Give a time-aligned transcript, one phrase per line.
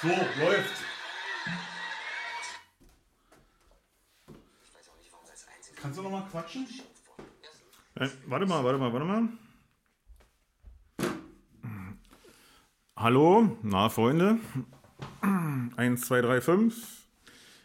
[0.00, 0.84] So, läuft.
[5.82, 6.68] Kannst du noch mal quatschen?
[7.96, 9.28] Äh, warte mal, warte mal, warte mal.
[12.96, 14.38] Hallo, na Freunde.
[15.76, 17.08] 1, 2, 3, 5,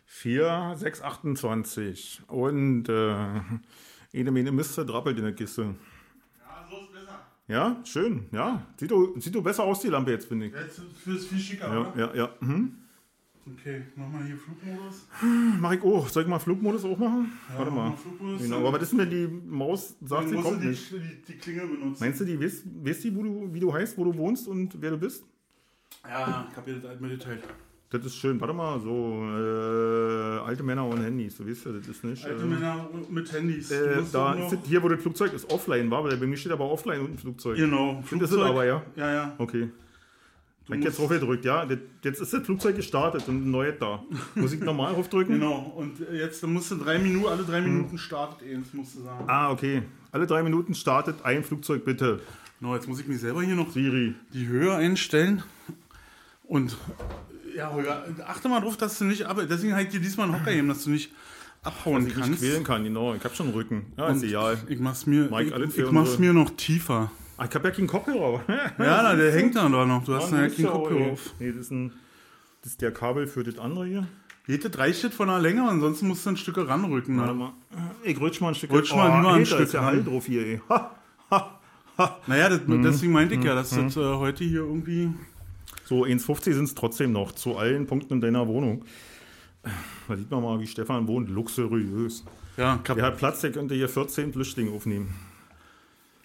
[0.05, 2.21] 4, 6, 28.
[2.27, 3.41] Und äh,
[4.13, 5.75] eine Mene Miste drappelt in der Kiste.
[6.39, 7.32] Ja, so ist besser.
[7.47, 8.65] Ja, schön, ja.
[8.79, 10.53] Sieht du, sieht du besser aus, die Lampe jetzt, finde ich.
[10.53, 11.93] Jetzt ist viel schicker, Ja, oder?
[11.99, 12.29] ja, ja.
[12.39, 12.75] Mhm.
[13.45, 15.05] Okay, mach mal hier Flugmodus.
[15.59, 16.07] Mach ich auch.
[16.07, 17.29] Soll ich mal Flugmodus auch machen?
[17.49, 17.91] Ja, warte mal.
[17.97, 18.41] Flugmodus.
[18.43, 20.91] Genau, aber was ist denn, wenn die Maus sagt, sie kommt die, nicht?
[20.93, 21.97] die, die Klingel benutzen.
[22.01, 24.81] Meinst du, die weiß, weiß die, wo du, wie du heißt, wo du wohnst und
[24.81, 25.25] wer du bist?
[26.07, 27.43] Ja, ich hab dir das halt mitgeteilt.
[27.93, 28.41] Das ist schön.
[28.41, 32.25] Warte mal, so äh, alte Männer ohne Handys, du weißt ja, das ist nicht.
[32.25, 33.69] Alte äh, Männer mit Handys.
[33.69, 36.71] Äh, da ist hier, wo das Flugzeug ist, offline war, weil bei mir steht aber
[36.71, 37.55] offline unten Flugzeug.
[37.55, 38.81] Genau, Das ist aber, ja.
[38.95, 39.33] Ja, ja.
[39.37, 39.69] Okay.
[40.65, 41.67] Du Ich jetzt drauf gedrückt, ja.
[42.03, 44.01] Jetzt ist das Flugzeug gestartet und ein neues da.
[44.33, 45.35] Muss ich normal draufdrücken?
[45.39, 49.25] Genau, und jetzt musst du drei Minuten, alle drei Minuten startet eins, musst du sagen.
[49.27, 49.83] Ah, okay.
[50.11, 52.21] Alle drei Minuten startet ein Flugzeug, bitte.
[52.59, 54.15] Genau, jetzt muss ich mir selber hier noch Siri.
[54.33, 55.43] die Höhe einstellen.
[56.53, 56.77] Und
[57.55, 59.37] ja, Holger, achte mal drauf, dass du nicht ab.
[59.49, 61.11] Deswegen halt dir diesmal einen Hocker geben, dass du nicht
[61.63, 62.39] abhauen Ich nicht kannst.
[62.39, 63.13] quälen kann, genau.
[63.15, 63.85] Ich hab schon einen Rücken.
[63.97, 64.57] Ja, Und ist egal.
[64.67, 67.11] Ich mach's mir, Mike, ich, ich mach's mir noch tiefer.
[67.37, 68.41] Ah, ich hab ja keinen Kopfhörer.
[68.47, 70.03] Ja, na, der hängt da doch noch.
[70.03, 71.33] Du hast Ah, ja keinen ja Kopfhörer auf.
[71.39, 71.91] Nee, das ist, ein,
[72.61, 74.07] das ist der Kabel für das andere hier.
[74.47, 77.17] Das reicht das von der Länge, ansonsten musst du ein Stück ranrücken.
[77.17, 77.39] Warte Ne?
[77.39, 77.53] mal.
[78.03, 78.71] Ich rutsch mal ein Stück.
[78.71, 79.87] Rutsch mal nur ein ey, Stück Da ist ja ran.
[79.95, 80.61] Hall drauf hier, ey.
[80.69, 80.91] Ha,
[81.31, 81.59] ha,
[81.97, 82.17] ha.
[82.27, 82.83] Naja, das, Mhm.
[82.83, 85.09] deswegen meinte ich ja, dass das äh, heute hier irgendwie.
[85.85, 87.33] So, 1,50 sind es trotzdem noch.
[87.33, 88.85] Zu allen Punkten in deiner Wohnung.
[90.07, 91.29] Da sieht man mal, wie Stefan wohnt.
[91.29, 92.23] Luxuriös.
[92.57, 95.13] Ja, kap Der hat Platz, der könnte hier 14 Flüchtlinge aufnehmen.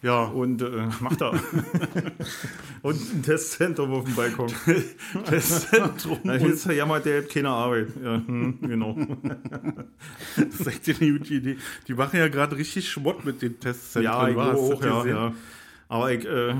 [0.02, 0.24] ja.
[0.24, 1.32] Und äh, macht er.
[2.82, 4.52] Und ein Testzentrum auf dem Balkon.
[5.30, 6.18] das Zentrum.
[6.22, 7.88] Na, hier ist ja jammert, der hat keine Arbeit.
[8.02, 8.96] Ja, hm, genau.
[10.36, 11.56] Das ist echt eine gute Idee.
[11.88, 14.04] Die machen ja gerade richtig Schmott mit den Testzentren.
[14.04, 15.34] Ja, ich auch, ja, ja.
[15.88, 16.54] Aber ich äh,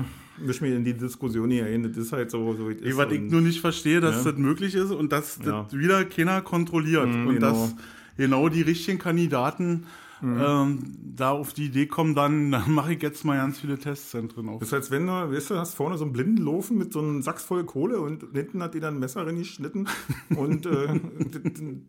[0.45, 1.83] misch mich in die Diskussion hier ein.
[1.83, 2.97] Das ist halt so, so ist.
[2.97, 4.31] was ich nur nicht verstehe, dass Ja.
[4.31, 7.07] das möglich ist und dass das wieder keiner kontrolliert.
[7.07, 7.51] Mhm, und genau.
[7.51, 7.75] dass
[8.17, 9.85] genau die richtigen Kandidaten
[10.21, 10.41] Mhm.
[10.41, 10.79] ähm,
[11.15, 14.59] da auf die Idee kommen, dann, dann mache ich jetzt mal ganz viele Testzentren auf.
[14.59, 17.21] Das als wenn du, weißt du, hast vorne so einen blinden Laufen mit so einem
[17.21, 19.87] Sachs voll Kohle und hinten hat die dann ein Messer reingeschnitten
[20.35, 20.99] und äh,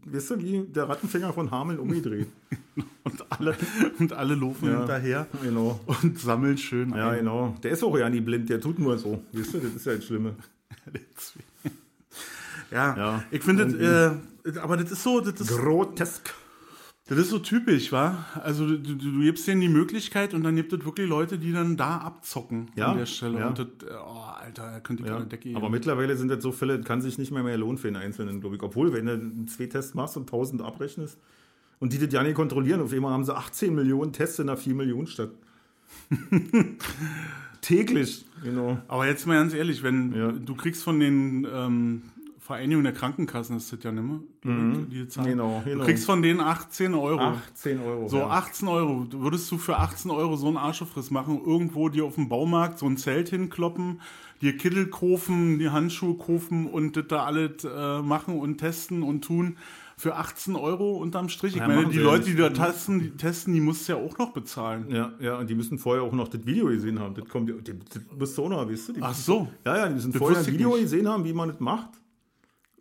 [0.07, 2.29] weißt du, wie der Rattenfänger von Hameln umgedreht.
[3.03, 3.57] Und alle,
[3.99, 4.79] und alle laufen Ja.
[4.79, 5.81] hinterher Genau.
[5.87, 7.21] und sammeln schön Ja, ein.
[7.21, 7.57] genau.
[7.63, 9.23] Der ist auch ja nie blind, der tut nur so.
[9.33, 10.35] Weißt du, das ist ja das Schlimme.
[12.71, 13.25] Ja, Ja.
[13.31, 16.33] ich finde, äh, aber das ist so, das ist, Grotesk.
[17.17, 18.25] Das ist so typisch, wa?
[18.43, 21.77] Also du, du, gibst denen die Möglichkeit und dann gibt es wirklich Leute, die dann
[21.77, 23.39] da abzocken Ja, an der Stelle.
[23.41, 23.49] ja.
[23.49, 25.07] Und das, äh, oh, Alter, ich Ja.
[25.17, 25.57] keine Decke geben.
[25.57, 27.97] Aber mittlerweile sind das so Fälle, das kann sich nicht mehr mehr lohnen für den
[27.97, 28.63] Einzelnen, glaube ich.
[28.63, 31.19] Obwohl, wenn du zwei Tests machst und 1000 abrechnest
[31.81, 34.57] und die das ja nicht kontrollieren, auf einmal haben sie 18 Millionen Tests in einer
[34.57, 35.31] 4 Millionen Stadt.
[37.61, 38.79] Täglich, genau.
[38.89, 40.33] Aber jetzt mal ganz ehrlich, wenn Ja.
[40.33, 42.03] du kriegst von den ähm,
[42.51, 44.19] Vereinigungen der Krankenkassen, ist das ja nicht mehr,
[44.91, 45.31] die Zahlen.
[45.31, 45.85] Genau, Du genau.
[45.85, 47.21] kriegst von denen 18 Euro.
[47.21, 48.09] 18 Euro.
[48.09, 48.27] So ja.
[48.29, 49.07] 18 Euro.
[49.13, 52.87] Würdest du für 18 Euro so einen Arschefriss machen, irgendwo dir auf dem Baumarkt so
[52.87, 54.01] ein Zelt hinkloppen,
[54.43, 59.23] dir Kittel kaufen, die Handschuhe kaufen und das da alles äh, machen und testen und
[59.23, 59.57] tun
[59.97, 61.55] für 18 Euro unterm Strich?
[61.55, 64.19] Ich Ja, meine, die Leute, die da testen, die testen, die musst du ja auch
[64.19, 64.87] noch bezahlen.
[64.89, 67.15] Ja, ja, und die müssen vorher auch noch das Video gesehen haben.
[67.15, 68.93] Das kommt, das, das musst du auch noch, weißt du?
[68.95, 69.47] Die Ach so.
[69.65, 71.91] Ja, ja, die müssen Das vorher ein Video gesehen haben, wie man das macht.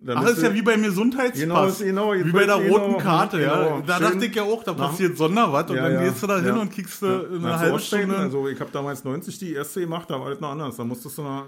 [0.02, 1.80] Dann Ach, ist ja wie beim Gesundheitspass.
[1.80, 3.64] Genau, genau, wie bei der roten Karte, ja.
[3.64, 3.84] genau.
[3.86, 6.38] Da dachte ich ja auch, da nach- passiert Sonderwas und Ja, dann gehst du da
[6.38, 6.62] hin Ja.
[6.62, 7.20] und kriegst du Ja.
[7.20, 8.16] eine Na, halbe Stunde.
[8.16, 10.78] Also ich habe damals 90 die erste gemacht, da war das noch anders.
[10.78, 11.46] Da musstest du auf,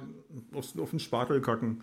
[0.82, 1.82] auf den Spatel kacken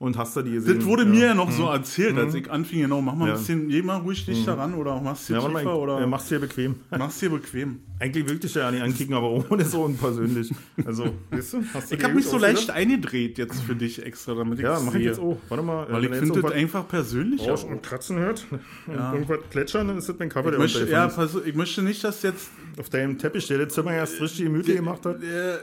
[0.00, 0.76] und hast da die gesehen.
[0.78, 3.28] das wurde mir ja noch so erzählt, als ich anfing, genau, mach mal ein Mhm.
[3.28, 3.34] Ja.
[3.34, 3.38] Mhm.
[3.38, 6.30] bisschen, geh mal ruhig dich daran oder machst dir ja, tiefer mal, oder ja, machst
[6.30, 6.76] dir bequem.
[6.90, 7.80] machst dir bequem.
[8.00, 10.50] Eigentlich wirklich ja nicht ankicken, aber ohne so unpersönlich.
[10.86, 14.34] Also, weißt du, hast du Ich habe mich so leicht eingedreht jetzt für dich extra,
[14.34, 15.36] damit ich Ja, mach ich jetzt auch.
[15.50, 15.86] Warte mal.
[15.90, 17.50] Weil ich wenn finde jetzt das einfach persönlicher.
[17.50, 20.88] Rauschen und Kratzen hört und irgendwas plätschern, dann ist das mein Kaffee, Ich der möchte,
[20.90, 22.48] ja, pass, ich möchte nicht, dass jetzt.
[22.78, 25.20] Auf deinem Teppich, der das Zimmer erst richtig gemütlich gemacht hat.
[25.22, 25.58] der,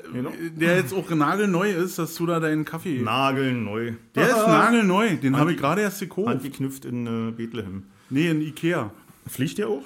[0.56, 3.00] der jetzt auch nagelneu ist, dass du da deinen Kaffee.
[3.02, 3.94] Nagelneu.
[4.14, 6.28] der ist nagelneu, den habe ich gerade erst gekauft.
[6.30, 7.84] Handgeknüpft in äh, Bethlehem.
[8.10, 8.92] Nee, in Ikea.
[9.28, 9.84] Fliegt der auch?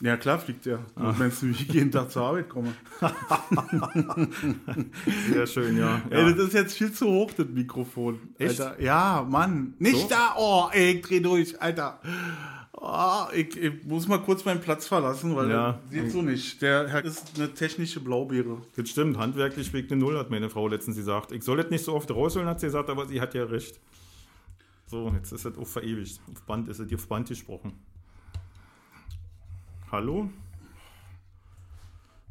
[0.00, 0.78] Ja, klar fliegt der.
[0.96, 1.14] Ah.
[1.18, 2.72] Meinst du, wie ich jeden Tag zur Arbeit komme?
[5.32, 6.00] Sehr schön, ja.
[6.10, 6.16] ja.
[6.18, 8.18] Ey, das ist jetzt viel zu hoch, das Mikrofon.
[8.38, 8.60] Echt?
[8.60, 8.80] Alter.
[8.82, 9.74] Ja, Mann.
[9.78, 10.08] Nicht So?
[10.08, 10.34] da.
[10.38, 12.00] Oh, ey, ich dreh durch, Alter.
[12.82, 15.72] Oh, ich, ich muss mal kurz meinen Platz verlassen, weil Ja.
[15.82, 16.62] das geht so nicht.
[16.62, 18.62] Der Herr ist eine technische Blaubeere.
[18.74, 21.30] Das stimmt, handwerklich wegen eine Null, hat meine Frau letztens gesagt.
[21.32, 23.78] Ich soll das nicht so oft rausholen, hat sie gesagt, aber sie hat ja recht.
[24.86, 26.20] So, jetzt ist es auf verewigt.
[26.32, 27.72] Auf Band ist es dir auf Band gesprochen.
[29.92, 30.30] Hallo?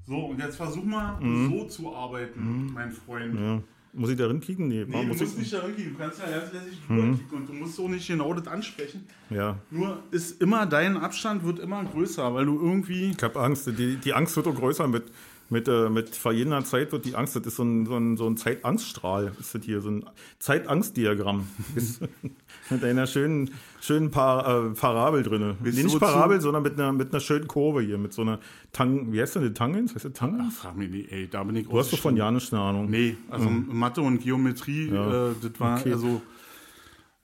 [0.08, 3.36] So, und jetzt versuch mal so zu arbeiten, mein Freund.
[3.36, 3.40] Mhm.
[3.46, 3.62] Ja.
[3.94, 4.68] Muss ich da kicken?
[4.68, 5.40] Nee, Nee, du muss musst ich.
[5.40, 8.08] nicht da reingehen, du kannst ja ganz lässig drüber kicken und du musst auch nicht
[8.08, 9.06] genau das ansprechen.
[9.30, 9.58] Ja.
[9.72, 13.12] Nur ist immer, dein Abstand wird immer größer, weil du irgendwie.
[13.12, 13.68] Ich habe Angst.
[13.78, 15.06] Die, die Angst wird auch größer mit,
[15.50, 18.28] mit, äh, mit verjährender Zeit wird die Angst, das ist so ein, so ein, so
[18.28, 20.06] ein Zeitangststrahl, ist das hier, so ein
[20.40, 21.48] Zeitangstdiagramm.
[22.72, 23.50] Mit einer schönen,
[23.82, 25.56] schönen Par, äh, Parabel drin.
[25.64, 28.38] Nee, nicht wozu- Parabel, sondern mit einer, mit einer schönen Kurve hier, mit so einer
[28.74, 29.96] Tang, wie heißt denn die Tangens?
[29.96, 30.54] Heißt das Tangens?
[30.58, 32.88] Ach, frag mich nicht, ey, da bin ich Du hast doch von Janisch eine Ahnung.
[32.90, 35.30] Nee, also Mathe und Geometrie, Ja.
[35.30, 35.94] äh, das war Okay.
[35.94, 36.22] also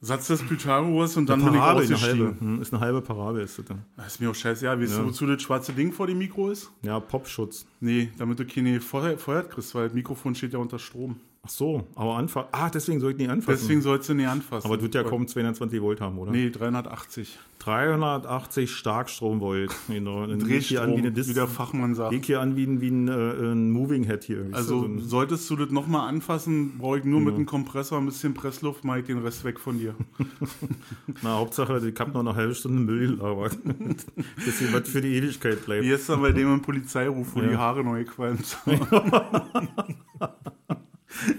[0.06, 2.36] Satz des Pythagoras und dann bin ich Parabel, eine halbe.
[2.40, 3.84] Hm, Ist eine halbe Parabel, ist das dann.
[3.98, 4.80] Das ist mir auch scheiße, ja.
[4.80, 6.72] Weißt du, wozu das schwarze Ding vor dem Mikro ist?
[6.84, 7.66] Ja, Popschutz.
[7.80, 11.18] Nee, damit du keine Feuer, Feuer kriegst, weil das Mikrofon steht ja unter Strom.
[11.46, 12.50] Ach so, aber anfassen.
[12.52, 13.60] Ah, deswegen soll ich nicht anfassen.
[13.62, 14.66] Deswegen sollst du nicht anfassen.
[14.66, 16.32] aber tut ja kaum 220 Volt haben, oder?
[16.32, 17.38] Nee, 380.
[17.60, 19.72] 380 Starkstromvolt.
[19.88, 20.26] Genau.
[20.26, 22.12] Hier Drehstrom, an wie, wie der Fachmann sagt.
[22.14, 23.12] leg hier an wie ein, wie ein, äh,
[23.54, 24.44] ein Moving Head hier.
[24.44, 27.98] Du, Also so ein- solltest du das nochmal anfassen, brauche ich nur mit einem Kompressor,
[28.00, 29.96] ein bisschen Pressluft, mache ich den Rest weg von dir.
[31.24, 33.58] na, Hauptsache, ich habe noch eine halbe Stunde Müll gelabert.
[34.44, 35.84] Bisschen was für die Ewigkeit bleibt.
[35.84, 37.48] Wie ist dann bei dem im Polizeiruf, wo Ja.
[37.48, 38.58] die Haare neu qualmt?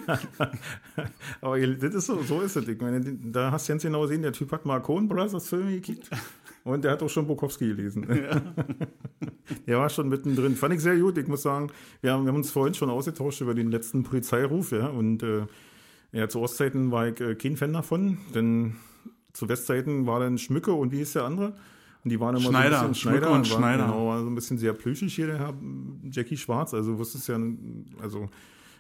[1.40, 2.68] Aber das ist so, so ist es.
[2.68, 5.72] Ich meine, da hast du ganz genau gesehen, der Typ hat mal Coen Brothers Filme
[5.72, 6.10] gekickt.
[6.64, 8.06] Und der hat auch schon Bukowski gelesen.
[9.66, 10.56] der war schon mittendrin.
[10.56, 11.16] Fand ich sehr gut.
[11.16, 11.70] Ich muss sagen,
[12.00, 14.72] wir haben, wir haben uns vorhin schon ausgetauscht über den letzten Polizeiruf.
[14.72, 15.46] Ja, und äh,
[16.10, 18.18] ja, zu Ostzeiten war ich äh, kein Fan davon.
[18.34, 18.74] Denn
[19.32, 21.54] zu Westzeiten war dann Schmücke und wie hieß der andere?
[22.02, 23.32] Und die waren immer Schneider, so ein bisschen Schmücke Schneider.
[23.32, 23.84] und war, Schneider.
[23.84, 25.54] Genau, war so ein bisschen sehr plüschig hier, der Herr
[26.10, 26.74] Jackie Schwarz.
[26.74, 27.38] Also du wusstest ja,
[28.00, 28.28] also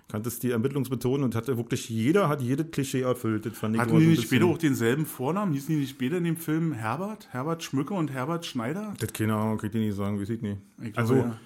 [0.08, 3.44] kanntest die Ermittlungsmethoden und hatte wirklich, jeder hat jedes Klischee erfüllt.
[3.46, 5.52] Das fand Hatten die nicht später auch denselben Vornamen?
[5.52, 7.26] Hießen die nicht später in dem Film Herbert?
[7.32, 8.94] Herbert Schmücke und Herbert Schneider?
[9.00, 10.58] Das keine Ahnung, kann ich dir nicht sagen, weiß ich nicht.
[10.80, 11.36] Ich glaube, also, ja.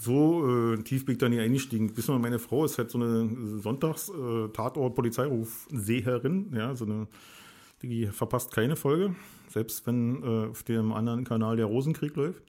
[0.00, 1.96] so äh, tief bin ich da nie eingestiegen.
[1.96, 3.28] Wissen wir, meine Frau ist halt so eine
[3.60, 7.08] Sonntags-Tatort-Polizeiruf-Seherin, ja, so eine,
[7.82, 9.16] die verpasst keine Folge,
[9.48, 12.44] selbst wenn äh, auf dem anderen Kanal der Rosenkrieg läuft.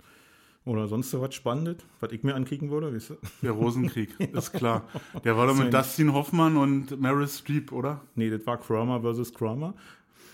[0.66, 3.16] Oder sonst so was Spannendes, was ich mir ankicken würde, weißt du?
[3.44, 4.84] Der Rosenkrieg, ist klar.
[5.24, 8.02] Der war doch mit Dustin Hoffmann und Meryl Streep, oder?
[8.16, 9.76] Nee, das war Kramer versus Kramer.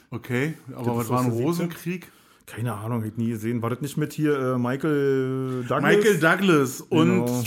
[0.09, 2.09] Okay, aber was war ein Rosenkrieg?
[2.45, 3.61] Keine Ahnung, ich nie gesehen.
[3.61, 5.95] War das nicht mit hier äh, Michael Douglas?
[5.95, 7.43] Michael Douglas und Genau.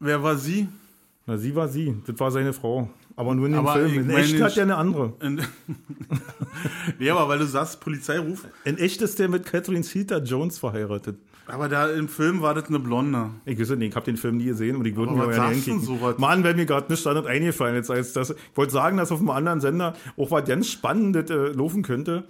[0.00, 0.68] wer war sie?
[1.26, 1.94] Na, sie war sie.
[2.06, 2.88] Das war seine Frau.
[3.14, 4.08] Aber nur in dem Aber Film.
[4.08, 5.12] In echt hat er eine andere.
[5.20, 5.42] In
[7.00, 11.18] ja, aber weil du sagst Polizeiruf, In echt ist der mit Catherine Zeta-Jones verheiratet.
[11.48, 13.30] Aber da im Film war das eine Blonde.
[13.44, 15.80] Ich weiß nicht, ich habe den Film nie gesehen und ich würde mir denn hinkicken.
[15.80, 16.18] sowas?
[16.18, 17.74] Mann, wäre mir gerade nicht standard eingefallen.
[17.74, 21.30] Jetzt als das, ich wollte sagen, dass auf einem anderen Sender auch was ganz Spannendes
[21.30, 22.24] äh, laufen könnte,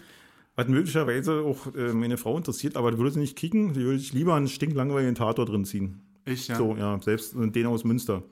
[0.56, 3.74] was möglicherweise auch äh, meine Frau interessiert, aber das würde sie nicht kicken.
[3.74, 6.00] Die würde ich lieber einen stinklangweiligen Tatort drin ziehen.
[6.24, 6.56] Ich, ja.
[6.56, 8.22] So, ja, selbst den aus Münster.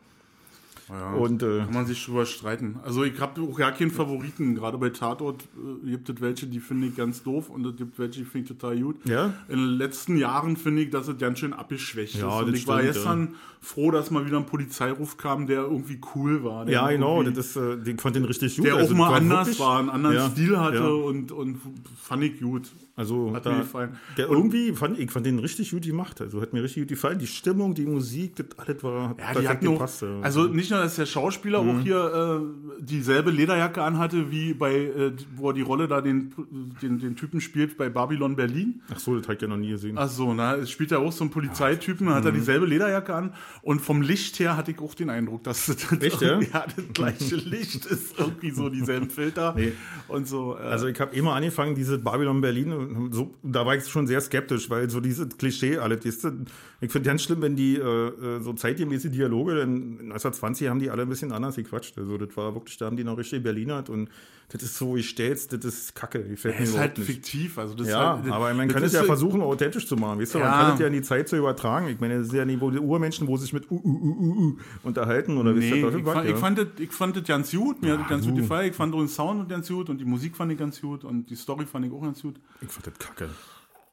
[0.89, 1.15] Ja.
[1.15, 2.79] Und äh, Kann man sich drüber streiten.
[2.85, 4.55] Also ich habe auch gar keinen Favoriten.
[4.55, 5.43] Gerade bei Tatort
[5.85, 8.53] äh, gibt es welche, die finde ich ganz doof und es gibt welche, die finde
[8.53, 8.97] ich total gut.
[9.05, 9.33] Ja?
[9.49, 12.47] In den letzten Jahren finde ich, dass es ganz schön abgeschwächt Ja, ist.
[12.47, 16.45] Und ich war stimmt, gestern froh, dass mal wieder ein Polizeiruf kam, der irgendwie cool
[16.45, 16.69] war.
[16.69, 18.67] Ja, genau, das ist, äh, ich fand den richtig gut.
[18.67, 20.87] der Also, auch mal anders war, einen anderen Ja, Stil hatte ja.
[20.87, 21.61] und, und
[22.01, 22.71] fand ich gut.
[22.99, 23.99] Also Hat mir gefallen.
[24.17, 26.19] Der irgendwie fand ich fand den richtig gut gemacht.
[26.23, 27.19] Also hat mir richtig gut gefallen.
[27.19, 30.01] Die Stimmung, die Musik, das alles war hat Ja, die auch, gepasst.
[30.01, 30.21] ja.
[30.23, 31.71] also nicht nur, dass der Schauspieler Mhm.
[31.71, 32.41] auch hier
[32.79, 36.33] äh, dieselbe Lederjacke anhatte, wie bei, äh, wo er die Rolle da den,
[36.81, 38.81] den, den Typen spielt bei Babylon Berlin.
[38.91, 39.99] Ach so, das habe ich ja noch nie gesehen.
[39.99, 42.37] Ach so, na, es spielt ja auch so ein Polizeitypen, hat er Mhm.
[42.37, 46.23] dieselbe Lederjacke an und vom Licht her hatte ich auch den Eindruck, dass das Echt,
[46.23, 46.41] ja?
[46.53, 49.73] ja, das gleiche Licht ist irgendwie so dieselben Filter Nee.
[50.09, 50.57] und so.
[50.57, 52.73] Äh, Also ich habe immer angefangen, diese Babylon Berlin,
[53.11, 56.45] so, da war ich schon sehr skeptisch, weil so dieses Klischee alles, weißt du,
[56.81, 60.91] ich finde ganz schlimm, wenn die äh, äh, so zeitgemäße Dialoge, denn 1920 haben die
[60.91, 61.97] alle ein bisschen anders gequatscht.
[61.99, 64.11] Also das war wirklich, da haben die noch richtig Berliner und
[64.51, 67.07] das ist so, ich stell's, das ist Kacke, gefällt es ist halt nicht.
[67.07, 69.97] fiktiv, also das Ja, halt, aber man das kann es ja so- versuchen, authentisch zu
[69.97, 70.21] machen.
[70.21, 70.61] Weißt du, man Ja.
[70.63, 71.89] kann es ja in die Zeit zu übertragen.
[71.89, 74.57] Ich meine, das ist ja nicht, wo die Urmenschen, wo sich mit uh, uh, uh,
[74.85, 76.31] unterhalten oder wisst Nee, ihr, ich, fand, ja.
[76.35, 78.31] ich, fand das, ich fand das ganz gut, mir hat das ganz du.
[78.33, 78.71] gut gefallen.
[78.71, 81.29] Ich fand auch den Sound ganz gut und die Musik fand ich ganz gut und
[81.29, 82.37] die Story fand ich auch ganz gut.
[82.61, 83.29] ich fand das kacke.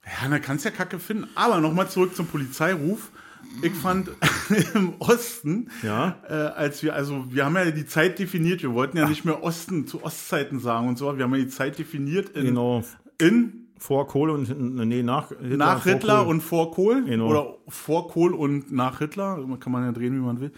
[0.05, 1.27] Ja, da kannst ja Kacke finden.
[1.35, 3.11] Aber nochmal zurück zum Polizeiruf.
[3.61, 4.09] Ich fand
[4.73, 6.17] im Osten, Ja.
[6.27, 9.43] äh, als wir, also wir haben ja die Zeit definiert, wir wollten ja nicht mehr
[9.43, 12.83] Osten zu Ostzeiten sagen und so, wir haben ja die Zeit definiert in, Genau.
[13.19, 14.49] in Vor Kohl und
[14.87, 15.57] nee, nach Hitler.
[15.57, 16.27] nach vor Hitler Kohl.
[16.29, 17.27] und vor Kohl Genau.
[17.27, 20.51] oder vor Kohl und nach Hitler, kann man ja drehen, wie man will.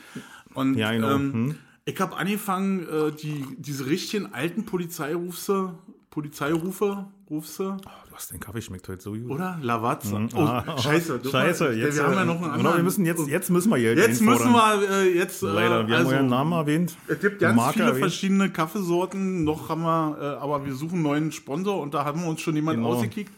[0.53, 1.15] Und Ja, genau.
[1.15, 1.55] ähm, Hm.
[1.85, 5.73] ich habe angefangen, äh, die, diese richtigen alten Polizeirufe,
[6.11, 7.63] Polizeirufe, rufst du.
[7.63, 7.75] Oh,
[8.10, 9.29] du hast den Kaffee schmeckt heute so gut.
[9.32, 9.58] Oder?
[9.62, 10.20] Lavazza.
[10.20, 10.29] Mhm.
[10.36, 11.20] Oh, Ah, scheiße.
[11.20, 12.75] du- Scheiße, wir jetzt, haben ja äh, noch einen genau, anderen.
[12.77, 15.41] wir müssen jetzt, jetzt müssen wir Geld Jetzt müssen wir äh, jetzt.
[15.44, 16.96] Äh, Leider, wir also, haben euren Namen erwähnt.
[17.08, 18.00] Es gibt ganz Marke viele erwähnt.
[18.03, 19.44] verschiedene Kaffeesorten.
[19.44, 22.41] Noch haben wir, äh, aber wir suchen einen neuen Sponsor und da haben wir uns
[22.41, 22.96] schon jemanden Genau.
[22.96, 23.32] ausgekickt.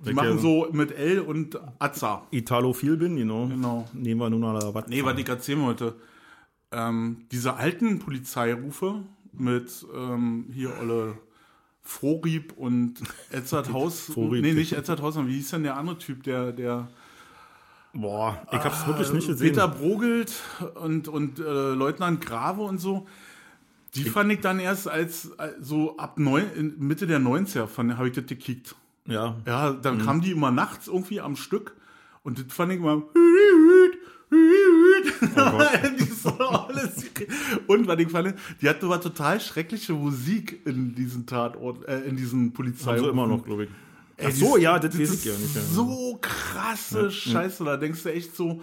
[0.00, 2.22] Die Welche- machen so mit L und Azza.
[2.30, 3.46] Italophil bin, genau.
[3.46, 3.88] Genau.
[3.92, 4.86] Nehmen wir nun mal was.
[4.88, 5.94] Nee, was ich erzählen wollte.
[6.72, 11.14] Ähm, diese alten Polizeirufe mit ähm, hier Olle
[11.84, 12.94] Vorrieb und
[13.30, 14.00] Edzard Haus.
[14.12, 14.42] Vorrieb.
[14.42, 16.88] Nee, nicht Edzard Haus, sondern wie hieß denn der andere Typ, der, der
[17.92, 19.48] Boah, ich hab's wirklich nicht gesehen.
[19.50, 20.32] Peter Brogelt
[20.82, 21.42] und, und äh,
[21.74, 23.06] Leutnant Grave und so.
[23.94, 28.08] Die fand ich dann erst als, als so ab neun, in Mitte der 90er habe
[28.08, 28.74] ich das gekickt.
[29.06, 29.36] Ja.
[29.46, 30.02] Ja, dann Mhm.
[30.02, 31.76] kamen die immer nachts irgendwie am Stück
[32.24, 33.02] und das fand ich immer.
[34.30, 34.34] Oh.
[37.66, 42.16] Und was ich fand, die hatte aber total schreckliche Musik in diesen Tatort, äh, in
[42.16, 42.92] diesen Polizei.
[42.92, 43.70] Also immer noch, glaube ich.
[44.16, 45.56] Ey, Ach so, ja, das weiß ist ich ja nicht.
[45.56, 45.62] Ja.
[45.62, 48.62] So krasse Scheiße, da denkst du echt so,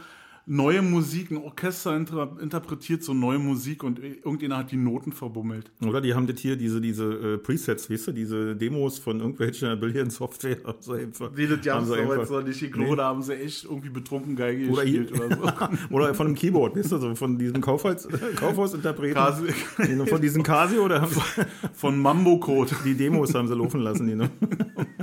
[0.53, 5.71] neue Musik, ein Orchester inter interpretiert so neue Musik und irgendjemand hat die Noten verbummelt.
[5.85, 9.75] Oder die haben das hier, diese, diese äh, Presets, weißt du, diese Demos von irgendwelcher
[9.77, 10.57] Billion-Software.
[10.67, 12.61] einfach- Nee, das haben sie aber einfach- noch nicht.
[12.61, 15.89] Ich glaube, da haben sie echt irgendwie betrunken Geige Oder, gespielt oder so.
[15.95, 19.15] oder von einem Keyboard, weißt du, so von diesem Kaufhaus, Kaufhausinterpreten.
[19.15, 19.53] Kasi-
[19.87, 21.21] Die- Von diesem Casio, oder sie,
[21.73, 22.71] Von Mambo Code.
[22.83, 24.29] die Demos haben sie laufen lassen, die, ne?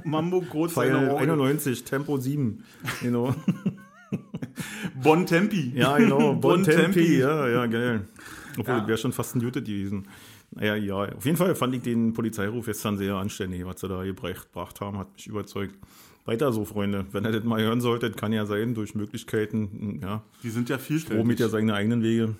[0.04, 1.30] Mambo Code Pfeil seine Orgel.
[1.30, 2.62] 91, Tempo 7.
[3.02, 3.34] You know.
[5.02, 5.73] Bon Tempi.
[5.75, 6.18] Ja, genau.
[6.35, 6.83] Bon Bon Tempi.
[6.83, 7.18] Tempi.
[7.18, 8.07] Ja, ja, geil.
[8.59, 8.78] Obwohl, Ja.
[8.80, 10.07] das wäre schon fast ein Jute gewesen.
[10.50, 10.95] Naja, ja.
[11.14, 14.99] Auf jeden Fall fand ich den Polizeiruf gestern sehr anständig, was sie da gebracht haben,
[14.99, 15.75] hat mich überzeugt.
[16.25, 17.07] Weiter so, Freunde.
[17.12, 20.76] Wenn ihr das mal hören solltet, kann ja sein, durch Möglichkeiten, ja, Die sind ja
[20.78, 22.35] viel Rom mit ja seine eigenen Wege.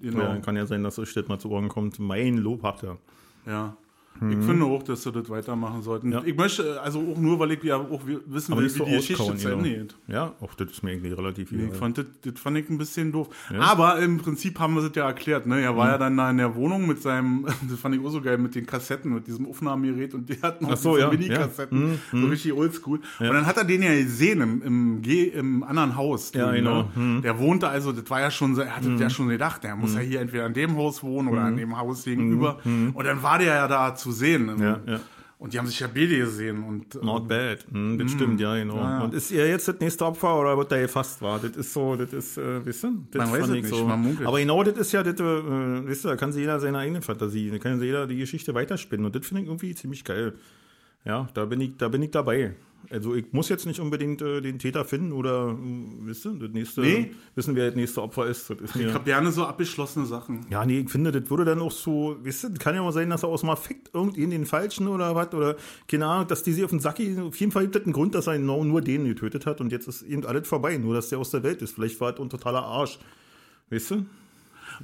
[0.00, 0.20] Genau.
[0.20, 1.98] Ja, kann ja sein, dass euch das mal zu Ohren kommt.
[1.98, 2.98] Mein Lob habt ihr.
[3.46, 3.76] Ja.
[4.20, 6.08] Ich finde auch, dass sie das weitermachen sollten.
[6.08, 6.12] Mhm.
[6.12, 6.22] Ja.
[6.24, 9.36] Ich möchte, also auch nur, weil ich ja auch wissen will, wie so die Geschichte
[9.36, 9.78] zu Ende genau.
[9.82, 9.96] geht.
[10.06, 12.78] Ja, auch das ist mir irgendwie relativ Nee, ich fand das, das fand ich ein
[12.78, 13.28] bisschen doof.
[13.58, 15.46] Aber im Prinzip haben wir das ja erklärt.
[15.46, 15.60] Ne?
[15.60, 15.90] Er war Mhm.
[15.92, 18.54] ja dann da in der Wohnung mit seinem, das fand ich auch so geil, mit
[18.54, 22.26] den Kassetten, mit diesem Aufnahmegerät und die hatten auch so, diese ja, Mhm, Mini-Kassetten, so
[22.26, 23.00] richtig oldschool.
[23.18, 26.32] Und dann hat er den ja gesehen im, im, G, im anderen Haus.
[26.34, 26.88] Ja, genau.
[26.94, 27.14] Mhm.
[27.16, 27.20] Ne?
[27.22, 29.94] Der wohnte also, das war ja schon so, er hatte ja schon gedacht, der muss
[29.94, 32.58] ja hier entweder in dem Haus wohnen oder in dem Haus gegenüber.
[32.64, 34.54] Und dann war der ja da zu sehen.
[34.54, 34.62] Mhm.
[34.62, 35.00] Ja, ja.
[35.38, 36.62] Und die haben sich ja beide gesehen.
[36.62, 37.66] Und, äh, Not bad.
[37.72, 38.76] Hm, das stimmt, ja, genau.
[38.76, 39.02] Ja.
[39.02, 41.40] Und ist er jetzt das nächste Opfer oder wird er gefasst war?
[41.40, 42.92] Das ist so, das ist, äh, wisst ihr?
[43.10, 44.28] Das Man weiß es ich nicht, man munkelt.
[44.28, 47.02] Aber genau das ist ja, das, äh, wisst ihr, da kann sich jeder seine eigene
[47.02, 49.04] Fantasie, da kann jeder die Geschichte weiterspinnen.
[49.04, 50.34] Und das finde ich irgendwie ziemlich geil.
[51.04, 52.54] Ja, da bin ich, da bin ich dabei.
[52.90, 55.56] Also ich muss jetzt nicht unbedingt äh, den Täter finden oder, äh,
[56.06, 57.12] wisst ihr, das nächste, Nee.
[57.34, 58.50] wissen, wer das nächste Opfer ist.
[58.50, 60.46] Das ist ich habe gerne so abgeschlossene Sachen.
[60.50, 63.08] ja, nee, ich finde, das würde dann auch so, weißt du, kann ja mal sein,
[63.10, 65.56] dass er aus dem Affekt irgendwie den Falschen oder was, oder
[65.88, 67.18] keine Ahnung, dass die sich auf den Sack gehen.
[67.20, 69.72] Auf jeden Fall gibt es einen Grund, dass er genau nur den getötet hat und
[69.72, 71.74] jetzt ist eben alles vorbei, nur dass der aus der Welt ist.
[71.74, 72.98] Vielleicht war er ein totaler Arsch.
[73.70, 74.06] Weißt du?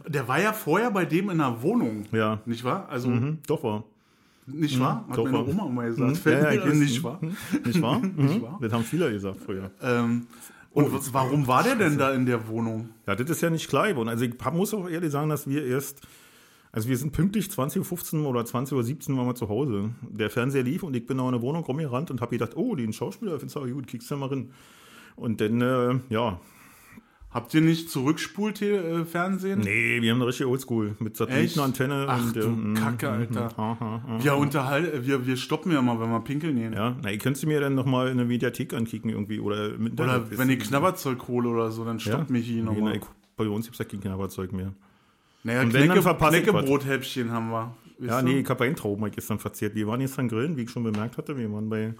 [0.06, 2.04] Der war ja vorher bei dem in der Wohnung.
[2.12, 2.40] Ja.
[2.46, 2.88] Nicht wahr?
[2.88, 3.84] Also, Mhm, doch war.
[4.52, 5.04] Nicht wahr?
[5.08, 5.44] Hat meine.
[5.44, 6.10] Oma immer gesagt.
[6.10, 7.20] Mhm, Fällt ja, ja, mir nicht wahr?
[7.64, 7.98] Nicht wahr?
[8.16, 8.42] Mhm.
[8.42, 8.58] wahr?
[8.60, 9.70] Das haben viele gesagt früher.
[9.82, 10.26] Ähm,
[10.72, 12.90] und w- warum war der denn da in der Wohnung?
[13.06, 14.08] Ja, das ist ja nicht klar geworden.
[14.08, 16.02] Also ich muss auch ehrlich sagen, dass wir erst,
[16.72, 19.90] also wir sind pünktlich 20.15 Uhr oder 20.17 Uhr waren wir zu Hause.
[20.02, 22.74] Der Fernseher lief und ich bin auch in der Wohnung rumgerannt und habe gedacht, oh,
[22.74, 24.50] den Schauspieler findest du auch gut, kriegst du mal rein.
[25.16, 26.38] Und dann, äh, ja,
[27.38, 29.60] Habt ihr nicht zurückspult hier äh, Fernsehen?
[29.60, 32.06] nee, wir haben eine richtige Oldschool mit Satellitenantenne.
[32.08, 33.44] Ach und, du äh, mm, Kacke, mm, Alter.
[33.46, 34.18] mm, ha, ha, ha.
[34.20, 36.72] Wir, unterhal wir, wir stoppen ja mal, wenn wir pinkeln gehen.
[36.72, 40.16] Ja, na, ihr könnt mir dann nochmal in der Mediathek ankicken irgendwie oder mit Oder
[40.16, 42.12] Internet, wenn ich Knabberzeug hole oder so, dann ja?
[42.12, 42.96] stoppt mich hier Nee, nochmal.
[42.96, 43.02] ich-
[43.36, 44.72] Bei uns gibt es ja kein Knabberzeug mehr.
[45.44, 46.00] Naja, Und Knecke.
[46.00, 47.74] Knäckebrothäppchen haben wir.
[48.00, 48.24] Ja, ihr?
[48.24, 49.74] nee, ich habe Weintrauben gestern verzehrt.
[49.76, 51.36] Wir waren gestern grillen, wie ich schon bemerkt hatte.
[51.38, 51.94] Wir waren bei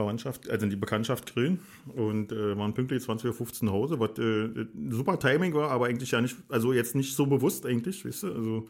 [0.00, 1.60] Verwandtschaft, also die Bekanntschaft grillen
[1.94, 6.10] und äh, waren pünktlich 20.15 Uhr zu Hause, was äh, super Timing war, aber eigentlich
[6.10, 8.68] ja nicht, also jetzt nicht so bewusst eigentlich, weißt du, also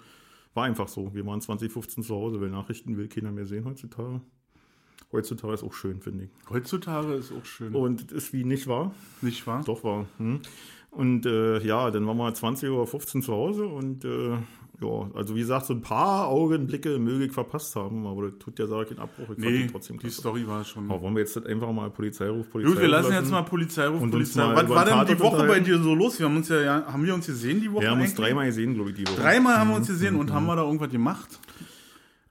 [0.55, 1.15] war einfach so.
[1.15, 4.21] Wir waren 20.15 zu Hause, weil Nachrichten will keiner mehr sehen heutzutage.
[5.13, 6.31] Heutzutage ist auch schön, finde ich.
[6.51, 7.75] Heutzutage ist auch schön.
[7.75, 9.63] Und ist wie nicht wahr, Nicht wahr?
[9.65, 10.07] doch war.
[10.19, 10.41] Hm.
[10.91, 12.71] Und äh, ja, dann waren wir 20.15
[13.17, 14.37] Uhr zu Hause und äh,
[14.83, 18.59] ja, also wie gesagt, so ein paar Augenblicke möge ich verpasst haben, aber das tut
[18.59, 19.31] ja Sache keinen Abbruch.
[19.31, 20.21] Ich Nee, die trotzdem die klasse.
[20.21, 20.91] Story war schon.
[20.91, 24.15] Aber wollen wir jetzt einfach mal Polizeiruf, Polizei Gut, wir lassen jetzt mal Polizeiruf, Und
[24.15, 24.41] uns Polizei.
[24.47, 26.19] mal Was war den denn die Woche bei dir so los?
[26.19, 27.83] Wir haben uns ja, haben wir uns gesehen die Woche?
[27.83, 28.27] Wir haben uns eigentlich?
[28.27, 29.21] dreimal gesehen, glaube ich, die Woche.
[29.21, 31.39] Dreimal haben wir uns gesehen und haben wir da irgendwas gemacht?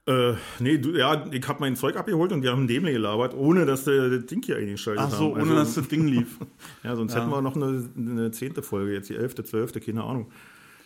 [0.06, 3.66] Äh, nee, du, ja, ich habe mein Zeug abgeholt und wir haben Dämle gelabert, ohne
[3.66, 5.42] dass der das Ding hier eingeschaltet Ach so, haben.
[5.42, 6.38] ohne dass das Ding lief.
[6.82, 7.20] Ja, sonst Ja.
[7.20, 10.26] hätten wir noch eine, eine zehnte Folge, jetzt die elfte, zwölfte, keine Ahnung.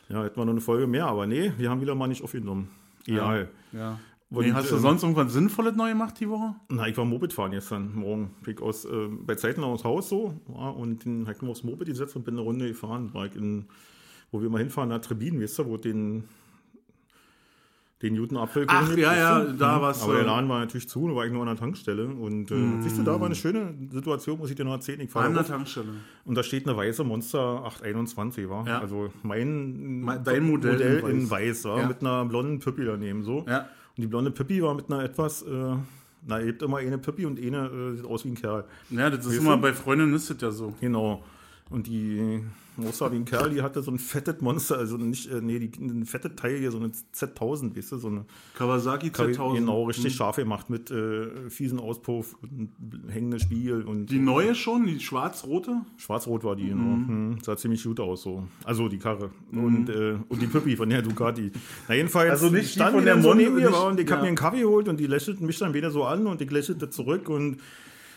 [0.09, 2.69] Ja, hätten wir noch eine Folge mehr, aber nee, wir haben wieder mal nicht aufgenommen.
[3.07, 3.49] Egal.
[3.73, 3.99] Ja.
[4.31, 6.55] Nee, hast du ähm, sonst irgendwas Sinnvolles neu gemacht die Woche?
[6.69, 8.35] Na, ich war Moped fahren gestern Morgen.
[8.43, 11.87] Bin aus, äh, bei Zeiten aus Haus so ja, und dann ich mir aufs Moped
[11.87, 13.13] gesetzt und bin eine Runde gefahren.
[13.15, 13.67] War ich in,
[14.33, 16.25] wo wir mal hinfahren, nach Trebin, weißt du, wo den,
[18.05, 19.83] den Newton Apfel Ach, ja, ja, da Mhm.
[19.83, 22.07] war's, Aber der äh, Laden war natürlich zu, da war ich nur an der Tankstelle.
[22.07, 25.01] Und äh, siehst du, da war eine schöne Situation, muss ich dir noch erzählen.
[25.01, 25.89] Ich fahre An der Tankstelle.
[26.25, 28.67] und da steht eine weiße Monster 821, war.
[28.67, 28.79] Ja.
[28.81, 31.87] Also mein Me- dein Modell in in weiß, war, Ja.
[31.89, 33.45] mit einer blonden Püppi daneben so.
[33.49, 33.61] Ja.
[33.97, 35.75] Und die blonde Püppi war mit einer etwas, äh,
[36.27, 38.65] na, ihr habt immer eine Püppi und eine äh, sieht aus wie ein Kerl.
[38.91, 39.63] Ja, das ist Weißt immer du?
[39.63, 40.75] bei Freundinnen ist das ja so.
[40.81, 41.23] Genau.
[41.71, 42.41] Und die
[42.77, 46.05] wie ein Kerl, die hatte so ein fettes Monster, also nicht, äh, nee, die, ein
[46.07, 48.25] fettes Teil hier, so eine Z1000, weißt du, so eine
[48.59, 49.55] Kawasaki Z1000.
[49.55, 52.71] Genau, richtig scharf gemacht mit äh, fiesen Auspuff und
[53.09, 55.83] hängenden Spiegel und Die neue schon, die schwarz-rote?
[55.99, 56.83] Schwarz-Rot war die, genau.
[56.83, 57.39] Mhm.
[57.43, 58.43] Sah ziemlich gut aus, so.
[58.65, 59.31] Also die Karre.
[59.53, 61.53] Und, äh, und die Püppi von der Ducati.
[61.89, 63.87] Na, jedenfalls Also nicht die standen von die der so Mon- neben mir nicht- war
[63.87, 64.17] und ich ja.
[64.17, 66.51] hab mir einen Kaffee geholt und die lächelten mich dann wieder so an und ich
[66.51, 67.59] lächelte zurück und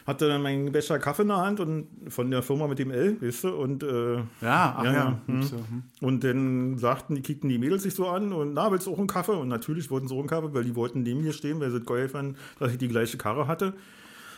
[0.07, 3.21] hatte dann meinen Becher Kaffee in der Hand und von der Firma mit dem L,
[3.21, 4.91] weißt du, und, äh, Ja, ach ja.
[4.91, 5.19] Ja, ja.
[5.27, 5.83] Hm.
[5.99, 8.97] und dann sagten, die kickten die Mädels sich so an und na, willst du auch
[8.97, 9.33] einen Kaffee?
[9.33, 11.81] Und natürlich wollten sie auch einen Kaffee, weil die wollten neben mir stehen, weil sie
[11.81, 13.73] geil fanden, dass ich die gleiche Karre hatte.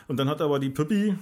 [0.07, 1.13] Und dann hat aber die Püppi,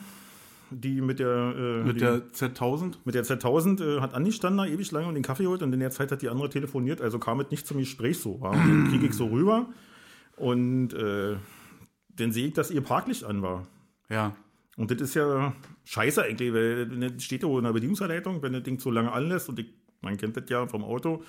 [0.70, 2.94] die mit der, äh, Mit die, der Z1000?
[3.04, 5.82] mit der Z1000 äh, hat angestanden da ewig lange und den Kaffee geholt und in
[5.82, 8.40] der Zeit hat die andere telefoniert, also kam es nicht zum Gespräch so.
[8.40, 8.54] War.
[8.54, 9.68] Und kriege ich so rüber
[10.38, 11.36] und äh,
[12.16, 13.68] dann sehe ich, dass ihr Parklicht an war.
[14.10, 14.36] Ja.
[14.78, 15.54] Und das ist ja
[15.86, 19.50] scheiße eigentlich, weil das steht ja in der Bedienungsanleitung, wenn das Ding so lange anlässt
[19.50, 19.68] und ich,
[20.02, 21.24] man kennt das ja vom Auto,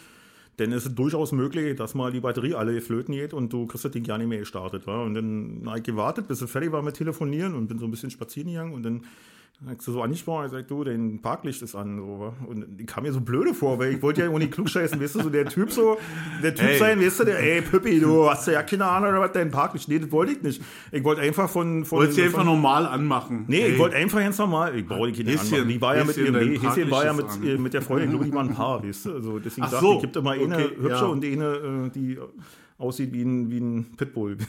[0.58, 3.84] dann ist es durchaus möglich, dass mal die Batterie alle flöten geht und du kriegst
[3.84, 4.86] das Ding gar nicht mehr gestartet.
[4.86, 5.02] Wa?
[5.02, 7.90] Und dann habe ich gewartet, bis es fertig war mit Telefonieren und bin so ein
[7.90, 9.02] bisschen spazieren gegangen und dann
[9.66, 11.98] hast du so angesprochen, ich sag, du, dein Parklicht ist an.
[11.98, 15.16] So, und ich kam mir so blöde vor, weil ich wollte ja irgendwie klugscheißen, weißt
[15.16, 15.98] du, so der Typ so,
[16.42, 16.78] der Typ Hey.
[16.78, 19.98] sein, weißt du, der, ey, Püppi, du hast ja keine Ahnung, was dein Parklicht, nee,
[19.98, 20.62] das wollte ich nicht.
[20.92, 23.46] Ich wollte einfach von, von, Wolltest du einfach normal anmachen?
[23.48, 23.72] Nee, Hey.
[23.72, 24.76] ich wollte einfach ganz normal.
[24.76, 25.68] Ich brauche die Häschen, anmachen.
[25.68, 27.62] Die war ja mit ihrem nee, Häschen war ja mit, äh, an.
[27.62, 29.12] mit der Freundin, glaube ich, die waren ein Paar, weißt du?
[29.14, 31.06] Also deswegen Ach dachte so, ich, gibt immer eine okay, hübsche ja.
[31.06, 31.44] und eine,
[31.86, 32.18] äh, die
[32.78, 34.36] aussieht wie ein, wie ein Pitbull.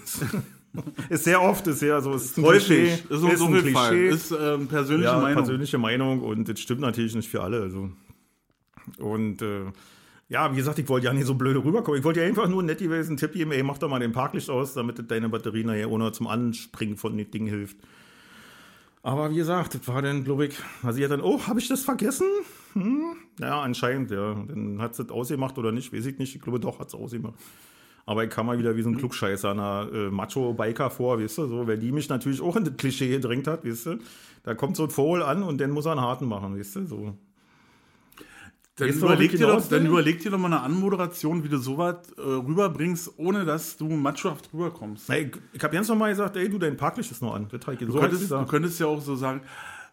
[1.09, 2.67] ist sehr oft, ist ja so, ist ein Häufig.
[2.67, 2.93] Klischee.
[3.13, 3.89] Ist uns so ein viel Fall.
[3.89, 4.15] Klischee.
[4.15, 5.43] Ist ähm, persönliche ja, Meinung.
[5.43, 7.61] persönliche Meinung und das stimmt natürlich nicht für alle.
[7.61, 7.89] Also.
[8.99, 9.65] Und äh,
[10.29, 11.99] ja, wie gesagt, ich wollte ja nicht so blöde rüberkommen.
[11.99, 14.49] Ich wollte ja einfach nur nett gewesen, Tipp geben, ey, mach doch mal den Parklicht
[14.49, 17.77] aus, damit deine Batterie nachher ohne zum Anspringen von dem Ding hilft.
[19.01, 21.67] Aber wie gesagt, das war dann, glaube ich, also sie hat dann, oh, habe ich
[21.67, 22.27] das vergessen?
[22.73, 23.15] Hm?
[23.39, 24.35] Ja, anscheinend, ja.
[24.47, 26.35] Dann hat sie das ausgemacht oder nicht, weiß ich nicht.
[26.35, 27.35] Ich glaube, doch, hat sie ausgemacht.
[28.09, 31.45] Aber ich kam mal wieder wie so ein Klugscheißer einer äh, Macho-Biker vor, weißt du,
[31.45, 33.99] so, weil die mich natürlich auch in das Klischee gedrängt hat, weißt du.
[34.41, 36.85] Da kommt so ein Vogel an und dann muss er einen harten machen, weißt du,
[36.87, 37.13] so.
[38.77, 42.21] Dann überleg, dir doch, dann überleg dir doch mal eine Anmoderation, wie du sowas äh,
[42.21, 45.07] rüberbringst, ohne dass du machohaft rüberkommst.
[45.07, 47.47] Na, ich ich habe ganz normal gesagt, ey, du, dein Parklicht ist noch an.
[47.51, 49.41] Das ich so Du ich könntest, du könntest ja auch so sagen,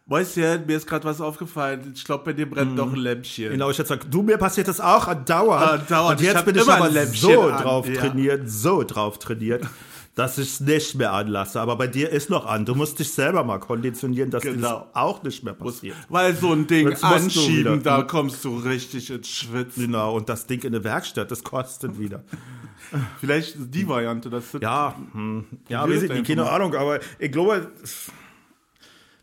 [0.08, 3.50] du, mir ist gerade was aufgefallen, ich glaube, bei dir brennt doch ein Lämpchen.
[3.50, 5.62] Genau, ich hätte gesagt, du, mir passiert das auch andauernd.
[5.66, 6.12] Ah, dauernd.
[6.12, 7.62] Und Ich jetzt hab bin ich immer aber so an.
[7.62, 8.00] drauf Ja.
[8.00, 9.64] trainiert, so drauf trainiert,
[10.14, 11.60] dass ich es nicht mehr anlasse.
[11.60, 12.64] Aber bei dir ist noch an.
[12.64, 14.80] Du musst dich selber mal konditionieren, dass Genau.
[14.80, 15.96] das auch nicht mehr passiert.
[16.08, 19.86] Weil so ein Ding anschieben, da kommst du richtig ins Schwitzen.
[19.86, 22.22] Genau, und das Ding in der Werkstatt, das kostet wieder.
[23.20, 26.48] Vielleicht die Variante, das Ja, hm, ja, ich nicht, einfach keine.
[26.50, 27.68] Ahnung, aber ich glaube,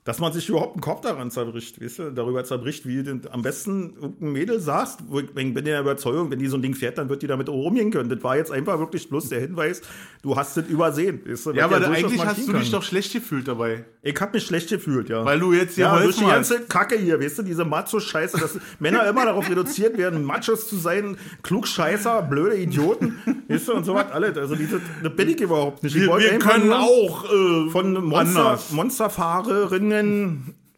[0.05, 3.41] dass man sich überhaupt einen Kopf daran zerbricht, weißt du, darüber zerbricht, wie du am
[3.41, 7.07] besten irgendein Mädel sagst, ich bin der Überzeugung, wenn die so ein Ding fährt, dann
[7.07, 8.09] wird die damit auch umgehen können.
[8.09, 9.81] Das war jetzt einfach wirklich bloß der Hinweis,
[10.21, 11.21] du hast das übersehen.
[11.25, 12.71] Weißt du, Ja, aber durchaus eigentlich hast du dich kann.
[12.71, 13.85] doch schlecht gefühlt dabei.
[14.01, 15.23] Ich hab mich schlecht gefühlt, ja.
[15.23, 16.49] Weil du jetzt hier ja, durch die geholfen hast.
[16.49, 20.75] ganze Kacke hier, weißt du, diese Macho-Scheiße, dass Männer immer darauf reduziert werden, Machos zu
[20.75, 23.15] sein, Klugscheißer, blöde Idioten,
[23.47, 24.37] weißt du, und so was alles.
[24.37, 25.95] Also diese, das bin ich überhaupt nicht.
[25.95, 28.59] Ich Wir, wir können auch äh, von Monster.
[28.71, 29.92] Monsterfahrerinnen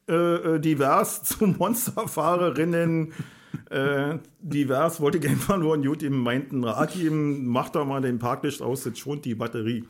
[0.08, 3.14] äh, äh, divers zu Monsterfahrerinnen
[3.70, 5.24] äh, divers, wollte ich
[5.58, 9.36] nur einen gut ihm meinten geben, mach doch mal den Parklicht aus, das schont die
[9.36, 9.84] Batterie.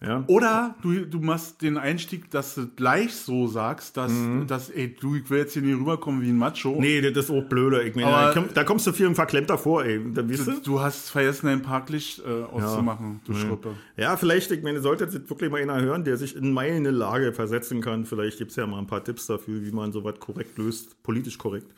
[0.00, 0.22] Ja.
[0.28, 4.12] Oder du, du machst den Einstieg, dass du gleich so sagst, dass,
[4.46, 6.74] dass ey, du, ich will jetzt hier nicht rüberkommen wie ein Macho.
[6.74, 6.80] Mhm.
[6.80, 7.82] Nee, das ist auch blöde.
[7.82, 10.00] Ich meine, da, komm, da kommst du viel verklemmter vor, ey.
[10.14, 10.36] Da, du?
[10.36, 13.74] Du, du hast vergessen, dein Parklicht äh, auszumachen, du Schruppe.
[13.96, 17.32] Ja, vielleicht, ich meine, sollte jetzt wirklich mal einer hören, der sich in meine Lage
[17.32, 18.04] versetzen kann.
[18.04, 21.38] Vielleicht gibt es ja mal ein paar Tipps dafür, wie man sowas korrekt löst, politisch
[21.38, 21.72] korrekt.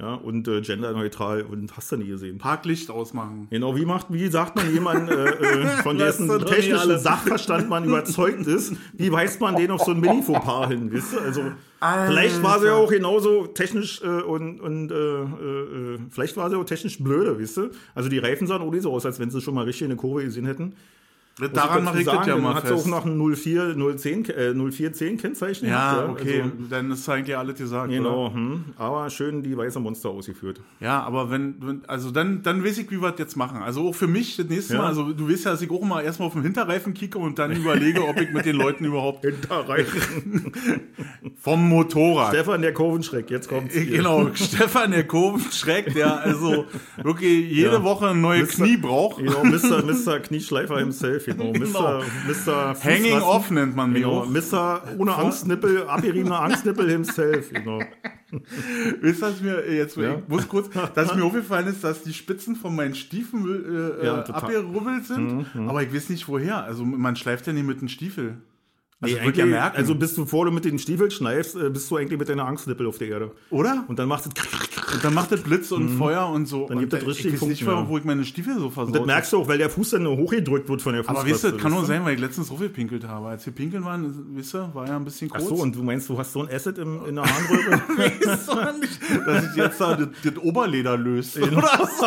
[0.00, 2.38] Ja, und äh, genderneutral und hast du nie gesehen.
[2.38, 3.46] Parklicht ausmachen.
[3.50, 6.98] Genau, wie macht, wie sagt man jemand, äh, äh, von dessen technischen.
[6.98, 11.18] Sachverstand man überzeugt ist, wie weist man den auf so ein Mini-Fauxpas hin, weißt du?
[11.20, 11.42] Also,
[12.06, 16.56] vielleicht war sie ja auch genauso technisch äh, und, und äh, äh, vielleicht war sie
[16.56, 17.70] auch technisch blöde, weißt du?
[17.94, 19.96] Also die Reifen sahen auch nicht so aus, als wenn sie schon mal richtig eine
[19.96, 20.74] Kurve gesehen hätten.
[21.52, 22.86] Daran mache ich das sagen, ja mal hat sie auch fest.
[22.88, 25.68] noch ein 04, 010, äh, 0410 Kennzeichen.
[25.68, 27.90] Ja, gehabt, okay, Also, dann ist eigentlich alles gesagt.
[27.90, 28.64] Genau, hm.
[28.78, 30.60] aber schön die weiße Monster ausgeführt.
[30.78, 33.62] Ja, aber wenn, wenn also dann, dann weiß ich, wie wir das jetzt machen.
[33.62, 34.82] Also auch für mich das nächste Ja.
[34.82, 37.36] Mal, also du weißt ja, dass ich auch mal erstmal auf den Hinterreifen kicke und
[37.40, 40.52] dann überlege, ob ich mit den Leuten überhaupt Hinterreifen.
[41.40, 42.28] vom Motorrad.
[42.32, 43.74] Stefan der Kurvenschreck, jetzt kommt's.
[43.74, 43.86] hier.
[43.96, 46.66] Genau, Stefan der Kurvenschreck, der also
[47.02, 47.82] wirklich jede Ja.
[47.82, 48.50] Woche ein neues.
[48.50, 49.18] Knie braucht.
[49.18, 49.82] Genau, Mr.
[49.84, 50.20] Mr.
[50.20, 51.52] Knieschleifer himself, genau.
[51.52, 52.02] Mr.
[52.28, 52.74] Mr.
[52.82, 54.28] Hanging off nennt man mich Genau, auch.
[54.28, 54.82] Mr.
[54.98, 57.78] ohne Angstnippel, abgeriebener Angstnippel himself, genau.
[59.00, 60.16] Wisst ihr, dass mir jetzt, Ja.
[60.18, 63.44] ich muss kurz, dass mir aufgefallen ist, dass die Spitzen von meinen Stiefeln
[64.00, 64.42] äh, Ja, äh, total.
[64.42, 66.64] abgerubbelt sind, aber ich weiß nicht woher.
[66.64, 68.38] Also man schleift ja nicht mit einem Stiefel.
[69.00, 69.76] Also Nee, ja merken.
[69.76, 72.46] Also bist du, bevor du mit den Stiefeln schneifst, äh, bist du eigentlich mit deiner
[72.46, 73.32] Angstnippel auf der Erde.
[73.50, 73.84] oder?
[73.88, 74.32] Und dann macht es
[74.94, 76.64] Und dann macht das Blitz und Feuer und so.
[76.64, 76.66] Mhm.
[76.68, 77.88] Dann und gibt das ich richtig weiß nicht, Funken, ja.
[77.88, 80.68] wo ich meine Stiefel so versaut Das merkst du auch, weil der Fuß dann hochgedrückt
[80.68, 81.32] wird von der Aber Fußraste.
[81.34, 83.28] wisst ihr, das kann nur sein, weil ich letztens so viel pinkelt habe.
[83.28, 85.48] Als wir pinkeln waren, wisst ihr, war ja ein bisschen Ach kurz.
[85.48, 87.82] so, und du meinst, du hast so ein Acid im, in der Harnröhre?
[87.96, 91.34] Weißt du nicht, dass sich jetzt da das, das Oberleder löst.
[91.34, 91.58] Genau.
[91.58, 92.06] Oder so.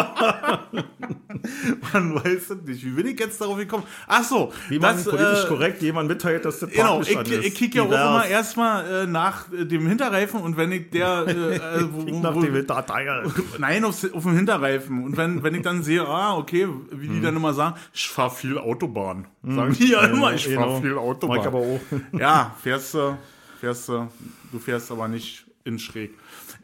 [1.94, 2.86] Man weiß es nicht.
[2.86, 3.84] Wie bin ich jetzt darauf gekommen?
[4.08, 4.52] Ach so.
[4.70, 7.32] Wie man das, politisch äh, korrekt jemand mitteilt, dass das Genau, ich, ist.
[7.32, 11.26] ich kicke ja auch immer erstmal äh, nach äh, dem Hinterreifen und wenn ich der,
[11.28, 11.60] äh, äh,
[11.92, 13.06] wo, nach wo, dem Datei.
[13.60, 17.22] nein, auf, auf dem Hinterreifen und wenn, wenn ich dann sehe, ah, okay, wie die
[17.22, 19.28] dann immer sagen, ich fahr viel Autobahn.
[19.44, 20.82] Sagen die ja immer, ich fahr Genau.
[20.82, 21.40] viel Autobahn.
[21.40, 21.80] ich aber auch.
[22.20, 23.18] Ja, fährst du,
[23.60, 24.08] fährst du,
[24.52, 26.12] du fährst aber nicht in schräg.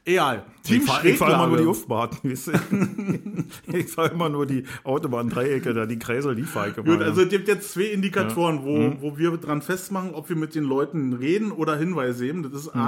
[0.05, 0.43] Egal.
[0.63, 3.77] Team Ich fahre fahr immer nur die weißt du?
[3.77, 6.85] ich fahre immer nur die Autobahn-Dreiecke, da die Kreisel, die fahre ich immer.
[6.85, 7.07] Gut, ja.
[7.07, 8.97] also es gibt jetzt zwei Indikatoren, wo, Mhm.
[9.01, 12.43] wo wir dran festmachen, ob wir mit den Leuten reden oder Hinweise geben.
[12.43, 12.81] Das ist Mhm.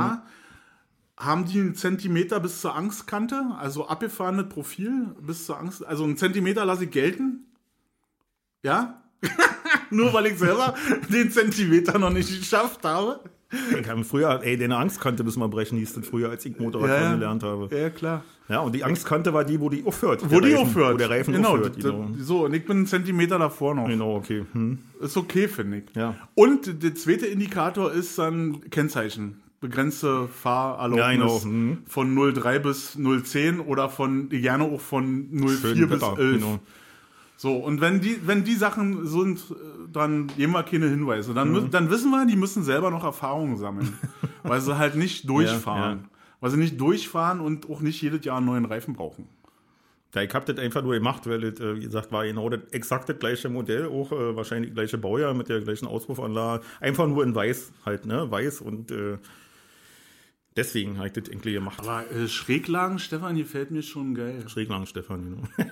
[1.17, 6.17] Haben die einen Zentimeter bis zur Angstkante, also abgefahrenes Profil bis zur Angst, also einen
[6.17, 7.45] Zentimeter lasse ich gelten.
[8.63, 9.01] Ja?
[9.89, 10.75] Nur weil ich selber
[11.09, 13.21] den Zentimeter noch nicht geschafft habe.
[13.79, 17.19] Ich habe früher, ey, deine Angstkante müssen wir brechen, hieß das früher, als ich Motorradfahren
[17.19, 17.73] gelernt habe.
[17.73, 18.23] Ja, klar.
[18.49, 20.21] Ja, und die Angstkante war die, wo die aufhört.
[20.29, 20.93] Wo die Reifen, aufhört.
[20.95, 21.77] Wo der Reifen genau, aufhört.
[21.77, 23.87] Genau, So, und ich bin einen Zentimeter davor noch.
[23.87, 24.45] genau okay.
[24.51, 24.79] Hm.
[24.99, 25.95] Ist okay, finde ich.
[25.95, 26.15] Ja.
[26.35, 29.41] Und der zweite Indikator ist dann Kennzeichen.
[29.61, 31.49] Begrenzte Fahrerlaubnis Ja.
[31.49, 31.77] Mhm.
[31.87, 36.33] von 03 bis 010 oder von gerne auch von 04 Schön bis Wetter, 11.
[36.41, 36.59] genau.
[37.37, 39.55] So, und wenn die, wenn die Sachen sind, äh,
[39.91, 41.33] dann geben wir keine Hinweise.
[41.33, 41.69] Dann, Mhm.
[41.71, 43.93] dann wissen wir, die müssen selber noch Erfahrungen sammeln.
[44.43, 45.99] weil sie halt nicht durchfahren.
[46.03, 46.09] ja.
[46.39, 49.27] Weil sie nicht durchfahren und auch nicht jedes Jahr einen neuen Reifen brauchen.
[50.13, 52.61] Ja, ich habe das einfach nur gemacht, weil das, äh, wie gesagt, war genau das
[52.71, 56.63] exakt das gleiche Modell, auch äh, wahrscheinlich gleiche Baujahr mit der gleichen Auspuffanlage.
[56.79, 58.29] Einfach nur in weiß halt, ne?
[58.31, 59.17] Weiß und äh,
[60.55, 61.79] deswegen habe ich das irgendwie gemacht.
[61.79, 64.43] Aber äh, Schräglagen, Stefan, gefällt mir schon geil.
[64.47, 65.69] Schräglang, Stefan, genau.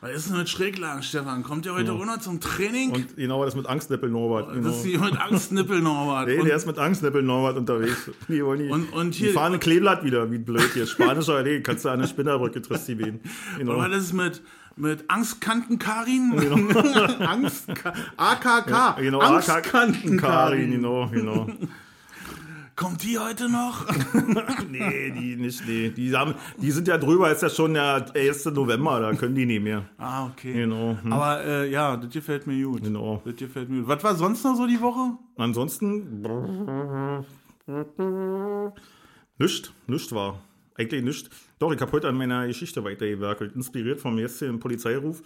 [0.00, 1.42] Was ist denn mit Schräglagen, Stefan?
[1.42, 2.92] Kommt ihr heute runter zum Training?
[2.92, 4.52] Und genau das mit Angstnippel Norbert.
[4.52, 4.68] Genau.
[4.68, 6.28] das ist hier mit Angstnippel, Norbert.
[6.28, 8.08] Nee, und, der ist mit Angstnippel Norbert unterwegs.
[8.28, 10.86] Die, wollen die, Und- und die hier- fahren ein Kleeblatt wieder, wie blöd hier.
[10.86, 13.20] Spanischer Allee, kannst du an der Spinnerbrücke triffst die wen.
[13.58, 13.72] Genau.
[13.74, 14.40] und was ist mit,
[14.76, 16.32] mit Angstkanten-Karin?
[17.20, 17.66] Angst
[18.16, 19.00] AKK.
[19.00, 20.16] Genau, Angstkanten-Karin.
[20.20, 21.48] Karin, genau, genau.
[22.78, 23.84] Kommt die heute noch?
[24.70, 25.90] Nee, die nicht, nee.
[25.90, 28.44] Die, haben, die sind ja drüber, ist ja schon der 1.
[28.46, 29.84] November, da können die nicht mehr.
[29.98, 30.52] ah, okay.
[30.52, 30.96] Genau.
[31.02, 31.12] Hm.
[31.12, 32.84] Aber äh, ja, das gefällt mir gut.
[32.84, 33.20] Genau.
[33.24, 33.88] Das gefällt mir gut.
[33.88, 35.18] Was war sonst noch so die Woche?
[35.36, 36.22] Ansonsten.
[39.38, 40.38] Nischt, nischt war.
[40.78, 41.28] Eigentlich nischt.
[41.58, 45.22] Doch, ich habe heute an meiner Geschichte weitergewerkelt, inspiriert vom jetzigen Polizeiruf.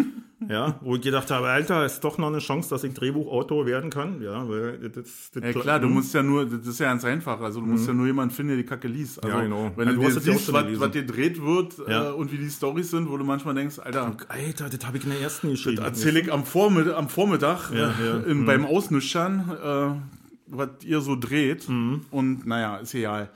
[0.48, 3.88] ja, wo ich gedacht habe, Alter, ist doch noch eine Chance, dass ich Drehbuchautor werden
[3.90, 4.20] kann.
[4.20, 7.40] Ja, weil das, das Ja klar, du musst ja nur, das ist ja ganz einfach.
[7.40, 9.22] Also du musst ja nur jemanden finden, der die Kacke liest.
[9.22, 9.42] Also, Mhm.
[9.42, 9.72] Ja, genau.
[9.76, 12.10] Wenn Ja, du, du hast dir ja siehst, was, was gedreht wird Ja.
[12.10, 15.04] äh, und wie die Storys sind, wo du manchmal denkst, Alter, Alter, das habe ich
[15.04, 15.82] in der ersten geschrieben.
[15.84, 18.16] erzähle ich am Vormittag, am Vormittag Ja, äh, ja.
[18.26, 20.00] in, beim Ausnüchtern, äh,
[20.48, 21.68] was ihr so dreht.
[21.68, 22.02] Mhm.
[22.10, 23.30] Und naja, ist egal.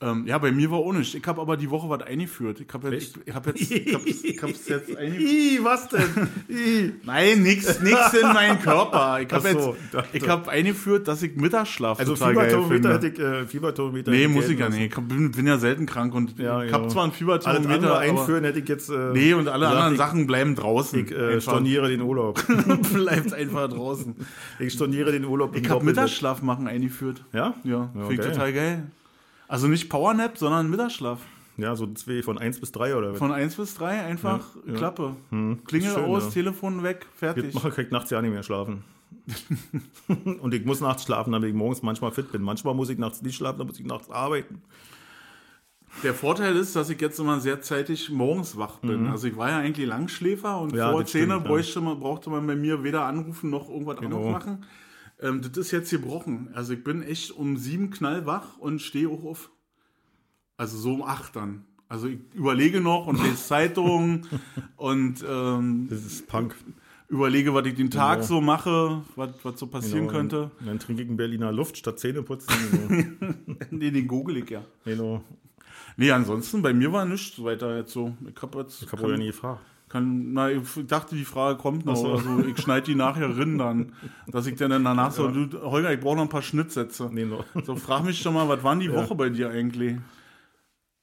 [0.00, 1.12] Ähm, ja, bei mir war auch nicht.
[1.16, 2.60] Ich habe aber die Woche was eingeführt.
[2.60, 5.28] Ich habe jetzt, ich hab jetzt, ich hab's, ich hab's jetzt eingeführt.
[5.28, 7.00] Ih, was denn?
[7.04, 9.20] Nein, nix, nix in meinen Körper.
[9.20, 10.16] Ich habe so, jetzt, dachte.
[10.16, 13.08] ich habe eingeführt, dass ich Mittagsschlaf Also total geil Fieberthermometer finde.
[13.08, 14.96] hätte ich, äh, Fieberthermometer Nee, muss ich ja nicht.
[14.96, 18.60] Ich bin, bin ja selten krank und Ja, ich habe zwar ein Fieberthermometer, einführen hätte
[18.60, 18.90] ich jetzt.
[18.90, 21.06] Äh, nee, und alle gesagt, anderen Sachen bleiben draußen.
[21.06, 22.40] Ich äh, storniere den Urlaub.
[22.92, 24.14] bleibt einfach draußen.
[24.60, 25.56] ich storniere den Urlaub.
[25.56, 27.24] Ich habe Mittagsschlaf machen eingeführt.
[27.32, 27.54] Ja?
[27.64, 28.86] Ja, finde ich total geil.
[29.48, 31.20] Also nicht Powernap, sondern Mittagsschlaf.
[31.56, 33.18] Ja, so zwei von 1 bis 3 oder was?
[33.18, 34.78] Von 1 bis 3 einfach Ja, ja.
[34.78, 35.16] Klappe.
[35.66, 36.30] Klingel Schön, aus, ja.
[36.30, 37.44] Telefon weg, fertig.
[37.46, 38.84] Jetzt mache ich nachts ja nicht mehr schlafen.
[40.40, 42.42] und ich muss nachts schlafen, damit ich morgens manchmal fit bin.
[42.42, 44.62] Manchmal muss ich nachts nicht schlafen, dann muss ich nachts arbeiten.
[46.04, 49.06] Der Vorteil ist, dass ich jetzt immer sehr zeitig morgens wach bin.
[49.08, 50.78] Also ich war ja eigentlich Langschläfer und Mhm.
[50.78, 51.48] Ja, vor das 10 stimmt, ja.
[51.48, 54.18] bräuchte man, brauchte man bei mir weder anrufen noch irgendwas Genau.
[54.18, 54.66] anderes machen.
[55.20, 56.48] Ähm, das ist jetzt gebrochen.
[56.54, 59.50] Also ich bin echt um sieben knallwach und stehe auch auf.
[60.56, 61.64] Also so um acht dann.
[61.88, 64.26] Also ich überlege noch und lese Zeitungen
[64.76, 66.54] und ähm, Das ist Punk.
[67.08, 68.26] überlege, was ich den Tag Genau.
[68.26, 70.12] so mache, was, was so passieren Genau.
[70.12, 70.50] könnte.
[70.60, 72.52] Und dann trinke ich einen Berliner Luft statt Zähneputzen.
[73.20, 73.34] Genau.
[73.70, 74.64] Nee, den google ich ja.
[74.84, 75.22] genau.
[75.96, 78.14] Nee, ansonsten, bei mir war nichts weiter jetzt so.
[78.28, 78.82] Ich hab jetzt.
[78.82, 79.60] Ich habe ja nie gefragt.
[79.88, 81.96] Kann, na, ich dachte, die Frage kommt noch.
[81.96, 82.12] So.
[82.12, 83.92] Also ich schneide die nachher rin dann.
[84.26, 87.08] Dass ich dann danach so, du, Holger, ich brauche noch ein paar Schnittsätze.
[87.10, 87.44] Nee, no.
[87.64, 89.96] So, frag mich doch mal, was waren die Woche bei dir eigentlich?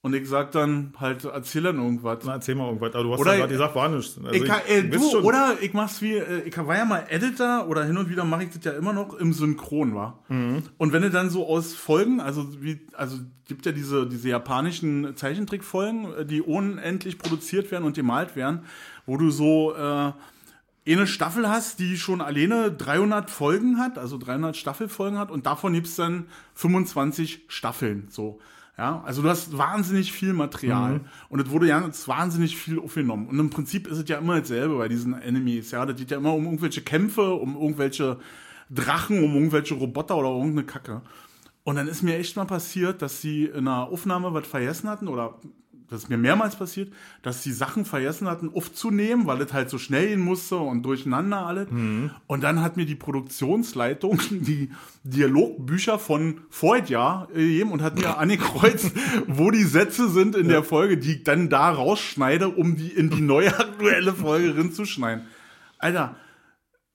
[0.06, 2.18] Und ich sag dann halt, erzähl dann irgendwas.
[2.24, 2.94] Na, erzähl mal irgendwas.
[2.94, 4.16] Aber du hast Oder- ja gerade gesagt, war nichts.
[4.16, 5.24] Also ich kann, äh, du schon.
[5.24, 8.44] oder ich mach's wie, äh, ich war ja mal Editor oder hin und wieder mache
[8.44, 10.22] ich das ja immer noch im Synchron, war.
[10.28, 10.62] Mhm.
[10.78, 13.16] Und wenn du dann so aus Folgen, also wie, also
[13.48, 18.60] gibt ja diese, diese japanischen Zeichentrickfolgen, äh, die unendlich produziert werden und gemalt werden,
[19.06, 20.12] wo du so äh,
[20.92, 25.72] eine Staffel hast, die schon alleine 300 Folgen hat, also 300 Staffelfolgen hat und davon
[25.72, 28.38] gibt's dann 25 Staffeln, so.
[28.78, 33.26] Ja, also du hast wahnsinnig viel Material und es wurde ja jetzt wahnsinnig viel aufgenommen.
[33.26, 35.70] Und im Prinzip ist es ja immer dasselbe bei diesen Enemies.
[35.70, 38.18] Ja, das geht ja immer um irgendwelche Kämpfe, um irgendwelche
[38.68, 41.00] Drachen, um irgendwelche Roboter oder irgendeine Kacke.
[41.64, 45.08] Und dann ist mir echt mal passiert, dass sie in einer Aufnahme was vergessen hatten
[45.08, 45.38] oder
[45.88, 49.78] das ist mir mehrmals passiert, dass sie Sachen vergessen hatten aufzunehmen, weil es halt so
[49.78, 51.68] schnell gehen musste und durcheinander alles.
[52.26, 54.70] Und dann hat mir die Produktionsleitung die
[55.04, 58.92] Dialogbücher von Vorjahr gegeben und hat mir angekreuzt,
[59.26, 63.10] wo die Sätze sind in der Folge, die ich dann da rausschneide, um die in
[63.10, 65.24] die neue aktuelle Folge reinzuschneiden.
[65.78, 66.16] Alter,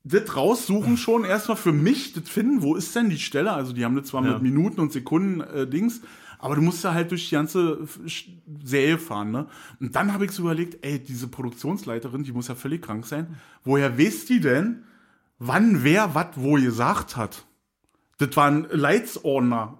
[0.03, 3.53] das raussuchen schon erstmal für mich, das finden, wo ist denn die Stelle?
[3.53, 4.33] Also die haben das zwar Ja.
[4.33, 6.01] mit Minuten und Sekunden äh, Dings,
[6.41, 7.87] aber du musst ja halt durch die ganze
[8.63, 9.47] Serie fahren, ne?
[9.79, 13.37] Und dann habe ich so überlegt, ey, diese Produktionsleiterin, die muss ja völlig krank sein.
[13.63, 14.83] Woher weiß die denn,
[15.37, 17.45] wann wer was wo gesagt hat?
[18.17, 19.79] Das war ein Leitsordner,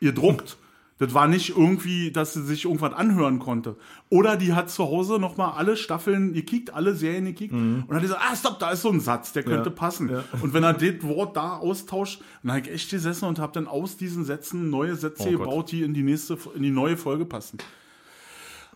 [0.00, 0.56] ihr druckt.
[0.98, 3.76] Das war nicht irgendwie, dass sie sich irgendwas anhören konnte.
[4.08, 8.22] Oder die hat zu Hause nochmal alle Staffeln gekickt, alle Serien gekickt und hat gesagt,
[8.24, 10.08] ah, stopp, da ist so ein Satz, der könnte Ja, passen.
[10.08, 10.24] ja.
[10.40, 13.66] Und wenn er das Wort da austauscht, dann habe ich echt gesessen und habe dann
[13.66, 15.38] aus diesen Sätzen neue Sätze Oh Gott.
[15.40, 17.58] gebaut, die in die nächste, in die neue Folge passen.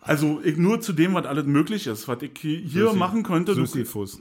[0.03, 2.97] Also ich, nur zu dem, was alles möglich ist, was ich hier Sisyphus.
[2.97, 3.55] machen könnte.
[3.55, 4.19] Sisyphus.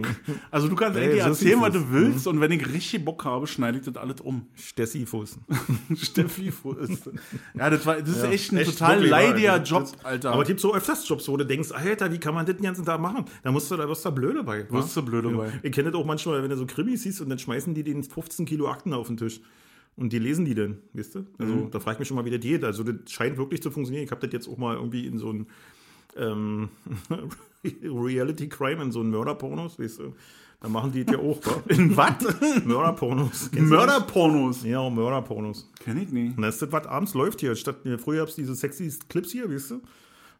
[0.50, 3.46] also du kannst Ey, eigentlich erzählen, was du willst und wenn ich richtig Bock habe,
[3.46, 4.46] schneide ich das alles um.
[4.54, 5.38] Stessifus.
[5.94, 6.48] Steffi
[6.80, 7.10] ist.
[7.54, 10.32] Ja, das, war, das ist Ja, echt ein echt total leidiger Das- Job, das- Alter.
[10.32, 12.64] Aber es gibt so öfters Jobs, wo du denkst, Alter, wie kann man das den
[12.64, 13.26] ganzen Tag machen?
[13.42, 14.64] Da musst du, da wirst du blöde bei.
[14.70, 15.52] Wirst du blöde bei.
[15.62, 18.02] Ich kenne das auch manchmal, wenn du so Krimis siehst und dann schmeißen die den
[18.02, 19.40] 15 Kilo Akten auf den Tisch.
[19.98, 21.26] Und die lesen die dann, weißt du?
[21.38, 21.70] Also Mhm.
[21.70, 22.64] da frage ich mich schon mal, wie das geht.
[22.64, 24.04] Also das scheint wirklich zu funktionieren.
[24.04, 25.46] Ich habe das jetzt auch mal irgendwie in so ein
[26.16, 26.68] ähm,
[27.82, 30.14] Reality Crime, in so einen Mörderpornos, weißt du?
[30.60, 31.62] Da machen die das ja auch, wa?
[31.68, 32.64] In was?
[32.64, 33.50] Mörderpornos.
[33.58, 34.64] Mörderpornos.
[34.64, 35.70] Ja, Mörderpornos.
[35.78, 36.36] Kenn ich nicht.
[36.36, 37.54] Und das ist das, was abends läuft hier.
[37.54, 39.80] Statt, früher gab es diese sexy Clips hier, weißt du?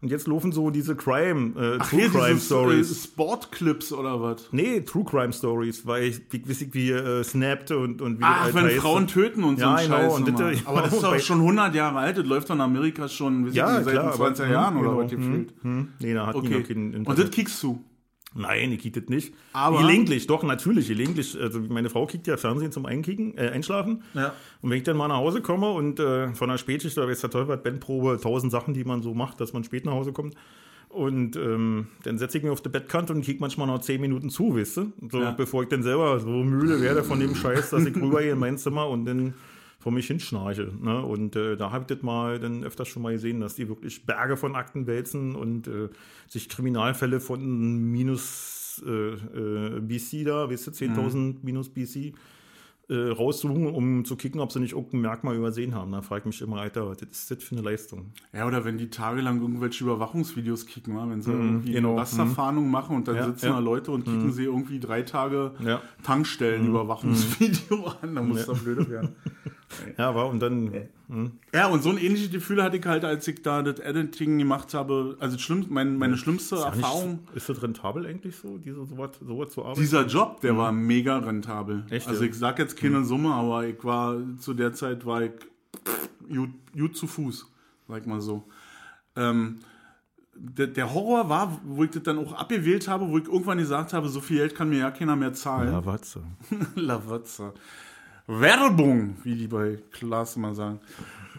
[0.00, 2.90] Und jetzt laufen so diese Crime, äh, Ach, True hier Crime diese Stories.
[2.92, 4.46] äh, Sportclips oder was?
[4.52, 8.54] nee, True Crime Stories, weil ich, wie, wie, wie äh, snapped und, und wie Ach,
[8.54, 8.76] wenn heißt.
[8.76, 10.12] Frauen töten und so Ja, ein genau, Scheiß.
[10.14, 10.66] und das-.
[10.66, 12.16] Aber das ist doch schon 100 Jahre alt.
[12.16, 14.88] Das läuft doch in Amerika schon Ja, nicht, seit klar, den 20er aber- Jahren oder
[14.90, 15.54] genau, was gefühlt.
[15.62, 16.64] Hm, nee, da hat Okay.
[17.04, 17.82] Und das kickst du.
[18.34, 19.32] Nein, ich kick das nicht.
[19.52, 21.36] Aber- gelegentlich, doch, natürlich, gelegentlich.
[21.40, 24.02] Also meine Frau kickt ja Fernsehen zum Einkicken, äh, Einschlafen.
[24.14, 24.32] Ja.
[24.60, 27.20] Und wenn ich dann mal nach Hause komme und äh, von der Spätschicht, da weiß
[27.22, 30.34] der Teufel, Bandprobe, tausend Sachen, die man so macht, dass man spät nach Hause kommt.
[30.90, 34.30] Und ähm, dann setze ich mich auf die Bettkante und kick manchmal noch zehn Minuten
[34.30, 34.92] zu, weißt du?
[35.10, 35.32] So, Ja.
[35.32, 38.56] bevor ich dann selber so müde werde von dem Scheiß, dass ich rübergehe in mein
[38.56, 39.34] Zimmer und dann
[39.78, 40.72] vor mich hinschnarche.
[40.80, 41.02] Ne?
[41.02, 44.06] Und äh, da habe ich das mal dann öfters schon mal gesehen, dass die wirklich
[44.06, 45.88] Berge von Akten wälzen und äh,
[46.26, 52.14] sich Kriminalfälle von minus äh, äh, BC da, weißt du, 10.000 minus BC
[52.90, 55.92] äh, raussuchen, um zu kicken, ob sie nicht irgendein Merkmal übersehen haben.
[55.92, 58.12] Da frage ich mich immer, Alter, was ist das für eine Leistung?
[58.32, 61.92] Ja, oder wenn die tagelang irgendwelche Überwachungsvideos kicken, wenn sie irgendwie genau.
[61.92, 63.52] eine Rasterfahndung machen und dann Ja, sitzen ja.
[63.52, 65.82] da Leute und kicken sie irgendwie drei Tage Ja.
[66.02, 69.14] Tankstellen-Überwachungsvideo an, da muss doch blöde werden.
[69.96, 70.88] Ja, war und dann.
[71.54, 74.74] Ja, und so ein ähnliches Gefühl hatte ich halt, als ich da das Editing gemacht
[74.74, 75.16] habe.
[75.20, 77.20] Also schlimm, mein, meine schlimmste Erfahrung.
[77.26, 79.80] Nicht, ist das rentabel eigentlich so, diese sowas so zu arbeiten?
[79.80, 81.84] Dieser Job, der war mega rentabel.
[81.90, 82.30] Echt, also ja?
[82.30, 85.32] ich sag jetzt keine Summe, aber ich war zu der Zeit war ich
[86.28, 87.46] gut, gut zu Fuß,
[87.88, 88.44] sag mal so.
[89.16, 89.60] Ähm,
[90.34, 93.92] der, der Horror war, wo ich das dann auch abgewählt habe, wo ich irgendwann gesagt
[93.92, 95.72] habe, so viel Geld kann mir ja keiner mehr zahlen.
[95.72, 96.18] was?
[96.74, 97.52] Lavazza.
[98.28, 100.78] Werbung, wie die bei Klaas immer sagen.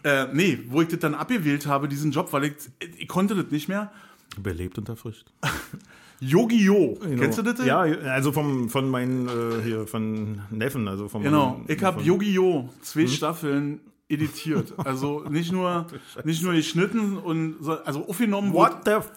[0.04, 2.54] Äh, nee, wo ich das dann abgewählt habe, diesen Job, weil ich,
[2.98, 3.92] ich konnte das nicht mehr.
[4.42, 5.28] Belebt und erfrischt.
[6.22, 6.98] Yogi-Jo.
[7.02, 7.22] Genau.
[7.22, 7.64] Kennst du das?
[7.66, 11.24] Ja, also vom, von meinen, äh, hier, von Neffen, also vom.
[11.24, 11.62] Genau.
[11.68, 13.08] Ich habe von- Yogi-Jo zwei Hm?
[13.08, 14.74] Staffeln editiert.
[14.78, 15.88] Also nicht nur,
[16.26, 18.54] nicht nur geschnitten und so, also aufgenommen.
[18.54, 19.12] What the f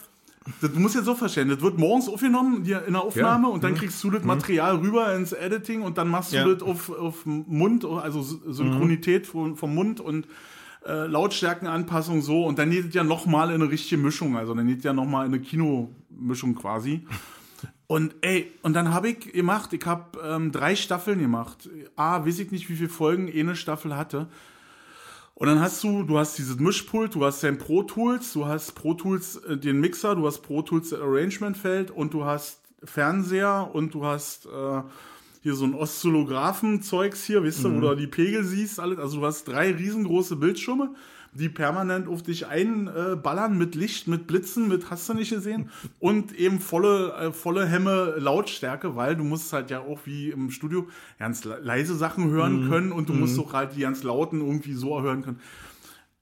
[0.60, 3.48] Das, du musst jetzt so verstehen, das wird morgens aufgenommen in der Aufnahme Ja.
[3.48, 3.54] Mhm.
[3.54, 6.46] und dann kriegst du das Material rüber ins Editing und dann machst du Ja.
[6.46, 6.52] Mhm.
[6.58, 10.26] das auf, auf Mund, also Synchronität vom, vom Mund und
[10.86, 14.66] äh, Lautstärkenanpassung so und dann geht es ja nochmal in eine richtige Mischung, also dann
[14.66, 17.06] geht es ja nochmal in eine Kinomischung quasi.
[17.86, 21.68] Und ey, und dann habe ich gemacht, ich habe ähm, drei Staffeln gemacht.
[21.94, 24.28] A, weiß ich nicht, wie viele Folgen eine Staffel hatte.
[25.42, 28.76] Und dann hast du, du hast dieses Mischpult, du hast dein Pro Tools, du hast
[28.76, 33.68] Pro Tools äh, den Mixer, du hast Pro Tools das Arrangement-Feld und du hast Fernseher
[33.72, 34.82] und du hast äh,
[35.42, 39.00] hier so ein Oszillographen-Zeugs hier, weißt du, wo du die Pegel siehst, alles.
[39.00, 40.94] Also du hast drei riesengroße Bildschirme,
[41.34, 46.32] die permanent auf dich einballern mit Licht, mit Blitzen, mit hast du nicht gesehen und
[46.32, 50.88] eben volle, äh, volle Hemme Lautstärke, weil du musst halt ja auch wie im Studio
[51.18, 54.74] ganz le- leise Sachen hören können und du musst auch halt die ganz lauten irgendwie
[54.74, 55.40] so hören können.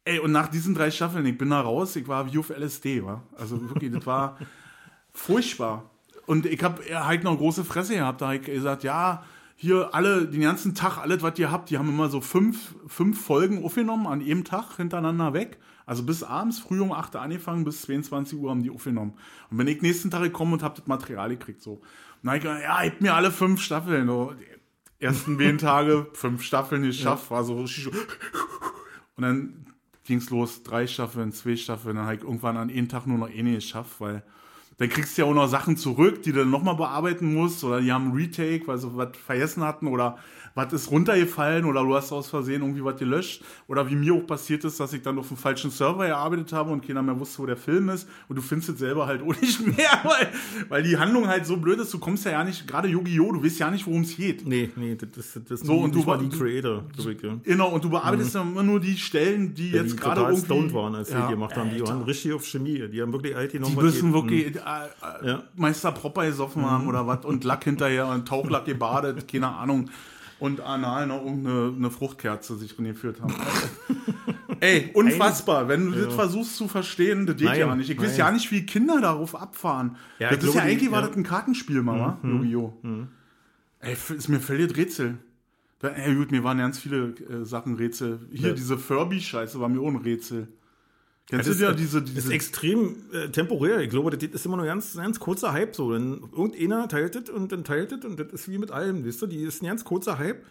[0.04, 3.04] Ey, und nach diesen drei Staffeln, ich bin da raus, ich war wie auf LSD,
[3.04, 3.22] wa?
[3.36, 4.38] Also wirklich, das war
[5.12, 5.90] furchtbar.
[6.26, 8.20] Und ich habe halt noch große Fresse gehabt.
[8.20, 9.24] Da habe ich gesagt, ja,
[9.62, 13.22] hier alle, den ganzen Tag, alles, was ihr habt, die haben immer so fünf, fünf
[13.22, 15.58] Folgen aufgenommen an jedem Tag hintereinander weg.
[15.84, 19.12] Also bis abends, früh um 8 Uhr angefangen, bis 22 Uhr haben die aufgenommen.
[19.50, 21.72] Und wenn ich nächsten Tag gekommen und habe das Material gekriegt, so.
[21.72, 21.82] Und
[22.22, 24.06] dann hab ich gesagt, ja, ich mir alle fünf Staffeln.
[24.06, 24.32] So.
[24.32, 27.90] Die ersten zehn Tage, fünf Staffeln geschafft, war so richtig so.
[29.16, 29.66] Und dann
[30.04, 33.28] ging's los, drei Staffeln, zwei Staffeln, dann habe ich irgendwann an einem Tag nur noch
[33.28, 34.22] eine geschafft, weil
[34.80, 37.82] dann kriegst du ja auch noch Sachen zurück, die du dann nochmal bearbeiten musst, oder
[37.82, 40.16] die haben einen Retake, weil sie was vergessen hatten, oder
[40.54, 44.26] was ist runtergefallen, oder du hast aus Versehen irgendwie was gelöscht, oder wie mir auch
[44.26, 47.38] passiert ist, dass ich dann auf dem falschen Server gearbeitet habe und keiner mehr wusste,
[47.40, 50.28] wo der Film ist, und du findest es selber halt auch nicht mehr, weil,
[50.68, 53.44] weil die Handlung halt so blöd ist, du kommst ja, ja nicht, gerade Yu-Gi-Oh!, du
[53.44, 54.46] weißt ja nicht, worum es geht.
[54.46, 57.36] Nee, nee, das ist, das ist So, und du war- die Creator, ich, ja.
[57.44, 60.44] Genau, und du bearbeitest dann immer nur die Stellen, die Ja, jetzt die gerade irgendwie...
[60.44, 61.70] stoned waren, als sie Ja, die gemacht haben.
[61.70, 62.88] Die waren richtig auf Chemie.
[62.88, 63.74] Die haben wirklich alt genommen.
[63.76, 65.38] Die müssen wirklich äh, äh.
[65.56, 69.88] Meister Propper gesoffen haben oder was und Lack hinterher und Tauchlack gebadet, keine Ahnung.
[70.40, 73.34] Und anal noch irgendeine eine Fruchtkerze sich drin geführt haben.
[74.60, 75.68] Ey, unfassbar.
[75.68, 77.88] Wenn du das versuchst zu verstehen, das geht Nein, ja nicht.
[77.90, 78.18] Ich weiß nein.
[78.18, 79.96] ja nicht, wie Kinder darauf abfahren.
[80.18, 81.06] Ja, das ist ja eigentlich war ja.
[81.08, 82.74] das ein Kartenspiel, Mama, Yu-Gi-Oh!
[83.80, 85.16] Ey, f- ist mir völlig Rätsel.
[85.82, 88.20] Ey, gut, mir waren ganz viele äh, Sachen Rätsel.
[88.32, 88.54] Hier, Ja.
[88.54, 90.48] diese Furby-Scheiße war mir auch ein Rätsel.
[91.30, 93.80] Das du ja ist, diese, das ist diese extrem äh, temporär.
[93.80, 95.92] Ich glaube, das ist immer nur ein ganz, ganz kurzer Hype so.
[95.92, 99.22] Dann irgendeiner teilt das und dann teilt das und das ist wie mit allem, weißt
[99.22, 99.26] du?
[99.26, 100.44] Die ist ein ganz kurzer Hype.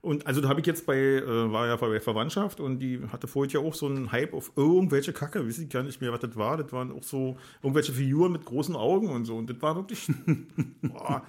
[0.00, 3.26] Und also da habe ich jetzt bei, äh, war ja bei Verwandtschaft und die hatte
[3.26, 6.20] vorher ja auch so einen Hype auf irgendwelche Kacke, weiß ich gar nicht mehr, was
[6.20, 6.56] das war.
[6.56, 9.36] Das waren auch so irgendwelche Figuren mit großen Augen und so.
[9.36, 10.06] Und das war wirklich,
[10.82, 11.22] boah,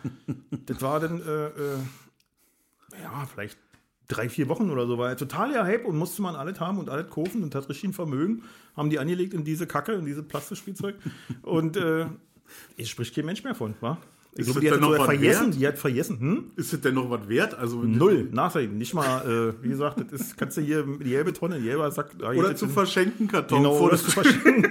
[0.66, 1.78] das war dann, äh, äh,
[3.02, 3.58] ja, vielleicht
[4.10, 6.78] drei, vier Wochen oder so, war ja total der Hype und musste man alles haben
[6.78, 8.44] und alles kaufen und hat richtig ein Vermögen,
[8.76, 10.96] haben die angelegt in diese Kacke, in diese Plastikspielzeug.
[11.44, 12.08] und äh,
[12.76, 13.98] es spricht kein Mensch mehr von, wa?
[14.36, 15.56] Ich Ist glaube, die hat noch vergessen, wert?
[15.60, 16.44] die hat vergessen, hm?
[16.56, 17.58] Ist das denn noch was wert?
[17.58, 21.34] Also Null, nachdenken, nicht mal, äh, wie gesagt, das ist, kannst du hier die gelbe
[21.34, 23.58] Tonne, die gelbe sagt, ah, Oder zu verschenken Karton.
[23.64, 24.68] Genau, oder zu verschenken.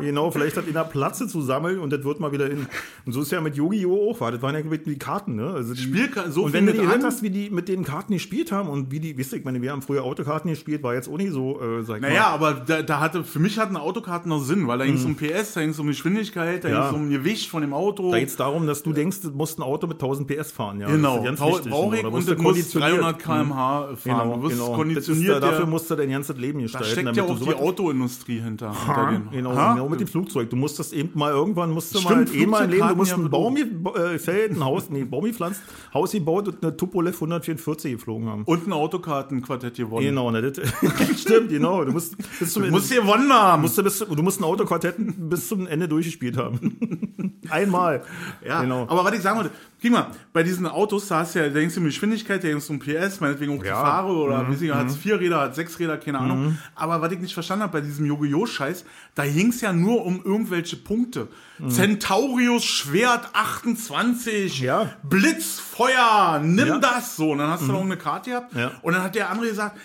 [0.00, 2.66] Genau, vielleicht hat in der Platze zu sammeln und das wird mal wieder in.
[3.06, 4.10] Und so ist ja mit Yu-Gi-Oh!
[4.12, 4.32] auch, war.
[4.32, 5.50] Das waren ja mit die Karten, ne?
[5.50, 8.14] Also die, Spielka- so und wenn du die an- hast, wie die mit den Karten
[8.14, 10.94] gespielt haben und wie die, wisst ihr, ich meine, wir haben früher Autokarten gespielt, war
[10.94, 12.26] jetzt auch nicht so, äh, sag ich Naja, mal.
[12.48, 15.16] aber da, da hatte, für mich hatten Autokarten noch Sinn, weil da ging es um
[15.16, 16.68] PS, da ging es um Geschwindigkeit, da.
[16.68, 16.80] Ja.
[16.90, 18.10] ging es um Gewicht von dem Auto.
[18.10, 20.80] Da geht es darum, dass du denkst, du musst ein Auto mit 1000 PS fahren,
[20.80, 20.88] ja.
[20.88, 22.92] genau, Das ist brauche ich Da und musst du muss konditioniert.
[23.02, 23.96] 300 km/h fahren.
[24.04, 24.72] Genau, du wirst genau.
[24.74, 25.34] Konditioniert.
[25.36, 26.86] da, dafür musst du dein ganzes Leben da gestalten.
[26.90, 28.70] steckt damit ja auch die sowas- Autoindustrie hinter.
[28.72, 29.74] hinter Ha, den, Genau, Ha?
[29.74, 30.48] genau mit dem Flugzeug.
[30.50, 33.10] Du musst das eben mal irgendwann musst du Stimmt, mal eh mal Leben, du musst
[33.10, 33.94] ja einen Baum belohnt.
[33.96, 35.60] ge- äh, gefällt, ein Haus, nee, Baum gepflanzt,
[35.92, 38.42] Haus gebaut und eine Tupolev 144 geflogen haben.
[38.44, 40.04] Und ein Autokartenquartett gewonnen.
[40.06, 40.60] Genau, ne, das,
[41.20, 41.84] stimmt, genau.
[41.84, 43.62] Du musst bis zum Du musst gewonnen haben.
[43.62, 46.76] musst du, bis, du musst ein Autoquartett bis zum Ende durchgespielt haben.
[47.50, 48.02] Einmal.
[48.46, 48.82] Ja, genau.
[48.88, 49.50] aber was ich sagen wollte,
[49.82, 52.48] guck mal, bei diesen Autos, da hast du ja, da denkst du um Geschwindigkeit, da
[52.48, 53.76] denkst du um PS, meinetwegen auch die Ja.
[53.78, 53.86] Mhm.
[53.86, 56.58] Fahrer oder wie sie hat es vier Räder, hat sechs Räder, keine Ahnung.
[56.74, 58.84] Aber was ich nicht verstanden habe bei diesem Yu-Gi-Oh!-Scheiß,
[59.14, 61.28] da ging es ja nur um irgendwelche Punkte.
[61.68, 64.66] Centaurius Schwert 28, Mhm.
[64.66, 64.90] Ja.
[65.02, 66.78] Blitzfeuer, nimm Ja.
[66.78, 67.30] das so.
[67.32, 68.72] Und dann hast du noch eine Karte gehabt Ja.
[68.82, 69.76] und dann hat der andere gesagt,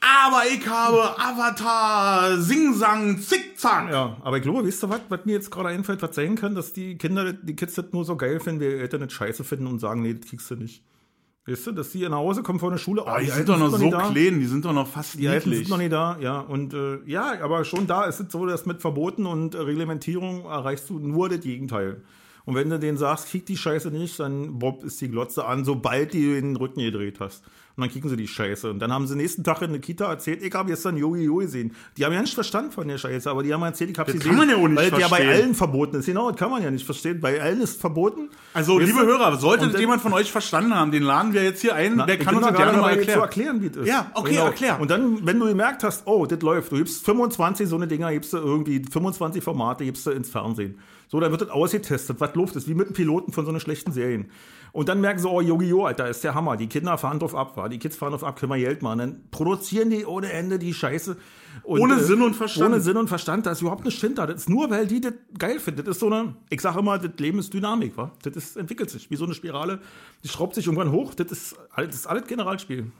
[0.00, 3.90] aber ich habe Avatar, Sing-Sang, Zickzack.
[3.90, 6.54] Ja, aber ich glaube, wisst ihr was, was mir jetzt gerade einfällt, was sein kann,
[6.54, 9.66] dass die Kinder, die Kids das nur so geil finden, wir Eltern das scheiße finden
[9.66, 10.84] und sagen, nee, das kriegst du nicht.
[11.46, 13.04] Weißt du, dass die nach Hause kommen von der Schule.
[13.06, 15.52] Oh, die, die sind doch noch so klein, die sind doch noch fast Die Alten
[15.52, 16.40] sind noch nicht da, ja.
[16.40, 20.90] Und äh, ja, aber schon da ist es so, dass mit Verboten und Reglementierung erreichst
[20.90, 22.02] du nur das Gegenteil.
[22.44, 25.64] Und wenn du denen sagst, krieg die Scheiße nicht, dann Bob ist die Glotze an,
[25.64, 27.44] sobald du den Rücken gedreht hast.
[27.78, 28.70] Und dann kriegen sie die Scheiße.
[28.70, 31.44] Und dann haben sie nächsten Tag in der Kita erzählt, ich habe gestern Yogi Yogi
[31.44, 31.76] gesehen.
[31.96, 34.18] Die haben ja nicht verstanden von der Scheiße, aber die haben erzählt, ich habe sie
[34.18, 34.32] gesehen.
[34.32, 35.10] kann man ja auch nicht weil verstehen.
[35.12, 36.06] Weil ja bei allen verboten ist.
[36.06, 37.20] Genau, das kann man ja nicht verstehen.
[37.20, 38.30] Bei allen ist verboten.
[38.52, 41.76] Also, liebe Hörer, sollte das jemand von euch verstanden haben, den laden wir jetzt hier
[41.76, 43.18] ein, Na, der kann uns das gerne mal erklären.
[43.18, 43.86] zu erklären, wie es ist.
[43.86, 44.46] Ja, okay, genau.
[44.46, 44.80] erklär.
[44.80, 48.10] Und dann, wenn du gemerkt hast, oh, das läuft, du gibst 25 so eine Dinger,
[48.10, 50.80] gibst du irgendwie 25 Formate, gibst du ins Fernsehen.
[51.06, 53.60] So, dann wird das ausgetestet, was Luft ist, wie mit einem Piloten von so einer
[53.60, 54.26] schlechten Serien.
[54.78, 56.56] Und dann merken sie, oh, Yu-Gi-Oh!, Alter, ist der Hammer.
[56.56, 57.68] Die Kinder fahren drauf ab, wa?
[57.68, 58.98] Die Kids fahren drauf ab, können wir Geld machen.
[59.00, 61.16] Dann produzieren die ohne Ende die Scheiße.
[61.64, 62.70] Und, ohne äh, Sinn und Verstand.
[62.70, 64.28] Ohne Sinn und Verstand, da ist überhaupt nicht hinter.
[64.28, 65.84] Das ist nur, weil die das geil finden.
[65.84, 68.12] Das ist so eine, ich sage immer, das Leben ist Dynamik, wa?
[68.22, 69.80] Das ist, entwickelt sich wie so eine Spirale.
[70.22, 71.12] Die schraubt sich irgendwann hoch.
[71.12, 72.92] Das ist, das ist alles Generalspiel.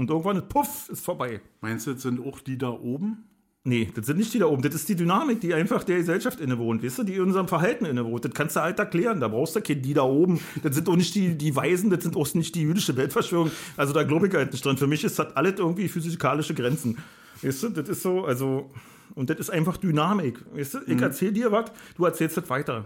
[0.00, 1.40] Und irgendwann, puff, ist vorbei.
[1.60, 3.28] Meinst du, das sind auch die da oben?
[3.64, 4.60] Nee, das sind nicht die da oben.
[4.60, 7.84] Das ist die Dynamik, die einfach der Gesellschaft innewohnt, weißt du, die in unserem Verhalten
[7.84, 8.24] innewohnt.
[8.24, 9.20] Das kannst du halt erklären.
[9.20, 10.40] Da brauchst du kein die da oben.
[10.64, 13.52] Das sind auch nicht die, die Weisen, das sind auch nicht die jüdische Weltverschwörung.
[13.76, 14.76] Also da glaube ich halt nicht dran.
[14.78, 16.98] Für mich ist das alles irgendwie physikalische Grenzen.
[17.40, 18.68] Weißt du, das ist so, also,
[19.14, 20.40] und das ist einfach Dynamik.
[20.54, 21.02] Weißt du, ich mhm.
[21.02, 22.84] erzähl dir was, du erzählst das weiter.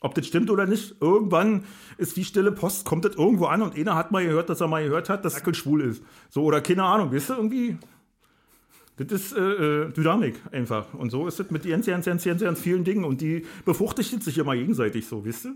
[0.00, 1.62] Ob das stimmt oder nicht, irgendwann
[1.96, 4.66] ist wie stille Post, kommt das irgendwo an und einer hat mal gehört, dass er
[4.66, 6.02] mal gehört hat, dass Ackel schwul ist.
[6.28, 7.78] So, oder keine Ahnung, weißt du, irgendwie,
[8.96, 10.92] das ist äh, äh, Dynamik einfach.
[10.94, 13.04] Und so ist es mit ganz, ganz, ganz, ganz, ganz vielen Dingen.
[13.04, 15.54] Und die befruchtigt sich immer gegenseitig so, wisst ihr?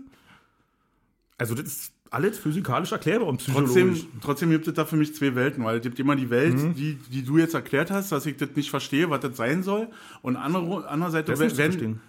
[1.37, 3.73] Also das ist alles physikalisch erklärbar und psychologisch.
[3.75, 6.55] Trotzdem, trotzdem gibt es da für mich zwei Welten, weil es gibt immer die Welt,
[6.55, 6.73] mhm.
[6.73, 9.87] die, die du jetzt erklärt hast, dass ich das nicht verstehe, was das sein soll.
[10.21, 11.99] Und andere, andererseits, das wenn,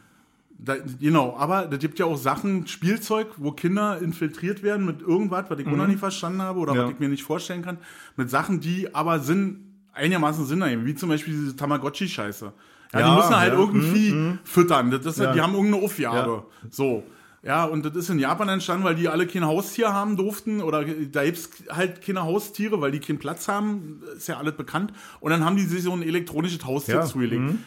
[0.61, 5.45] da, genau, aber da gibt ja auch Sachen, Spielzeug, wo Kinder infiltriert werden mit irgendwas,
[5.49, 5.76] was ich mhm.
[5.76, 6.85] noch nicht verstanden habe oder ja.
[6.85, 7.79] was ich mir nicht vorstellen kann,
[8.16, 9.68] mit Sachen, die aber Sinn
[9.99, 12.53] einigermaßen Sinn ergeben, wie zum Beispiel diese Tamagotchi-Scheiße.
[12.92, 13.59] Ja, ja, die müssen halt ja.
[13.59, 14.38] irgendwie mhm, mhm.
[14.44, 14.90] füttern.
[14.90, 15.32] Das ist, ja.
[15.32, 16.46] Die haben irgendeine Aufgabe.
[16.70, 17.05] So.
[17.42, 20.84] Ja, und das ist in Japan entstanden, weil die alle kein Haustier haben durften oder
[20.84, 24.92] da gibt es halt keine Haustiere, weil die keinen Platz haben, ist ja alles bekannt.
[25.20, 27.05] Und dann haben die sich so ein elektronisches Haustier ja.
[27.05, 27.42] zugelegt.
[27.42, 27.59] Mhm.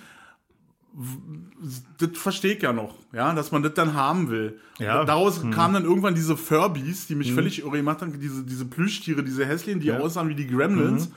[2.00, 4.60] Das verstehe ich ja noch, ja, dass man das dann haben will.
[4.78, 5.06] Ja.
[5.06, 5.52] Daraus mhm.
[5.52, 7.36] kamen dann irgendwann diese Furbies, die mich mhm.
[7.36, 11.08] völlig irre gemacht haben, diese, diese Plüschtiere, diese hässlichen, die aussahen wie die Gremlins.
[11.08, 11.14] Mhm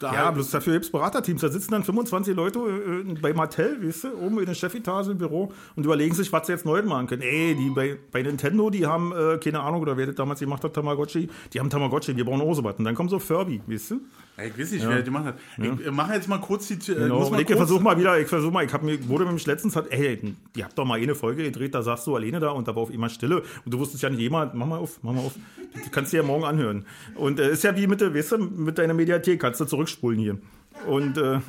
[0.00, 1.42] ja, bloß dafür gibt es Beraterteams.
[1.42, 5.18] Da sitzen dann 25 Leute äh, bei Mattel, weißt du, oben in der Chefetage im
[5.18, 7.22] Büro und überlegen sich, was sie jetzt neu machen können.
[7.22, 10.64] Ey, die bei, bei Nintendo, die haben, äh, keine Ahnung, oder wer das damals gemacht
[10.64, 12.76] hat, Tamagotchi, die haben Tamagotchi, die brauchen auch so was.
[12.76, 14.00] Und dann kommt so Furby, weißt du?
[14.38, 14.88] Ich weiß nicht, ja.
[14.88, 15.38] wer das gemacht hat.
[15.58, 15.76] Ja.
[15.78, 16.74] Ich mache jetzt mal kurz die.
[16.74, 17.28] Äh, genau.
[17.28, 19.90] Mal ich versuche mal wieder, ich versuche mal, ich habe mir, wurde nämlich letztens hat,
[19.90, 22.74] ey, ihr habt doch mal eine Folge gedreht, da sagst du alleine da und da
[22.74, 25.20] war auf immer Stille und du wusstest ja nicht jemand, mach mal auf, mach mal
[25.20, 25.34] auf.
[25.74, 26.86] Das kannst du ja morgen anhören.
[27.14, 30.18] Und äh, ist ja wie mit, der, weißt du, mit deiner Mediathek, kannst du zurückspulen
[30.18, 30.38] hier.
[30.86, 31.40] Und äh,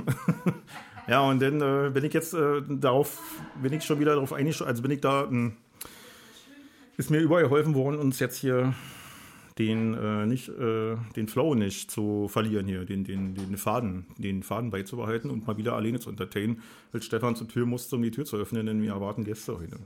[1.08, 3.22] ja, und dann äh, bin ich jetzt äh, darauf,
[3.62, 5.54] bin ich schon wieder darauf eingestellt, also bin ich da, hm,
[6.98, 8.74] ist mir überall geholfen worden, uns jetzt hier
[9.58, 14.44] den, äh, nicht, äh, den Flow nicht zu verlieren hier, den, den, den Faden, den
[14.44, 18.12] Faden beizubehalten und mal wieder alleine zu entertainen, weil Stefan zur Tür musste, um die
[18.12, 19.78] Tür zu öffnen, denn wir erwarten Gäste heute.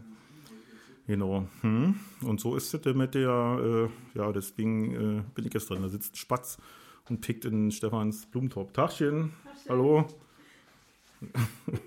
[1.08, 1.48] Genau.
[1.62, 1.96] Hm.
[2.22, 5.82] Und so ist es mit der, äh, ja, deswegen äh, bin ich jetzt drin.
[5.82, 6.58] Da sitzt Spatz
[7.10, 8.74] und pickt in Stefans Blumentopf.
[8.74, 9.32] Tagchen.
[9.44, 9.70] Tagchen.
[9.70, 10.08] Hallo.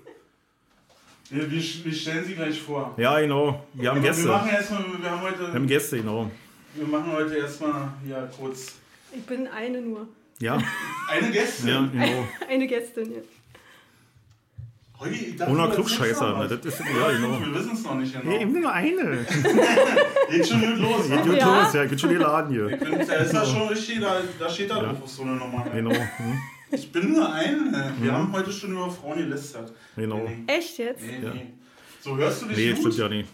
[1.29, 2.93] Wir, wir, stellen sie gleich vor.
[2.97, 3.65] Ja, genau.
[3.73, 4.25] Wir haben Gäste.
[4.25, 5.39] Wir machen erstmal, wir haben heute.
[5.39, 6.29] Wir haben Gäste, genau.
[6.73, 8.73] Wir machen heute erstmal ja kurz.
[9.13, 10.07] Ich bin eine nur.
[10.39, 10.61] Ja.
[11.09, 11.67] eine Gästin?
[11.67, 12.27] Ja, genau.
[12.49, 13.21] Eine Gästin, ja.
[15.47, 16.47] Ohne Klugscheißer, ne?
[16.47, 17.39] das ist ja genau.
[17.39, 18.31] Wir wissen es noch nicht genau.
[18.31, 19.25] Ja, eben nur eine.
[20.29, 21.09] geht schon gut los.
[21.09, 21.63] Geht gut ja?
[21.63, 22.67] los, ja, geht schon die Laden hier.
[22.67, 24.93] Ich bin, da ist das schon richtig, da, da steht da ja.
[24.93, 25.65] drauf so eine Nummer.
[25.73, 25.91] Genau.
[25.91, 26.39] Hm.
[26.71, 27.93] Ich bin nur eine.
[27.99, 28.17] Wir hm.
[28.17, 29.73] haben heute schon über Frauen gelästert.
[29.95, 30.29] Genau.
[30.45, 31.01] Echt jetzt?
[31.01, 31.53] Nee, nee.
[32.01, 32.79] So hörst du dich Nee, gut?
[32.79, 33.29] stimmt ja nicht.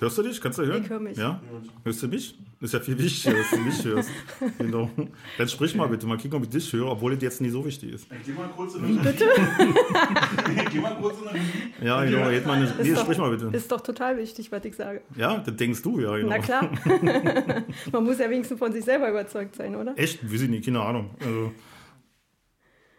[0.00, 0.40] Hörst du dich?
[0.40, 0.82] Kannst du hören?
[0.82, 1.16] Ich höre mich.
[1.16, 1.40] Ja?
[1.84, 2.36] Hörst du mich?
[2.62, 4.10] Das ist ja viel wichtiger, dass du mich hörst.
[4.56, 4.88] Genau.
[5.36, 7.64] Dann sprich mal bitte, mal kicken, ob ich dich höre, obwohl das jetzt nicht so
[7.64, 8.06] wichtig ist.
[8.12, 9.24] Ich geh mal kurz in Wie bitte?
[10.70, 11.40] geh mal kurz in eine
[11.82, 12.30] Ja, genau.
[12.30, 13.50] Jetzt mal eine, nee, doch, sprich mal bitte.
[13.56, 15.00] Ist doch total wichtig, was ich sage.
[15.16, 16.28] Ja, das denkst du, ja, genau.
[16.28, 16.70] Na klar.
[17.92, 19.98] Man muss ja wenigstens von sich selber überzeugt sein, oder?
[19.98, 20.22] Echt?
[20.32, 21.10] Weiß ich nicht, keine Ahnung.
[21.18, 21.52] Also.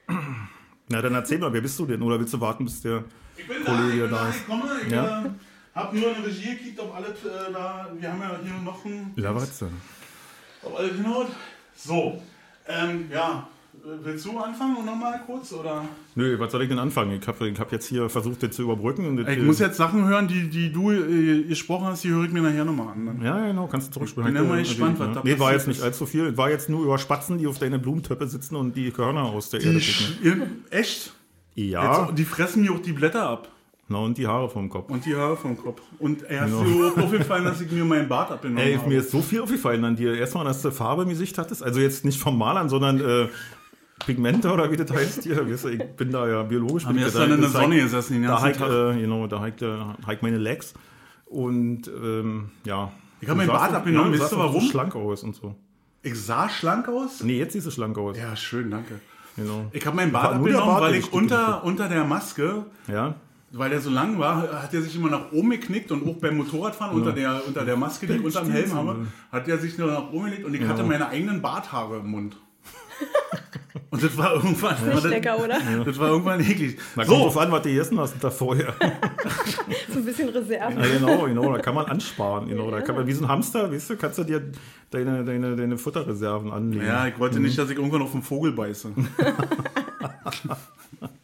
[0.90, 2.02] Na, dann erzähl mal, wer bist du denn?
[2.02, 3.06] Oder willst du warten, bis der
[3.66, 4.40] Kollege da ist?
[4.40, 5.34] Ich komme, ich ja?
[5.76, 7.90] Hab nur in Regie gekickt, ob alle äh, da.
[7.98, 9.12] Wir haben ja hier noch ein.
[9.16, 9.70] Ja, warte.
[10.62, 11.26] Ob alle genau.
[11.76, 12.22] So.
[12.68, 13.48] Ähm, ja.
[14.04, 15.52] Willst du anfangen nochmal kurz?
[15.52, 15.84] Oder?
[16.14, 17.20] Nö, was soll ich denn anfangen?
[17.20, 19.08] Ich habe ich hab jetzt hier versucht, das zu überbrücken.
[19.08, 22.32] Und Ich muss jetzt Sachen hören, die, die du äh, gesprochen hast, die höre ich
[22.32, 23.06] mir nachher nochmal an.
[23.08, 23.22] Dann.
[23.22, 24.28] Ja, genau, kannst du zurückspielen.
[24.32, 26.38] Bin ja mal gespannt, was da Nee, war passiert jetzt nicht allzu viel.
[26.38, 29.60] War jetzt nur über Spatzen, die auf deine Blumentöpfe sitzen und die Körner aus der
[29.60, 30.66] Die Erde picken.
[30.70, 31.14] echt?
[31.56, 33.50] Ja, Jetzt, die fressen mir auch die Blätter ab.
[33.94, 34.90] Na und die Haare vom Kopf.
[34.90, 35.82] Und die Haare vom Kopf.
[36.00, 38.90] Und er hat dir auch aufgefallen, dass ich mir meinen Bart abgenommen Ey, habe.
[38.90, 40.16] mir ist so viel aufgefallen an dir.
[40.16, 41.64] Erstmal, dass du Farbe im Gesicht hattest.
[41.64, 43.28] Also jetzt nicht vom Malern, sondern äh,
[44.06, 45.50] Pigmente oder wie das heißt hier.
[45.50, 46.86] Weißt du, ich bin da ja biologisch.
[46.86, 48.96] Haben bin wir ich gestern da- in der Sonne gesessen den Da ganzen halt, Tag.
[48.98, 49.52] äh, genau, da äh,
[50.08, 50.74] halt meine Legs.
[51.26, 52.92] Und ähm, ja.
[53.22, 54.70] Ich hab meinen Bart abgenommen, ja, weißt du auch so warum?
[54.70, 55.56] schlank aus und so.
[56.02, 57.24] Ich sah schlank aus?
[57.24, 58.18] Nee, jetzt siehst du schlank aus.
[58.18, 59.00] Ja, schön, danke.
[59.38, 59.66] Genau.
[59.72, 63.16] Ich habe meinen Bart abgenommen, Bart, weil ich unter, unter der Maske, Ja,
[63.54, 66.38] weil der so lang war, hat er sich immer nach oben geknickt und auch beim
[66.38, 69.78] Motorradfahren unter, der, unter der Maske, die ich unter dem Helm habe, hat er sich
[69.78, 72.38] nur nach oben gelegt und ich hatte meine eigenen Barthaare im Mund.
[73.90, 74.76] Und das war irgendwann.
[74.84, 75.60] Nicht das, lecker, oder?
[75.86, 76.80] das war irgendwann eklig.
[76.96, 78.74] da kommt So, drauf an, was du gegessen hast da vorher.
[79.94, 80.80] So ein bisschen Reserve.
[80.80, 82.48] Ja, genau, genau, da kann man ansparen.
[82.48, 82.72] Genau.
[82.72, 84.42] Da kann man wie so ein Hamster, weißt du, kannst du dir
[84.90, 86.86] deine, deine, deine Futterreserven anlegen.
[86.86, 88.90] ja, ich wollte nicht, dass ich irgendwann auf einen Vogel beiße.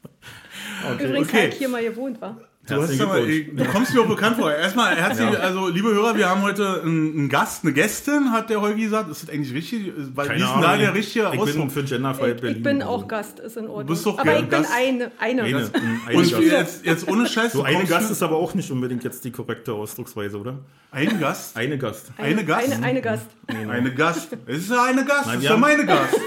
[1.00, 1.42] Übrigens, okay.
[1.42, 2.38] halt hier mal gewohnt, war.
[2.68, 3.46] Du, Glückwunsch.
[3.56, 4.52] du kommst mir auch bekannt vor.
[4.54, 8.84] Erstmal herzlich, also liebe Hörer, wir haben heute einen, Gast, eine Gästin, hat der Holgi
[8.84, 9.10] gesagt.
[9.10, 9.92] Ist das eigentlich richtig?
[10.14, 11.72] Weil, Keine ist da der richtige Ich bin Ausdruck?
[11.72, 12.58] für genderfrei Ich, Berlin.
[12.58, 13.88] ich bin auch Gast, ist in Ordnung.
[13.88, 14.72] bist doch Aber ich bin Gast.
[14.76, 15.12] eine.
[15.20, 15.44] eine.
[15.44, 15.72] Eine,
[16.06, 16.44] eine Und Gast.
[16.52, 19.32] jetzt, jetzt ohne Scheiß, So du eine Gast ist aber auch nicht unbedingt jetzt die
[19.32, 20.60] korrekte Ausdrucksweise, oder?
[20.92, 21.58] ein Gast?
[21.58, 22.12] Eine Gast.
[22.18, 22.72] Eine Gast?
[22.72, 23.26] Eine, eine Gast.
[23.48, 24.28] Eine Gast.
[24.46, 25.26] Es ist ja eine Gast.
[25.26, 26.14] Nein, das ist ja meine Gast.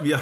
[0.00, 0.20] Wir,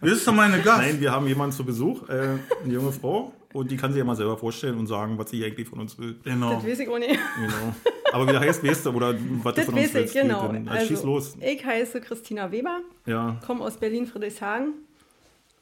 [0.00, 0.78] Das ist doch meine Gast.
[0.82, 4.04] nein, wir haben jemanden zu Besuch, äh, eine junge Frau, und die kann sich ja
[4.04, 6.16] mal selber vorstellen und sagen, was sie eigentlich von uns will.
[6.24, 6.54] Genau.
[6.54, 7.10] Das weiß ich auch nicht.
[7.36, 7.74] Genau.
[8.12, 10.14] Aber wie heißt, weißt du, oder was du Das von uns weiß ich, willst.
[10.14, 10.48] genau.
[10.48, 11.36] Dann, also, schieß los.
[11.40, 14.74] ich heiße Christina Weber, Ja, komme aus Berlin-Friedrichshagen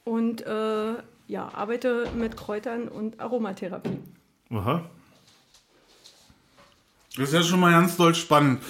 [0.04, 0.94] und äh,
[1.28, 3.98] ja, arbeite mit Kräutern und Aromatherapie.
[4.50, 4.82] aha.
[7.16, 8.62] Das ist ja schon mal ganz doll spannend.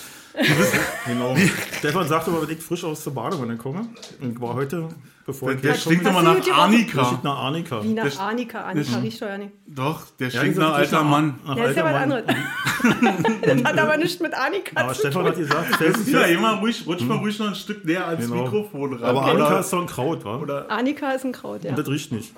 [1.06, 1.36] Genau.
[1.78, 3.86] Stefan sagte aber, wenn ich frisch aus der Badewanne komme,
[4.20, 4.88] und war heute,
[5.26, 7.04] bevor ich Der stinkt immer nach Arnika.
[7.04, 7.82] steht nach Arnika.
[7.84, 8.60] Wie nach Annika.
[8.64, 9.52] Annika riecht doch ja nicht.
[9.66, 11.34] Doch, der Ja, stinkt nach alter Mann.
[11.46, 12.24] nach Ja, ist ja was anderes.
[12.26, 15.30] das hat aber nichts mit Annika Aber zu Stefan tun.
[15.30, 18.42] hat gesagt, stellst Ja, immer ruhig, rutsch mal ruhig noch ein Stück näher ans Genau.
[18.44, 19.04] Mikrofon ran.
[19.04, 20.36] aber Arnika ist so ein Kraut, wa?
[20.38, 21.70] oder Annika ist ein Kraut, ja.
[21.70, 22.32] Und das riecht nicht.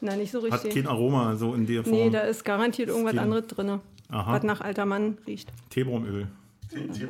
[0.00, 0.74] Na, nicht so Hat richtig.
[0.74, 1.92] kein Aroma so in der Form.
[1.96, 3.80] Nee, da ist garantiert irgendwas anderes drin,
[4.10, 4.32] Aha.
[4.32, 5.48] was nach alter Mann riecht.
[5.70, 6.28] Teebaumöl.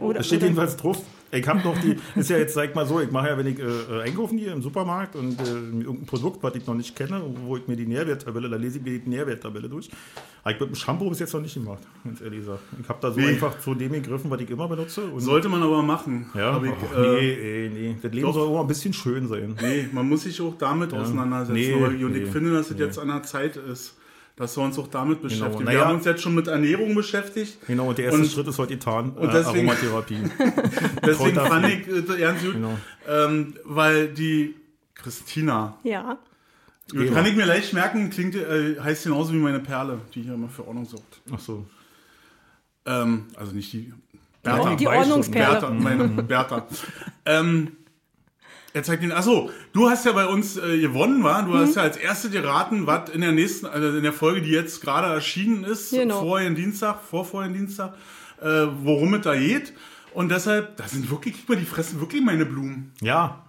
[0.01, 0.99] Oder, Da steht jedenfalls drauf.
[1.31, 3.47] Ich habe noch die, ist ja jetzt, sag ich mal so, ich mache ja, wenn
[3.47, 6.97] ich äh, äh, einkaufen gehe im Supermarkt und äh, irgendein Produkt, was ich noch nicht
[6.97, 9.91] kenne, wo ich mir die Nährwerttabelle, da lese ich mir die Nährwerttabelle durch.
[10.43, 12.61] Habe ich mit dem Shampoo bis jetzt noch nicht gemacht, ganz ehrlich gesagt.
[12.83, 13.27] Ich habe da so Nee.
[13.29, 15.05] einfach zu dem gegriffen, was ich immer benutze.
[15.05, 16.31] Und, sollte man aber machen.
[16.35, 17.97] ja, Aber ich, ach, äh, nee, nee.
[18.01, 18.33] Das Leben doch.
[18.35, 19.55] soll auch ein bisschen schön sein.
[19.61, 21.53] Nee, man muss sich auch damit auseinandersetzen.
[21.61, 22.85] Nee, und ich nee, finde, dass es nee.
[22.85, 23.98] jetzt an der Zeit ist,
[24.39, 25.59] dass wir uns auch damit beschäftigen.
[25.61, 25.85] Wir Naja.
[25.87, 27.59] haben uns jetzt schon mit Ernährung beschäftigt.
[27.67, 30.19] Genau, und der erste Und- Schritt ist heute getan, und äh, deswegen- Aromatherapie.
[31.05, 32.79] Deswegen Kräuter- fand ich äh, ernst gut, Genau.
[33.09, 34.55] ähm, weil die
[34.95, 36.19] Christina, ja,
[36.91, 40.35] gut, kann ich mir leicht merken, klingt, äh, heißt genauso wie meine Perle, die hier
[40.35, 41.21] immer für Ordnung sorgt.
[41.33, 41.67] Ach so.
[42.87, 43.93] Ähm, also nicht die
[44.45, 44.75] die, Bertha.
[44.77, 45.53] die du, Ordnungsperle.
[45.61, 46.67] Bertha, meine Bertha.
[47.27, 47.73] ähm,
[48.75, 49.13] er zeigt den.
[49.13, 51.43] Achso, du hast ja bei uns äh, gewonnen, war?
[51.45, 51.59] Du Mhm.
[51.59, 54.81] hast ja als erste geraten, was in der nächsten, also in der Folge, die jetzt
[54.83, 56.21] gerade erschienen ist, Genau.
[56.21, 57.95] vorher Dienstag, vor vorher Dienstag,
[58.41, 59.73] äh, worum es da geht.
[60.15, 62.93] Und deshalb, da sind wirklich, guck mal, die fressen wirklich meine Blumen.
[63.01, 63.43] Ja,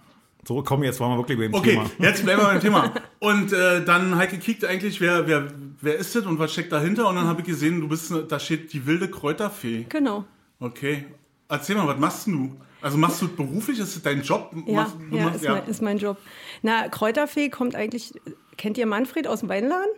[0.46, 1.90] so komm, jetzt waren wir wirklich beim Okay, Thema.
[1.98, 2.92] jetzt bleiben wir beim Thema.
[3.18, 5.48] Und äh, dann Heike gekickt eigentlich, wer, wer,
[5.82, 7.06] wer ist das und was steckt dahinter?
[7.08, 9.84] Und dann habe ich gesehen, du bist, da steht die wilde Kräuterfee.
[9.90, 10.24] Genau.
[10.58, 11.04] Okay.
[11.48, 12.56] Erzähl mal, was machst denn du?
[12.82, 13.78] Also machst du es beruflich?
[13.78, 14.50] Ist das dein Job?
[14.66, 16.16] Ja, Machst- du ja, machst- ist, Mein, ist mein Job.
[16.62, 18.12] Na, Kräuterfee kommt eigentlich,
[18.56, 19.90] kennt ihr Manfred aus dem Weinladen?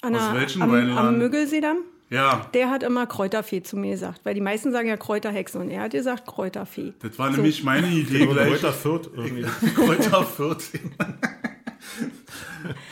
[0.00, 0.98] An Aus welchem am, Weinladen?
[0.98, 1.78] Am Müggelseedamm?
[2.10, 5.70] ja, Der hat immer Kräuterfee zu mir gesagt, weil die meisten sagen ja Kräuterhexe und
[5.70, 6.92] er hat gesagt Kräuterfee.
[7.00, 7.36] das war So.
[7.36, 8.48] nämlich meine Idee gleich.
[8.48, 9.42] Kräuter Fürth irgendwie.
[9.74, 10.74] Kräuter Fürth.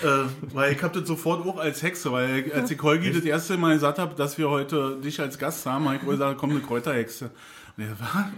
[0.02, 0.06] äh,
[0.54, 3.74] weil ich habe das sofort auch als Hexe, weil als ich Holgi das erste Mal
[3.74, 7.30] gesagt habe, dass wir heute dich als Gast haben, habe ich gesagt, komm, eine Kräuterhexe.
[7.80, 8.30] Und er war,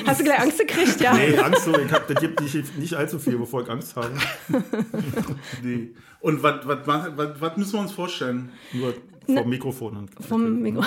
[0.06, 1.14] Hast du gleich Angst gekriegt, ja?
[1.14, 4.10] Nee, Angst so, ich hab, das gibt nicht, nicht allzu viel, bevor ich Angst habe.
[5.62, 5.94] nee.
[6.20, 8.52] Und was, was, mach- was, was müssen wir uns vorstellen?
[8.74, 8.92] Nur
[9.26, 9.96] vom Mikrofon.
[9.96, 10.82] Und Vom Mikro.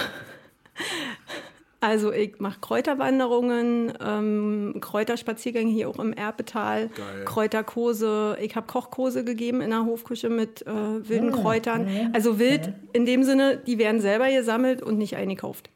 [1.80, 7.26] Also ich mache Kräuterwanderungen, ähm, Kräuterspaziergänge hier auch im Erbetal, Geil.
[7.26, 8.38] Kräuterkurse.
[8.42, 12.12] Ich habe Kochkurse gegeben in der Hofküche mit äh, wilden Kräutern.
[12.14, 15.72] Also wild in dem Sinne, die werden selber gesammelt und nicht eingekauft.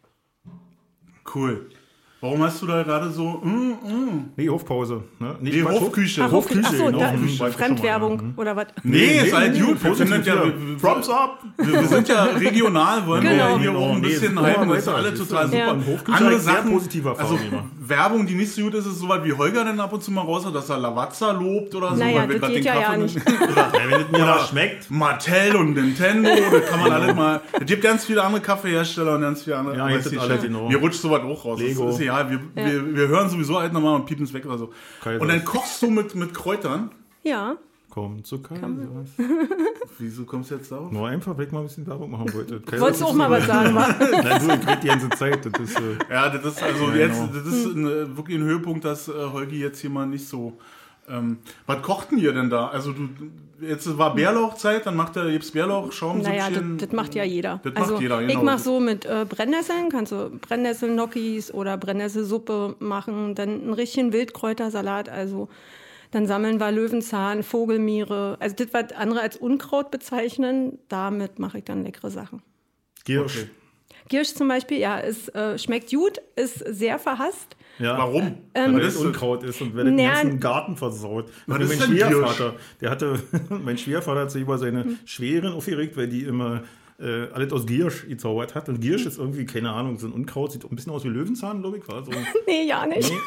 [1.34, 1.68] Cool.
[2.26, 3.50] Warum hast du da gerade so, mm,
[3.88, 4.26] mm.
[4.36, 5.04] Nee, Hofpause.
[5.20, 5.36] Ne?
[5.42, 6.24] Nicht Nee, Quatsch, Hofküche.
[6.24, 6.62] Ach, Hofküche.
[6.66, 6.98] Ach so, genau.
[7.00, 8.66] da, Hm, weiß ich Fremdwerbung mal, oder was?
[8.82, 9.84] Nee, ist halt gut.
[9.84, 10.44] Wir sind ja,
[10.82, 11.44] Props up!
[11.58, 13.50] wir, wir sind ja regional, wollen Genau.
[13.50, 14.70] wir hier Genau, auch ein nee, bisschen ist halten.
[14.70, 15.58] Das ist alle total super.
[15.58, 15.76] Ja.
[15.76, 17.64] Hofküche Andere Sachen, positive Erfahrungen also.
[17.88, 20.12] Werbung, die nicht so gut ist, ist so was wie Holger dann ab und zu
[20.12, 21.96] mal raus hat, dass er Lavazza lobt oder so.
[21.98, 23.18] Naja, weil wir das geht den ja ja Kaffee nicht.
[23.18, 24.92] Oder Ja, wenn es mir was schmeckt.
[24.92, 27.42] Mattel und Nintendo, das kann man alles mal.
[27.54, 29.76] Es gibt ganz viele andere Kaffeehersteller und ganz viele andere.
[29.78, 30.54] Ja, aber jetzt ist sind nicht alle, schlimm.
[30.54, 30.70] genau.
[30.70, 31.60] Mir rutscht sowas auch raus.
[31.60, 31.86] Lego.
[31.88, 32.30] Das ist egal.
[32.30, 32.72] Wir, Ja.
[32.72, 34.74] wir, wir hören sowieso halt nochmal und piepen es weg oder so.
[35.04, 35.22] Kaisers.
[35.22, 36.92] Und dann kochst du mit, mit Kräutern.
[37.24, 37.56] Ja.
[37.96, 38.68] Komm zu Kaisers.
[40.00, 40.92] Wieso kommst du jetzt darauf?
[40.92, 42.60] Nur einfach, weil ich mal ein bisschen Werbung machen wollte.
[42.60, 43.88] Kaisers Wolltest du auch mal so- was sagen, wa?
[43.88, 45.46] Nein, du, ich rede die ganze Zeit.
[45.46, 47.32] Das ist, äh, Ja, das ist also Ja, jetzt, genau.
[47.34, 50.58] das ist ein, äh, wirklich ein Höhepunkt, dass äh, Holgi jetzt hier mal nicht so.
[51.08, 51.38] Ähm,
[51.68, 52.68] was kochten ihr denn da?
[52.68, 53.08] Also du,
[53.62, 56.38] jetzt war Bärlauchzeit, dann macht er jetzt Bärlauch, Schaumsüppchen.
[56.38, 57.62] Naja, das, das macht ja jeder.
[57.64, 58.44] Das macht also jeder, ich genau.
[58.44, 65.08] mache so mit äh, Brennnesseln, kannst du Brennnesseln-Gnocchis oder Brennnesselsuppe machen, dann einen richtigen Wildkräutersalat,
[65.08, 65.48] also
[66.16, 71.66] dann sammeln wir Löwenzahn, Vogelmiere, also das, was andere als Unkraut bezeichnen, damit mache ich
[71.66, 72.42] dann leckere Sachen.
[73.04, 73.38] Giersch.
[73.40, 73.50] Okay.
[74.08, 77.58] Giersch zum Beispiel, ja, es äh, schmeckt gut, ist sehr verhasst.
[77.80, 77.98] Ja.
[77.98, 78.38] Warum?
[78.54, 81.30] Weil Was das Unkraut ist und wer den ganzen Garten versaut.
[81.48, 81.90] Was ist mein?
[81.90, 85.00] Schwiegervater, der hatte, mein Schwiegervater hat sich über seine Hm.
[85.04, 86.64] Schweren aufgeregt, weil die immer
[86.98, 88.70] äh, alles aus Giersch gezaubert hat.
[88.70, 91.60] Und Giersch ist irgendwie, keine Ahnung, so ein Unkraut, sieht ein bisschen aus wie Löwenzahn,
[91.62, 91.88] glaube ich.
[91.90, 92.12] War so,
[92.48, 93.10] Nee, ja nicht.
[93.10, 93.18] nee.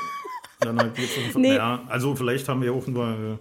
[0.60, 0.92] Dann halt
[1.34, 1.54] um, Nee.
[1.56, 3.38] ja, also vielleicht haben wir auch nur.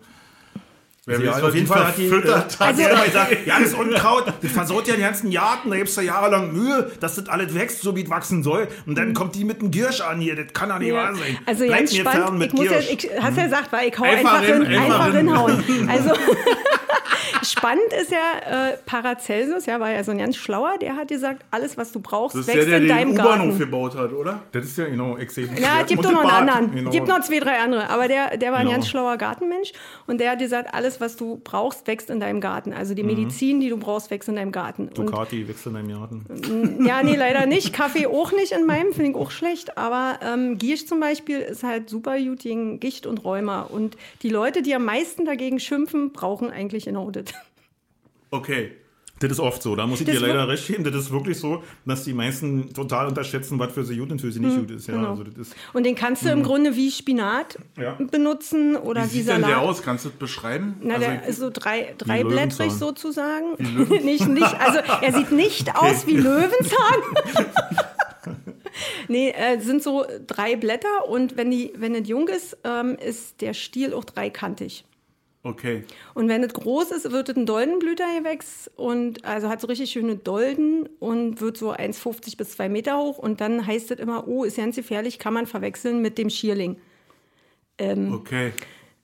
[1.07, 3.59] Äh, Wer ja, weiß, auf jeden Fall hat die, äh, verfüttert die immer gesagt, ja,
[3.61, 7.29] das Unkraut, das versaut ja den ganzen Garten, da gibt's ja jahrelang Mühe, dass das
[7.29, 8.67] alles wächst, so wie es wachsen soll.
[8.85, 10.95] Und dann kommt die mit dem Giersch an hier, das kann doch nicht Ja.
[10.95, 11.37] wahr sein.
[11.45, 12.23] Also Bleibt ganz mir spannend.
[12.25, 12.89] fern mit ich muss ja, Giersch.
[13.05, 15.63] ich hast ja gesagt, weil ich hau Einfach hin, einfach hinhauen.
[15.89, 16.09] Also
[17.43, 21.43] spannend ist ja äh, Paracelsus, ja, war ja so ein ganz schlauer, der hat gesagt,
[21.51, 23.59] alles was du brauchst, Das ist der, wächst der in den deinem U-Bahnhof Garten.
[23.59, 24.39] gebaut hat, oder?
[24.51, 25.55] Das ist ja genau extrem.
[25.57, 26.71] Ja, es gibt doch noch das einen anderen.
[26.75, 26.89] genau.
[26.89, 27.89] Es gibt noch zwei, drei andere.
[27.89, 28.77] Aber der, der war ein Genau.
[28.77, 29.71] ganz schlauer Gartenmensch.
[30.07, 32.73] Und der hat gesagt, alles, was du brauchst, wächst in deinem Garten.
[32.73, 32.95] Also Mhm.
[32.95, 34.87] die Medizin, die du brauchst, wächst in deinem Garten.
[34.89, 36.85] Und Ducati wächst in deinem Garten.
[36.85, 37.73] Ja, nee, leider nicht.
[37.73, 39.77] Kaffee auch nicht in meinem, finde ich auch schlecht.
[39.77, 43.61] Aber ähm, Giersch zum Beispiel ist halt super gut gegen Gicht und Rheuma.
[43.61, 47.25] Und die Leute, die am meisten dagegen schimpfen, brauchen eigentlich genau das.
[48.31, 48.71] Okay.
[49.19, 50.83] Das ist oft so, da muss ich Das dir leider recht geben.
[50.83, 54.31] Das ist wirklich so, dass die meisten total unterschätzen, was für sie gut und für
[54.31, 54.87] sie nicht gut ist.
[54.87, 55.09] Ja, genau.
[55.11, 57.93] also das ist Und den kannst du im Grunde wie Spinat Ja.
[58.11, 59.49] benutzen oder Wie wie, sieht denn Salat.
[59.49, 59.81] der aus?
[59.81, 60.75] Kannst du das beschreiben?
[60.81, 63.55] Na, Also der ist so drei, dreiblättrig sozusagen.
[64.03, 67.01] nicht, nicht, also er sieht nicht aus wie Löwenzahn.
[69.07, 73.41] nee, äh, sind so drei Blätter und wenn die, wenn es jung ist, ähm, ist
[73.41, 74.85] der Stiel auch dreikantig.
[75.43, 75.83] Okay.
[76.13, 80.15] Und wenn es groß ist, wird es ein Doldenblütergewächs und also hat so richtig schöne
[80.15, 83.17] Dolden und wird so 1,50 bis 2 Meter hoch.
[83.17, 86.77] Und dann heißt es immer, oh, ist ganz gefährlich, kann man verwechseln mit dem Schierling.
[87.79, 88.53] Okay.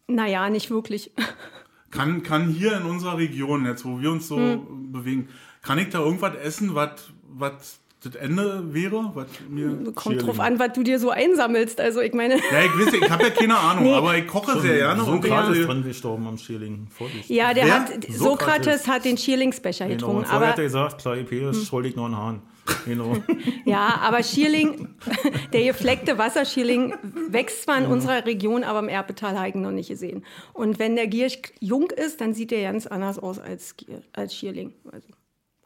[0.07, 1.11] Naja, nicht wirklich.
[1.91, 4.91] Kann, kann hier in unserer Region, jetzt wo wir uns so Hm.
[4.91, 5.29] bewegen,
[5.61, 9.11] kann ich da irgendwas essen, was das Ende wäre?
[9.13, 11.79] Was mir Kommt drauf an, was du dir so einsammelst.
[11.81, 13.93] Also ich meine, ja, ich weiß, ich habe ja keine Ahnung, Nee.
[13.93, 15.03] aber ich koche sehr gerne.
[15.03, 16.87] Sokrates ich- dran gestorben am Schierling.
[17.27, 17.73] Ja, der Wer?
[17.73, 18.17] hat, Sokrates.
[18.19, 20.17] Sokrates hat den Schierlingsbecher Genau, getrunken.
[20.19, 22.41] und vorher hat er Aber, gesagt, klar, Penis, schuldig ich noch einen Hahn.
[22.85, 23.17] Genau.
[23.65, 24.87] ja, aber Schierling,
[25.53, 26.93] der gefleckte Wasserschierling
[27.27, 30.23] wächst zwar in unserer Region, aber im Erbetal habe ich noch nicht gesehen.
[30.53, 33.75] Und wenn der Giersch jung ist, dann sieht der ganz anders aus als,
[34.13, 34.73] als Schierling.
[34.91, 35.07] Also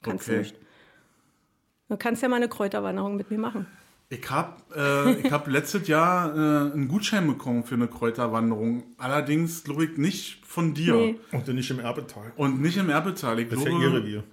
[0.02, 0.40] kannst du Okay.
[0.42, 0.56] nicht.
[1.90, 3.66] Du kannst ja mal eine Kräuterwanderung mit mir machen.
[4.10, 8.84] Ich habe äh, ich hab letztes Jahr äh, einen Gutschein bekommen für eine Kräuterwanderung.
[8.98, 10.94] Allerdings, glaube ich, nicht von dir.
[10.96, 11.20] Nee.
[11.34, 12.32] Und nicht im Erbetal.
[12.38, 13.38] Und nicht im Erbetal.
[13.40, 14.24] Ich Das ja glaube, Revier.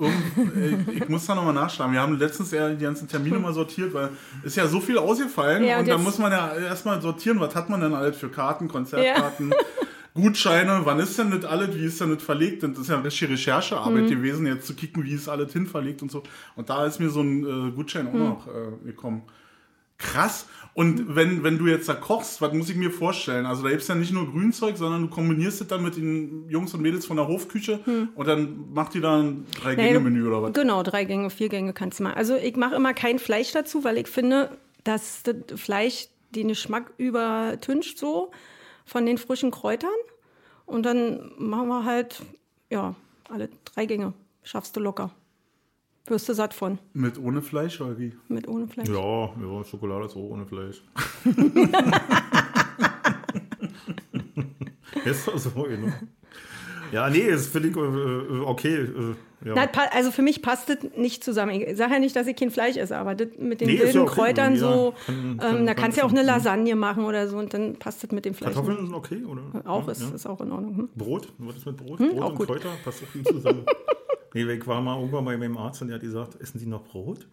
[0.00, 1.92] irgend- äh, ich muss da nochmal nachschlagen.
[1.92, 4.10] Wir haben letztens ja die ganzen Termine mal sortiert, weil
[4.44, 5.64] ist ja so viel ausgefallen.
[5.64, 8.28] Ja, und und da muss man ja erstmal sortieren, was hat man denn alles für
[8.28, 9.52] Karten, Konzertkarten,
[10.14, 12.62] Gutscheine, wann ist denn das alles, wie ist denn das verlegt?
[12.62, 16.02] Und das ist ja eine richtige Recherchearbeit gewesen, jetzt zu kicken, wie ist alles hinverlegt
[16.02, 16.22] und so.
[16.54, 19.22] Und da ist mir so ein äh, Gutschein auch noch äh, gekommen.
[19.98, 20.46] Krass.
[20.72, 23.46] Und wenn, wenn du jetzt da kochst, was muss ich mir vorstellen?
[23.46, 26.74] Also da gibt's ja nicht nur Grünzeug, sondern du kombinierst es dann mit den Jungs
[26.74, 27.80] und Mädels von der Hofküche
[28.14, 30.52] und dann macht die da ein Drei-Gänge-Menü oder was?
[30.52, 32.14] Genau, drei Gänge, vier Gänge kannst du mal.
[32.14, 34.50] Also ich mache immer kein Fleisch dazu, weil ich finde,
[34.82, 38.32] dass das Fleisch den Geschmack übertüncht so
[38.84, 39.90] von den frischen Kräutern.
[40.66, 42.22] Und dann machen wir halt,
[42.70, 42.94] ja,
[43.28, 44.12] alle drei Gänge.
[44.42, 45.10] Schaffst du locker.
[46.06, 48.12] Wirst du satt von, Mit ohne Fleisch oder wie?
[48.28, 48.88] mit ohne Fleisch.
[48.88, 50.82] Ja, ja, Schokolade ist auch ohne Fleisch.
[55.04, 55.92] ist doch so, genau.
[56.92, 58.74] Ja, nee, das finde ich äh, okay.
[58.74, 59.14] Äh,
[59.46, 59.52] ja.
[59.56, 61.52] Na, also für mich passt das nicht zusammen.
[61.60, 63.82] Ich sage ja nicht, dass ich kein Fleisch esse, aber das mit den Nee, ist
[63.82, 64.14] wilden ja okay.
[64.14, 66.22] Kräutern Ja, so, kann- ähm, kann- da kann kannst du ja auch eine.
[66.22, 68.54] Lasagne machen oder so und dann passt das mit dem Fleisch.
[68.54, 69.42] Kartoffeln sind okay, oder?
[69.68, 70.14] Auch ja, ist, ja.
[70.14, 70.76] ist auch in Ordnung.
[70.76, 70.88] Hm?
[70.94, 71.28] Brot?
[71.38, 71.98] Was ist mit Brot?
[71.98, 72.46] Hm, Brot auch und gut.
[72.46, 73.66] Kräuter passt doch viel zusammen.
[74.34, 76.82] nee, ich war mal irgendwann bei meinem Arzt und der hat gesagt, essen Sie noch
[76.84, 77.26] Brot?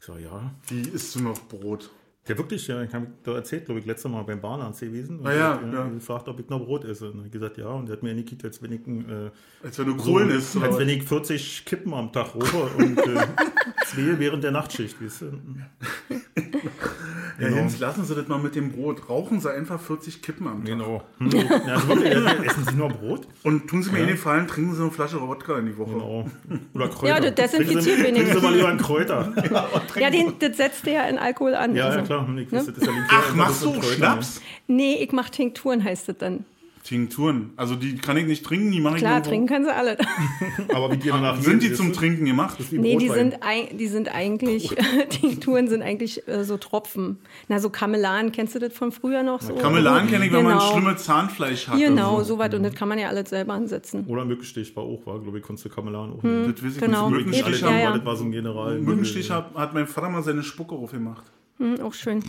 [0.00, 0.52] Ich so, ja.
[0.68, 1.90] Wie isst du noch Brot?
[2.28, 2.82] Ja, wirklich, ja.
[2.82, 5.20] Ich habe da erzählt, glaube ich, letztes Mal beim Bahnarzt gewesen.
[5.20, 5.86] Und Ah, ja, hat, ja.
[5.88, 7.10] gefragt, ob ich noch Brot esse.
[7.10, 7.68] Und er hat gesagt, ja.
[7.68, 9.30] Und er hat mir angekickt, als wenn ich, äh,
[9.64, 10.54] Als wenn du so, Kohlen isst.
[10.56, 13.26] oder als wenn ich 40 Kippen am Tag rauche und äh,
[13.86, 15.26] zwei während der Nachtschicht, weißt du?
[17.38, 17.56] Ja, Genau.
[17.60, 19.08] Jens, lassen Sie das mal mit dem Brot.
[19.08, 20.66] Rauchen Sie einfach 40 Kippen am Tag.
[20.66, 21.02] Genau.
[21.18, 21.30] Hm.
[21.30, 22.12] Ja, also wirklich,
[22.50, 23.28] essen Sie nur Brot?
[23.44, 25.92] Und tun Sie mir einen Gefallen, trinken Sie eine Flasche Wodka in die Woche.
[25.92, 26.26] Genau.
[26.74, 27.06] Oder Kräuter.
[27.06, 28.26] Ja, das desinfiziert Sie- Trinken.
[28.34, 29.32] Sie mal lieber einen Kräuter.
[29.98, 31.74] Ja, den, das setzt ja in Alkohol an.
[31.76, 31.98] Ja, also.
[32.00, 32.28] ja, klar.
[32.38, 34.40] Ich weiß, das ist ja Ach, machst du mit Kräutern, Schnaps?
[34.66, 36.44] Nee, ich mach Tinkturen, heißt das dann.
[36.88, 37.50] Tinkturen.
[37.56, 39.98] Also die kann ich nicht trinken, die mache ich Klar, trinken können sie alle.
[40.74, 41.92] Aber wie die danach Sind die zum?
[41.92, 42.56] Trinken gemacht?
[42.70, 43.38] Nee, die sind,
[43.78, 44.68] die sind eigentlich,
[45.10, 47.18] Tinkturen sind eigentlich äh, so Tropfen.
[47.48, 49.42] Na, so Kamelan, kennst du das von früher noch?
[49.42, 49.54] So?
[49.54, 50.72] Kamelan kenne ich, wenn man Genau.
[50.72, 51.78] schlimmes Zahnfleisch hat.
[51.78, 52.34] Genau, Also.
[52.34, 52.54] so weit.
[52.54, 54.06] Und das kann man ja alles selber ansetzen.
[54.06, 56.22] Oder Mückenstich war auch, war, glaube ich, konntest du Kamelan auch.
[56.22, 56.54] Hm.
[56.54, 57.10] Das weiß ich Genau.
[57.10, 57.18] nicht.
[57.26, 58.04] Mückenstich Ja, haben, ja.
[58.06, 58.78] war so ein General.
[58.78, 61.24] Mückenstich hat, hat mein Vater mal seine Spucke aufgemacht.
[61.58, 62.22] Hm, auch schön.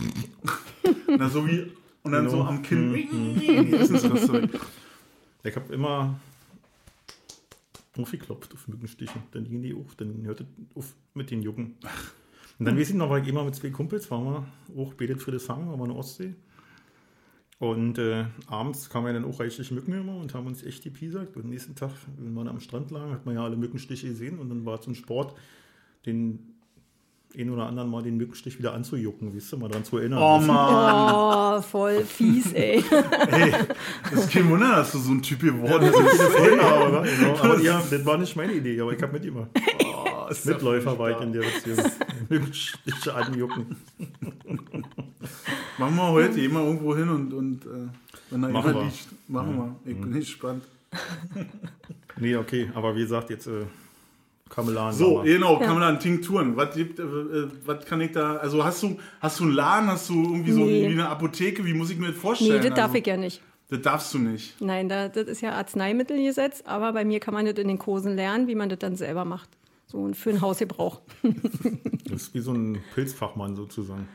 [1.18, 1.72] Na, so wie,
[2.02, 2.48] und dann so Genau.
[2.48, 3.72] am Kinn.
[3.74, 4.50] Essensreste weg.
[5.44, 6.20] Ich habe immer
[7.98, 9.18] aufgeklopft auf Mückenstiche.
[9.32, 11.76] Dann gingen die auf, dann hörte auf mit den Jucken.
[12.58, 14.46] Und dann weiß ich noch, weil ich immer mit zwei Kumpels waren wir
[14.82, 16.34] auch betet für das Hang, waren wir in der Ostsee.
[17.58, 21.36] Und äh, abends kamen ja dann auch reichlich Mücken immer und haben uns echt gepiesackt.
[21.36, 24.38] Und am nächsten Tag, wenn wir am Strand lagen, hat man ja alle Mückenstiche gesehen.
[24.38, 25.36] Und dann war es so ein Sport,
[26.06, 26.49] den
[27.38, 30.18] einen oder anderen mal den Mückenstich wieder anzujucken, weißt du, mal dran zu erinnern.
[30.20, 30.38] Oh?
[30.40, 31.14] Mann.
[31.14, 32.82] Oh, voll fies, ey.
[33.30, 33.52] Ey,
[34.10, 36.18] das ist kein Wunder, dass du so ein Typ geworden bist.
[36.50, 37.38] Genau, aber, genau.
[37.38, 39.48] aber ja, das war nicht meine Idee, aber ich habe mitgemacht.
[40.02, 41.90] Oh, ist ja Mitläufer war ich in der Beziehung.
[42.28, 43.76] Mückenstiche anjucken.
[45.78, 47.88] Machen wir heute, wir irgendwo hin und, und äh,
[48.30, 48.82] wenn da Machen wir.
[48.84, 49.90] liegt, machen wir.
[49.90, 50.64] Ich bin gespannt.
[52.18, 53.64] Nee, okay, aber wie gesagt, jetzt äh,
[54.50, 54.92] Kamelan.
[54.92, 56.56] So, genau, dann Tinkturen.
[56.56, 59.88] Was, gibt, äh, äh, was kann ich da, also hast du, hast du einen Laden,
[59.88, 60.88] hast du irgendwie so Nee.
[60.88, 62.62] wie eine Apotheke, wie muss ich mir das Nee, vorstellen?
[62.62, 63.40] das darf also, ich ja nicht.
[63.70, 64.60] Das darfst du nicht.
[64.60, 68.16] Nein, da, das ist ja Arzneimittelgesetz, aber bei mir kann man das in den Kursen
[68.16, 69.48] lernen, wie man das dann selber macht.
[69.86, 71.00] So und für einen Hausgebrauch.
[72.08, 74.08] Das ist wie so ein Pilzfachmann sozusagen.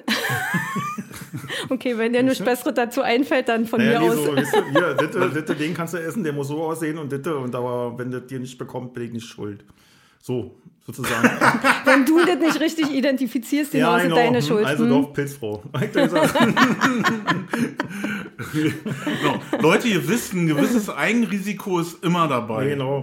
[1.68, 4.24] Okay, wenn dir nichts Besseres dazu einfällt, dann von Naja, mir nee, aus.
[4.24, 7.10] so, weißt du, hier, ditte, ditte, den kannst du essen, der muss so aussehen und
[7.10, 9.64] ditte, und aber wenn das dir nicht bekommt, bin ich nicht schuld.
[10.20, 10.56] So,
[10.86, 11.28] sozusagen.
[11.84, 14.64] Wenn du das nicht richtig identifizierst, genau, ist es deine Schuld.
[14.66, 14.90] Also Hm?
[14.90, 15.12] doch,
[15.82, 16.34] ich gesagt.
[18.52, 19.40] Genau.
[19.60, 22.68] Leute, ihr wisst, ein gewisses Eigenrisiko ist immer dabei.
[22.68, 23.02] genau.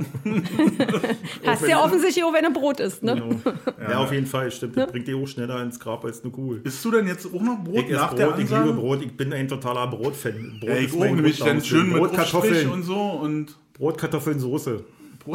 [1.45, 3.15] Hast ja offensichtlich auch, wenn du Brot isst, ne?
[3.15, 3.89] genau.
[3.89, 4.77] Ja, auf jeden Fall, stimmt.
[4.77, 6.61] Das bringt dich auch schneller ins Grab als eine Kugel.
[6.63, 8.65] Isst du denn jetzt auch noch Brot Ich nach der Brot, ich Ansage?
[8.69, 10.57] liebe Brot, ich bin ein totaler Brotfan.
[10.59, 12.99] Brot Ja, ich ist auch, mein nämlich dann schön mit Brot, Aufstrich Kartoffeln, und so
[12.99, 14.39] und Brot, Kartoffeln,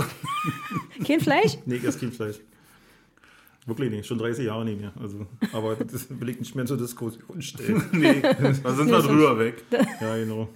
[0.02, 0.08] Soße.
[1.06, 1.58] Kein Fleisch?
[1.66, 2.36] Nee, ich esse kein Fleisch.
[3.66, 4.92] Wirklich nicht, schon 30 Jahre nicht mehr.
[5.00, 7.82] Also, aber das will ich nicht mehr zur Diskussion stellen.
[7.92, 9.64] nee, da sind wir drüber weg.
[10.00, 10.48] Ja, genau.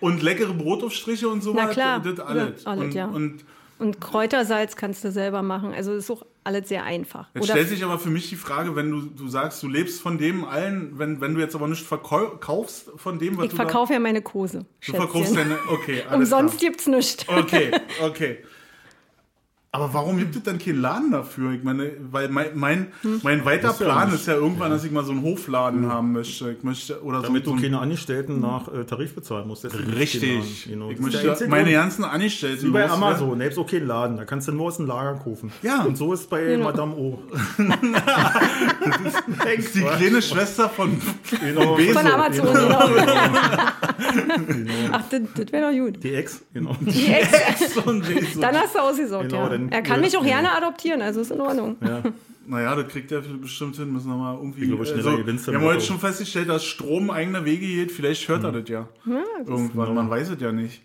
[0.00, 2.00] Und leckere Brotaufstriche und so Na klar.
[2.00, 2.64] das alles.
[2.64, 3.06] Ja, alles, und, ja.
[3.06, 3.44] und
[3.78, 5.74] Und Kräutersalz kannst du selber machen.
[5.74, 7.28] Also ist auch alles sehr einfach.
[7.34, 10.00] Jetzt Oder stellt sich aber für mich die Frage, wenn du, du sagst, du lebst
[10.00, 13.56] von dem allen, wenn, wenn du jetzt aber nicht verkaufst von dem, was ich du
[13.56, 14.60] verkaufe ja meine Kurse.
[14.86, 15.50] da, du verkaufst Schätzchen.
[15.50, 16.70] deine, okay, alles Umsonst klar.
[16.70, 17.28] gibt's nichts.
[17.28, 17.70] Okay,
[18.02, 18.38] okay.
[19.70, 21.52] Aber warum gibt es dann keinen Laden dafür?
[21.52, 23.20] Ich meine, weil mein, mein, Hm.
[23.22, 25.92] mein weiter Ist ja Plan nicht- ist ja irgendwann, dass ich mal so einen Hofladen
[25.92, 26.52] haben möchte.
[26.52, 29.66] Ich möchte oder Damit so, du so keine Angestellten nach äh, Tarif bezahlen musst.
[29.66, 30.68] Richtig.
[30.70, 30.90] Genau.
[30.90, 32.88] Ich ist der möchte meine ganzen Angestellten Wie bei.
[32.88, 35.52] Amazon, selbst okay einen Laden, da kannst du nur aus dem Lager kaufen.
[35.62, 35.82] Ja.
[35.82, 36.64] Und so ist bei Genau.
[36.64, 37.18] Madame O.
[39.44, 40.98] Das ist die kleine Schwester von
[41.40, 41.76] Genau.
[41.76, 42.78] Von Amazon, genau.
[44.92, 46.02] Ach, das, das wäre doch gut.
[46.02, 46.74] Die Ex, genau.
[46.80, 48.40] Die Ex, Von Bezos.
[48.40, 49.48] dann hast du ausgesorgt, Genau, ja.
[49.58, 51.76] Dann- Er kann mich auch gerne adoptieren, also ist in Ordnung.
[51.84, 52.02] Ja.
[52.46, 53.92] Naja, das kriegt er bestimmt hin.
[53.92, 54.62] Müssen wir mal irgendwie.
[54.62, 57.92] Ich glaube, schneller also, gewinnst wir haben heute schon festgestellt, dass Strom eigene Wege geht.
[57.92, 58.88] Vielleicht hört er das ja.
[59.46, 59.94] Irgendwann.
[59.94, 60.82] Man weiß es ja nicht.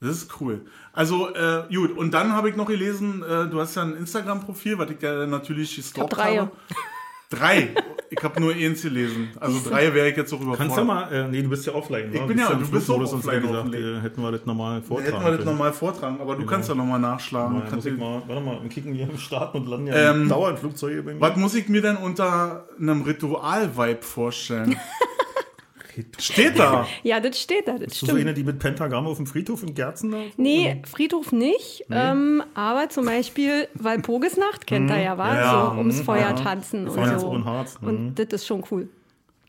[0.00, 0.62] Das ist cool.
[0.92, 1.96] Also, äh, gut.
[1.96, 5.26] Und dann habe ich noch gelesen, äh, du hast ja ein Instagram-Profil, was ich ja
[5.26, 6.38] natürlich gestalkt drei.
[6.38, 6.50] habe.
[7.32, 7.70] Drei.
[8.10, 9.30] Ich habe nur eins gelesen.
[9.40, 10.58] Also drei wäre ich jetzt auch überfordert.
[10.68, 12.10] Kannst du mal, äh, nee, du bist ja offline.
[12.12, 12.26] Ich wa?
[12.26, 15.36] bin ja- du bist sonst offline gesagt, äh, hätten wir das normal vortragen Hätten wir
[15.38, 17.62] das nochmal vortragen, aber du kannst ja nochmal nachschlagen.
[17.70, 20.28] Kannst muss ich mal, warte mal, wir kicken hier im Start und landen ja Ähm,
[20.28, 21.20] dauernd Flugzeuge bei mir.
[21.22, 24.76] Was muss ich mir denn unter einem Ritual-Vibe vorstellen?
[26.18, 26.86] Steht da.
[27.02, 28.20] Ja, das steht da, das Bist du so stimmt.
[28.20, 30.18] eine, die mit Pentagramm auf dem Friedhof in Gerzen da?
[30.36, 35.98] Nee, Friedhof nicht, ähm, aber zum Beispiel Walpurgisnacht kennt er ja, war Ja, so ums
[35.98, 36.32] mhm, Feuer ja.
[36.32, 37.28] tanzen und Feuer so.
[37.28, 37.88] und Harz, mhm.
[37.88, 38.88] Und das ist schon cool.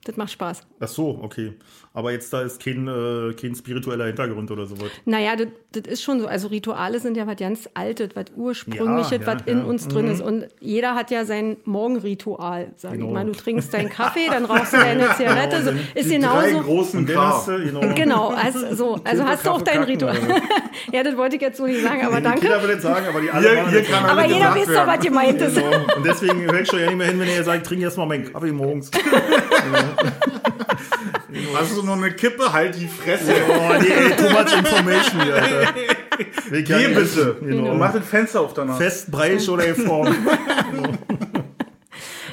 [0.06, 0.62] Das macht Spaß.
[0.82, 1.54] Ach so, okay.
[1.93, 4.89] Aber jetzt da ist kein, äh, kein spiritueller Hintergrund oder sowas.
[5.06, 6.28] Naja, das, das ist schon so.
[6.28, 9.64] Also Rituale sind ja was ganz Altes, was Ursprüngliches, Ja, ja, was in ja.
[9.64, 9.70] Mhm.
[9.70, 10.22] uns drin ist.
[10.22, 13.08] Und jeder hat ja sein Morgenritual, sag Genau.
[13.08, 13.26] ich mal.
[13.26, 15.62] Du trinkst deinen Kaffee, dann rauchst du deine Zigarette.
[15.64, 16.60] So, ist Die drei genauso.
[16.64, 17.22] großen dann K.
[17.28, 17.93] hast du, genau.
[17.95, 18.99] Genau, also, so.
[19.04, 20.18] also hast du auch dein kacken, Ritual.
[20.91, 22.45] Ja, das wollte ich jetzt so nicht sagen, aber danke.
[22.45, 24.05] Jeder will nicht sagen, aber die alle Hier, machen hier kann.
[24.05, 25.01] Aber jeder weiß doch, was werden.
[25.01, 25.53] gemeint ist.
[25.63, 25.95] Genau.
[25.95, 28.31] Und deswegen hört schon ja nicht mehr hin, wenn er sagt, trink erst mal meinen
[28.31, 28.91] Kaffee morgens.
[31.55, 32.51] Hast du noch eine Kippe?
[32.51, 33.34] Halt die Fresse.
[33.49, 35.73] Oh, nee, ey, too much information hier, Alter.
[36.51, 37.38] Ich Geh bitte.
[37.41, 37.71] Genau.
[37.71, 38.77] Und mach das Fenster auf danach.
[38.77, 40.15] Fest, Breich oder in Form.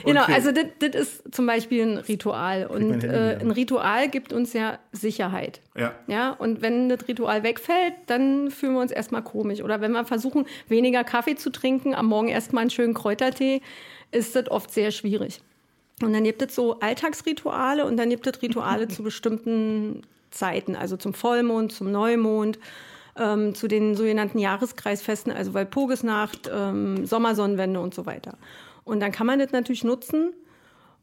[0.04, 0.32] Genau, Okay.
[0.34, 2.66] also das ist zum Beispiel ein Ritual.
[2.66, 5.60] Und äh, ein Ritual gibt uns ja Sicherheit.
[5.76, 5.94] Ja.
[6.06, 9.62] Ja, und wenn das Ritual wegfällt, dann fühlen wir uns erstmal komisch.
[9.62, 13.62] Oder wenn wir versuchen, weniger Kaffee zu trinken, am Morgen erstmal einen schönen Kräutertee,
[14.12, 15.40] ist das oft sehr schwierig.
[16.02, 20.96] Und dann gibt es so Alltagsrituale und dann gibt es Rituale zu bestimmten Zeiten, also
[20.96, 22.58] zum Vollmond, zum Neumond,
[23.18, 28.38] ähm, zu den sogenannten Jahreskreisfesten, also Walpurgisnacht, ähm, Sommersonnenwende und so weiter.
[28.90, 30.32] Und dann kann man das natürlich nutzen,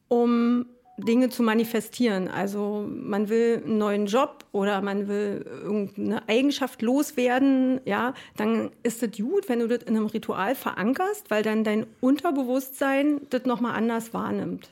[0.09, 0.65] um
[0.97, 2.27] Dinge zu manifestieren.
[2.27, 9.03] Also man will einen neuen Job oder man will irgendeine Eigenschaft loswerden, ja, dann ist
[9.03, 13.75] es gut, wenn du das in einem Ritual verankerst, weil dann dein Unterbewusstsein das nochmal
[13.75, 14.69] anders wahrnimmt.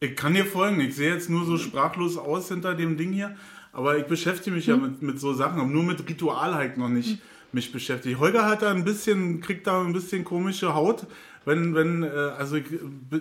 [0.00, 0.80] Ich kann dir folgen.
[0.80, 3.36] Ich sehe jetzt nur so sprachlos aus hinter dem Ding hier.
[3.72, 4.82] Aber ich beschäftige mich ja Hm.
[4.82, 7.18] mit, mit so Sachen, aber nur mit Ritual halt noch nicht
[7.52, 8.18] mich beschäftigt.
[8.18, 11.06] Holger hat da ein bisschen, kriegt da ein bisschen komische Haut,
[11.48, 12.66] wenn, wenn, äh, also ich,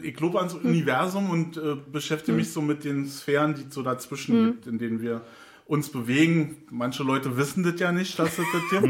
[0.03, 0.65] ich glaube ans Hm.
[0.65, 4.77] Universum und äh, beschäftige mich so mit den Sphären, die es so dazwischen gibt, in
[4.77, 5.21] denen wir
[5.65, 6.57] uns bewegen.
[6.69, 8.83] Manche Leute wissen das ja nicht, dass es das gibt.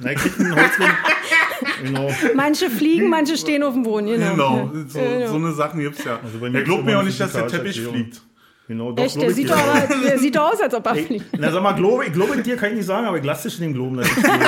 [0.00, 0.88] Na, einen Holzring.
[1.82, 2.10] Genau.
[2.34, 4.06] Manche fliegen, manche stehen auf dem Boden.
[4.06, 4.68] Genau.
[4.68, 5.26] Genau, so, Genau.
[5.28, 6.18] so eine Sachen gibt es ja.
[6.22, 8.22] Also er glaubt mir auch nicht, dass der Teppich fliegt.
[8.70, 10.94] Genau, doch, Echt, der ich sieht, doch aber, der sieht doch aus, als ob er
[10.94, 11.26] fliegt.
[11.36, 13.60] Na, sag mal, glaube, ich glaube dir kann ich nicht sagen, aber ich lasse dich
[13.60, 14.38] in dem ich glaube.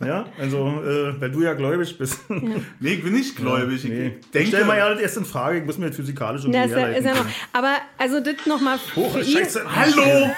[0.04, 2.28] ja, also, äh, weil du ja gläubig bist.
[2.28, 3.84] Nee, ich bin nicht gläubig.
[3.84, 4.06] Nee.
[4.08, 6.44] Ich Ich denke, stell mal ja das erst in Frage, ich muss mir das physikalisch
[6.44, 8.78] und Ja, ist ja, ist ja noch, aber also das nochmal.
[8.96, 10.30] Hallo!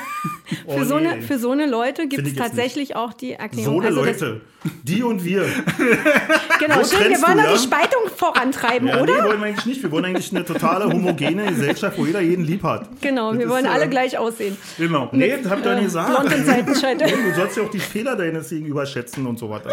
[0.66, 1.08] Oh, für, so nee.
[1.08, 3.74] eine, für so eine Leute gibt es tatsächlich auch die Erklärung.
[3.74, 4.40] So eine also das- Leute.
[4.82, 5.44] Die und wir.
[6.58, 7.52] Genau, So schön, wir wollen doch ja?
[7.52, 9.24] die Spaltung vorantreiben, Ja, nee, oder?
[9.24, 9.82] wollen wir eigentlich nicht.
[9.82, 12.88] Wir wollen eigentlich eine totale homogene Gesellschaft, wo jeder jeden lieb hat.
[13.02, 14.56] Genau, Das wir ist, wollen äh, alle gleich aussehen.
[14.78, 15.08] Genau.
[15.12, 16.08] Nee, das hab ich doch nicht gesagt.
[16.10, 16.96] Blond und.
[16.96, 19.70] Nee, du sollst ja auch die Fehler deines Gegenüber schätzen und so weiter.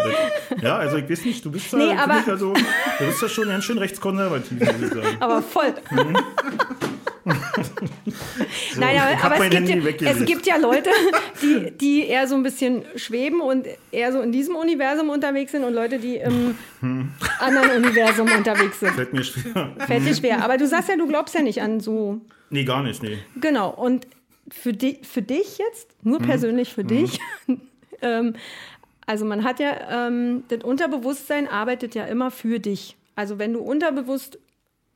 [0.60, 3.48] Ja, also ich weiß nicht, du bist da, Nee, aber- also, du bist ja schon
[3.48, 5.16] ganz schön rechtskonservativ, muss ich sagen.
[5.20, 5.72] Aber voll.
[5.90, 6.16] Mhm.
[8.76, 10.90] Nein, aber, aber es, gibt ja, es gibt ja Leute,
[11.42, 15.64] die, die eher so ein bisschen schweben und eher so in diesem Universum unterwegs sind
[15.64, 16.56] und Leute, die im
[17.40, 18.92] anderen Universum unterwegs sind.
[18.92, 19.74] Fällt mir schwer.
[19.86, 20.44] Fällt dir schwer.
[20.44, 22.20] Aber du sagst ja, du glaubst ja nicht an so.
[22.50, 23.18] Nee, gar nicht, nee.
[23.40, 23.70] Genau.
[23.70, 24.06] Und
[24.50, 26.26] für, di für dich jetzt, nur Mhm.
[26.26, 27.18] persönlich für dich,
[28.02, 28.34] ähm,
[29.06, 32.96] also man hat ja, ähm, das Unterbewusstsein arbeitet ja immer für dich.
[33.16, 34.38] Also wenn du unterbewusst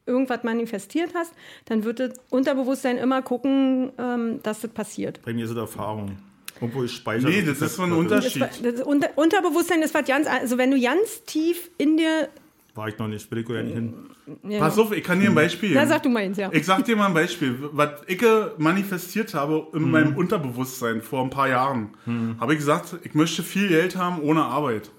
[0.09, 1.32] irgendwas manifestiert hast,
[1.66, 5.20] dann wird das Unterbewusstsein immer gucken, ähm, dass das passiert.
[5.24, 6.18] Bei mir ist es Erfahrung.
[6.61, 7.30] Obwohl ich speichere.
[7.30, 8.40] Nee, das ist so ein Das, Unterschied.
[8.42, 12.28] war- das Unter Unterbewusstsein ist was ganz, also wenn du ganz tief in dir,
[12.74, 13.94] War ich noch nicht, will ich ja nicht hin.
[14.48, 15.86] ja, Pass auf, ich kann dir ein Beispiel geben.
[15.88, 16.48] sag du mal eins, ja.
[16.52, 17.56] Ich sag dir mal ein Beispiel.
[17.72, 18.20] Was ich
[18.56, 21.90] manifestiert habe in meinem Unterbewusstsein vor ein paar Jahren,
[22.40, 24.90] habe ich gesagt, ich möchte viel Geld haben ohne Arbeit.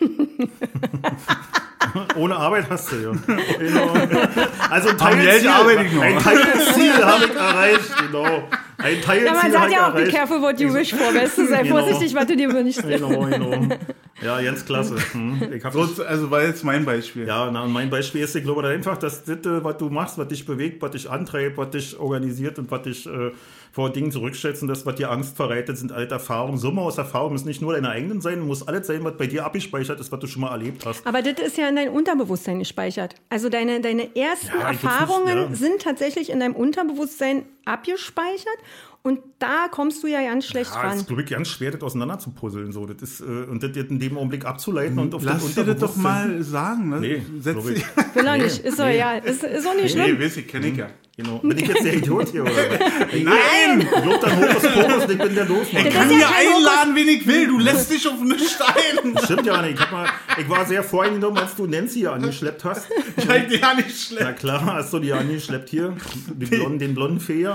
[2.16, 3.12] Ohne Arbeit hast du ja.
[3.58, 3.92] Genau.
[4.70, 6.02] Also ein Am Geld Teilziel, arbeite ich noch.
[6.02, 8.48] ein Teilziel habe ich erreicht, genau.
[8.78, 10.16] Ein Teilziel Ja, man habe sagt ja auch, be erreicht.
[10.16, 11.76] careful what you wish for, weißt du, sei Genau.
[11.78, 12.82] vorsichtig, was du dir wünschst.
[12.88, 13.76] Genau, genau.
[14.22, 14.96] Ja, ganz klasse.
[15.12, 15.42] Hm.
[15.72, 17.26] So, also war jetzt mein Beispiel.
[17.26, 20.28] Ja, na, und mein Beispiel ist, ich glaube einfach, dass das, was du machst, was
[20.28, 23.32] dich bewegt, was dich antreibt, was dich organisiert und was dich äh,
[23.72, 26.58] vor Dingen zurückstellst und das, was dir Angst verreitet, sind alte Erfahrungen.
[26.58, 29.46] Summe aus Erfahrungen müssen nicht nur deine eigenen sein, muss alles sein, was bei dir
[29.46, 31.06] abgespeichert ist, was du schon mal erlebt hast.
[31.06, 33.14] Aber das ist ja in dein Unterbewusstsein gespeichert.
[33.30, 35.68] Also deine, deine ersten Ja, Erfahrungen nicht, ja.
[35.68, 38.58] sind tatsächlich in deinem Unterbewusstsein abgespeichert
[39.02, 40.96] und da kommst du ja ganz schlecht Ja, es ran.
[40.98, 42.70] ist, glaube ich, ganz schwer, das auseinander zu puzzeln.
[42.72, 42.86] So.
[42.86, 45.64] Das ist, äh, und das jetzt in dem Augenblick abzuleiten und auf Lass das dir
[45.64, 46.88] das doch mal sagen.
[46.90, 47.00] Ne?
[47.00, 47.74] Nee, Setz ich.
[47.74, 47.84] dich.
[48.14, 49.18] Will er nicht, ist doch egal.
[49.24, 50.20] Ist, ist auch nicht Nee, schlimm.
[50.20, 50.86] weiß ich, kenne ich ja.
[51.14, 51.40] Genau.
[51.40, 52.40] Bin ich jetzt der Idiot hier?
[52.42, 52.52] Oder?
[52.54, 52.78] was?
[53.12, 53.80] Nein!
[53.82, 55.86] Ich glaube dann Hokus Pokus ich bin der Doofmann.
[55.86, 57.46] Ich kann ja Hokus- einladen, wen ich will.
[57.48, 59.18] Du lässt dich auf nichts ein.
[59.22, 59.74] Stimmt ja nicht.
[59.74, 62.86] Ich, hab mal, ich war sehr voreingenommen, als du Nancy hier angeschleppt hast.
[63.18, 64.22] Ich halte ja nicht schlecht.
[64.24, 65.94] Na klar, hast du die angeschleppt hier,
[66.34, 67.46] die blonden, den blonden Fee.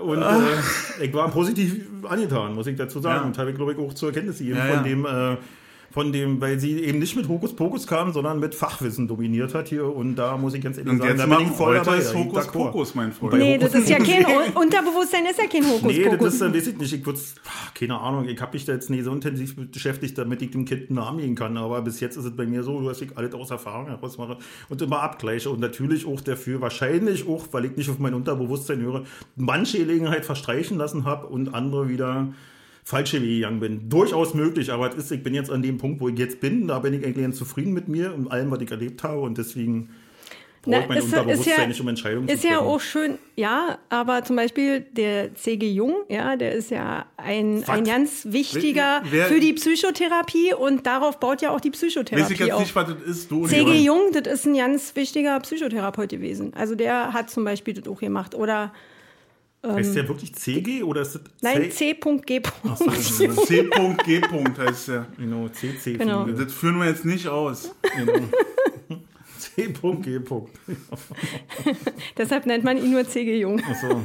[0.00, 0.26] und äh,
[1.00, 3.20] ich war positiv angetan, muss ich dazu sagen.
[3.22, 3.26] Ja.
[3.26, 4.82] Und habe ich, glaube ich, auch zur Erkenntnis gegeben Ja, von ja.
[4.82, 5.36] dem, äh,
[5.94, 9.86] von dem, weil sie eben nicht mit Hokuspokus kam, sondern mit Fachwissen dominiert hat hier.
[9.94, 11.98] Und da muss ich ganz ehrlich Und sagen, jetzt da bin ich voll dabei.
[11.98, 12.52] ist da bin ich Hokus d'accord.
[12.72, 13.34] Pokus, mein Freund.
[13.34, 16.34] Nee, das ist ja kein Hokuspokus- Un- Unterbewusstsein ist ja kein Nee, das Hokuspokus.
[16.34, 16.92] ist, weiß ich nicht.
[16.94, 17.20] Ich würde
[17.78, 20.90] keine Ahnung, ich habe mich da jetzt nie so intensiv beschäftigt, damit ich dem Kind
[20.90, 21.56] einen Namen geben kann.
[21.56, 24.36] Aber bis jetzt ist es bei mir so, dass ich alles aus Erfahrung heraus mache
[24.68, 25.48] und immer abgleiche.
[25.50, 29.04] Und natürlich auch dafür, wahrscheinlich auch, weil ich nicht auf mein Unterbewusstsein höre,
[29.36, 32.32] manche Gelegenheit verstreichen lassen habe und andere wieder
[32.84, 33.88] falsche Wege gegangen bin.
[33.88, 36.68] Durchaus möglich, aber es ist, ich bin jetzt an dem Punkt, wo ich jetzt bin,
[36.68, 39.38] da bin ich eigentlich ganz zufrieden mit mir und allem, was ich erlebt habe und
[39.38, 39.88] deswegen
[40.66, 43.78] ich mein ist- ist Unterbewusstsein ja- nicht, um Entscheidungen Ist zu ja auch schön, ja,
[43.90, 45.70] aber zum Beispiel der C.G.
[45.70, 47.68] Jung, ja, der ist ja ein, Was?
[47.68, 51.88] ein ganz wichtiger Wer- für die Psychotherapie und darauf baut ja auch die Weiß ich
[51.90, 52.60] Psychotherapie jetzt auf.
[52.60, 53.78] nicht, was das ist, du C.G.
[53.82, 56.52] Jung, das ist ein ganz wichtiger Psychotherapeut gewesen.
[56.54, 58.34] Also der hat zum Beispiel das auch gemacht.
[58.34, 58.72] Oder,
[59.72, 61.70] Heißt der wirklich CG oder ist das nein?
[61.70, 61.96] C.G.
[63.46, 64.20] C.G.
[64.58, 65.06] heißt der.
[65.16, 65.96] Genau, CC.
[65.96, 66.26] Genau.
[66.26, 67.74] Das führen wir jetzt nicht aus.
[69.38, 70.20] C.G.
[72.18, 73.38] Deshalb nennt man ihn nur C.G.
[73.40, 73.62] Jung.
[73.64, 74.02] Achso.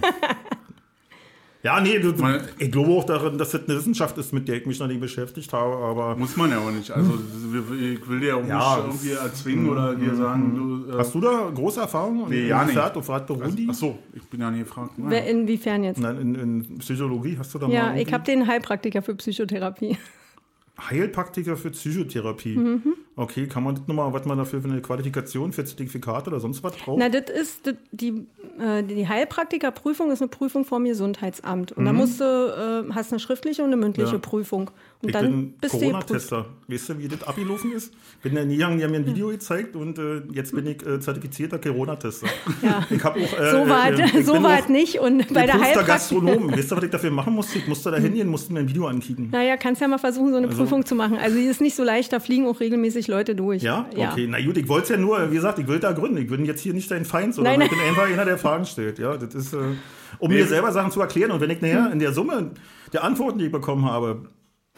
[1.62, 4.55] Ja, nee, du, Meine- ich glaube auch daran, dass das eine Wissenschaft ist, mit der
[4.55, 6.89] ich mich noch nie beschäftigt habe, aber Muss man ja auch nicht.
[6.89, 7.12] Also
[7.76, 8.78] ich will dir ja auch Ja.
[8.78, 10.55] nicht irgendwie erzwingen oder dir sagen,
[10.88, 10.93] du.
[10.93, 12.30] Äh, hast du da große Erfahrungen?
[12.30, 12.78] Nee, ja nicht.
[12.78, 13.68] Auf was beruhen die?
[13.70, 14.91] ach so, ich bin ja nie gefragt.
[14.97, 15.24] Nein.
[15.28, 15.99] Inwiefern jetzt?
[15.99, 19.16] Nein, in, in Psychologie hast du da Ja, mal ich irgendwie- habe den Heilpraktiker für
[19.16, 19.97] Psychotherapie.
[20.89, 22.57] Heilpraktiker für Psychotherapie.
[22.57, 22.93] Mhm.
[23.15, 26.63] Okay, kann man das nochmal, was man dafür für eine Qualifikation, für Zertifikat oder sonst
[26.63, 26.99] was braucht?
[26.99, 28.25] Na, das ist das, die,
[28.59, 31.71] äh, die Heilpraktikerprüfung ist eine Prüfung vom Gesundheitsamt.
[31.73, 31.97] Und da Mhm.
[31.97, 32.23] musst du,
[32.89, 34.17] äh, hast eine schriftliche und eine mündliche Ja.
[34.19, 34.71] Prüfung.
[35.01, 35.69] Und ich dann bin.
[35.69, 36.45] Corona-Tester.
[36.67, 37.93] Weißt du, wie das abgelaufen ist?
[38.21, 40.85] Bin ja nie gegangen, die haben mir ein Video gezeigt und äh, jetzt bin ich
[40.85, 42.27] äh, zertifizierter Corona-Tester.
[42.61, 42.85] Ja.
[42.89, 43.39] Ich habe auch.
[43.39, 44.99] Äh, So war äh, so es nicht.
[44.99, 45.83] Und bei der Heilpraktiker.
[45.83, 46.51] Gastronom.
[46.51, 47.59] Weißt du, was ich dafür machen musste?
[47.59, 49.29] Ich musste da hingehen, musste mir ein Video ankicken.
[49.31, 51.17] Naja, kannst ja mal versuchen, so eine Prüfung zu machen.
[51.17, 53.63] Also die ist nicht so leicht, da fliegen auch regelmäßig Leute durch.
[53.63, 53.85] Ja?
[53.95, 56.17] Okay, na gut, ich wollte es ja nur, wie gesagt, ich will da gründen.
[56.17, 58.65] Ich bin jetzt hier nicht dein Feind, sondern Nein, ich bin einfach einer, der Fragen
[58.65, 58.99] stellt.
[58.99, 59.57] Ja, das ist, äh,
[60.17, 61.31] um mir selber Sachen zu erklären.
[61.31, 62.51] Und wenn ich nachher in der Summe
[62.91, 64.23] der Antworten, die ich bekommen habe,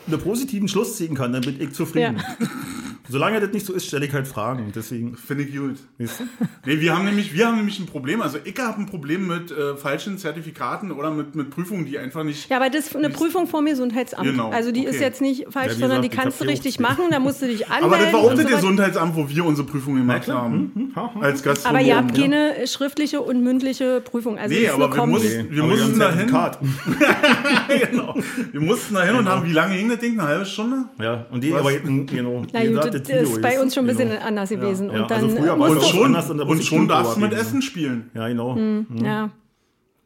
[0.07, 2.21] einen positiven Schluss ziehen kann, dann bin ich zufrieden.
[3.09, 4.71] Solange das nicht so ist, stelle ich halt Fragen.
[4.73, 5.75] Deswegen, Finde ich gut.
[5.97, 6.23] weißt du?
[6.65, 8.21] Nee, wir haben nämlich, wir haben nämlich ein Problem.
[8.21, 12.23] Also ich habe ein Problem mit äh, falschen Zertifikaten oder mit, mit Prüfungen, die einfach
[12.23, 12.49] nicht.
[12.49, 14.23] Ja, aber das ist eine Prüfung vom Gesundheitsamt.
[14.23, 15.03] Genau, Also die ist okay.
[15.03, 17.05] jetzt nicht falsch, Ja, wie sondern die gesagt, ich kannst du die richtig machen.
[17.09, 17.85] Da musst du dich anmelden.
[17.93, 18.55] Aber das war auch das so.
[18.55, 20.43] Gesundheitsamt, wo wir unsere Prüfung gemacht klar.
[20.43, 20.93] haben.
[20.95, 21.19] ha, ha.
[21.19, 21.75] Als Gastronom.
[21.77, 22.23] Aber ihr habt ja.
[22.23, 24.37] keine schriftliche und mündliche Prüfung.
[24.37, 25.13] Also Nee, ist aber wir Kombi.
[25.15, 26.29] mussten- Wir Aber mussten haben dahin.
[27.91, 28.15] Genau.
[28.51, 30.19] Wir mussten da hin und haben, wie lange ging das Ding?
[30.19, 30.85] Eine halbe Stunde?
[30.99, 31.61] Ja, und die, Was?
[31.61, 34.21] aber genau, Na gut, das Video ist bei uns schon ein bisschen genau.
[34.21, 34.91] anders gewesen.
[34.91, 37.21] Ja, Und also dann früher war musst es Und schon, anders und schon darfst du
[37.21, 38.09] mit Essen spielen.
[38.13, 38.57] Ja, genau.
[39.03, 39.31] ja.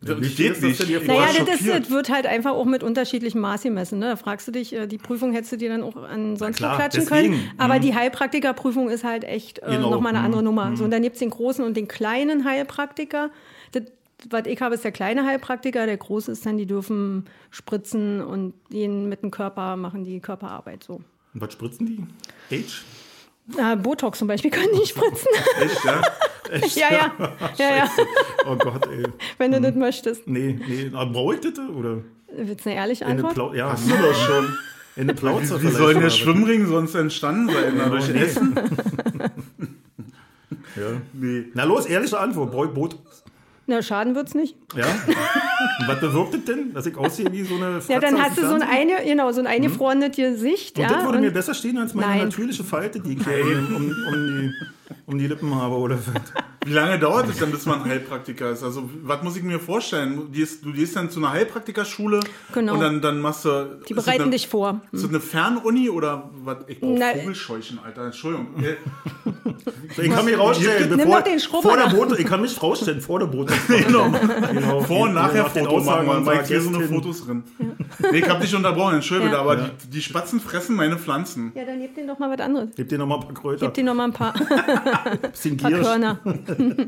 [0.01, 1.07] Das Wichtig geht ist, dass nicht.
[1.07, 3.97] war Naja, das, ist, das wird halt einfach auch mit unterschiedlichem Maß gemessen.
[3.97, 4.09] Ne?
[4.09, 6.75] Da fragst du dich, äh, die Prüfung hättest du dir dann auch an sonst klar,
[6.75, 7.33] klatschen deswegen.
[7.33, 7.51] können.
[7.57, 10.75] Aber die Heilpraktikerprüfung ist halt echt äh, Genau, nochmal eine mhm, andere Nummer.
[10.75, 13.31] So, und dann gibt es den großen und den kleinen Heilpraktiker.
[14.29, 15.85] Was ich habe, ist der kleine Heilpraktiker.
[15.85, 20.83] Der große ist dann, die dürfen spritzen und den mit dem Körper machen die Körperarbeit
[20.83, 20.95] so.
[21.33, 22.55] Und was spritzen die?
[22.55, 22.83] Age?
[23.57, 25.27] Äh, Botox zum Beispiel können die spritzen.
[25.61, 26.01] Echt, ja?
[26.51, 26.75] Echt?
[26.77, 27.11] ja, ja.
[27.57, 27.91] ja, ja.
[28.47, 29.03] Oh Gott, ey.
[29.37, 30.27] Wenn du das möchtest.
[30.27, 30.89] Nee, nee.
[30.89, 31.59] Brauche ich das?
[31.59, 31.99] Oder?
[32.35, 33.33] Willst du eine ehrliche In eine Antwort?
[33.35, 34.57] Plau ja, Hast du doch schon.
[34.95, 36.09] in eine Plauze Wie, soll denn der?
[36.09, 37.73] Schwimmring sonst entstanden sein?
[37.77, 38.19] Na, durch nee.
[38.21, 38.55] Essen?
[40.75, 41.01] Ja.
[41.13, 41.45] Nee.
[41.53, 42.51] Na los, ehrliche Antwort.
[42.51, 43.23] Brauche ich Botox?
[43.67, 44.55] Na, schaden wird's nicht.
[44.75, 44.85] Ja?
[44.85, 46.73] Und was bewirkt das denn?
[46.73, 49.31] Dass ich aussehe wie so eine Fratze Ja, dann hast du so ein, eine, genau,
[49.31, 50.77] so ein eingefrorenes Gesicht.
[50.77, 52.23] Und ja, das würde und- mir besser stehen als meine Nein.
[52.25, 54.53] natürliche Falte, die ich hier um, um, die,
[55.05, 55.75] um die Lippen habe.
[55.75, 56.21] Oder was.
[56.65, 58.63] Wie lange dauert es denn, bis man Heilpraktiker ist?
[58.63, 60.15] Also, was muss ich mir vorstellen?
[60.15, 62.21] Du gehst, du gehst dann zu einer Heilpraktikerschule
[62.53, 62.73] Genau.
[62.73, 63.79] und dann, dann machst du.
[63.87, 64.81] Die ist das bereiten eine, dich vor.
[64.91, 66.57] Ist das eine Fernuni oder was?
[66.67, 68.05] Ich brauche Vogelscheuchen, Alter.
[68.05, 68.47] Entschuldigung.
[69.97, 71.87] Ich kann mich rausstellen, Nimm bevor, doch den vor der.
[71.87, 73.51] Boot, ich kann mich rausstellen vor der Boot.
[73.67, 74.11] genau.
[74.51, 74.81] Genau.
[74.81, 76.81] Vor- und nachher Nach den Foto machen, weil Mike hier so eine.
[76.87, 77.43] Fotos drin.
[78.11, 79.39] Nee, ich hab dich unterbrochen, entschuldige, Ja.
[79.41, 81.51] aber die, die Spatzen fressen meine Pflanzen.
[81.55, 82.69] Ja, dann gib denen doch mal was anderes.
[82.75, 83.65] Gib dir nochmal ein paar Kräuter.
[83.67, 84.33] Gib denen noch mal ein paar,
[85.31, 85.57] bisschen.
[85.57, 86.19] Körner.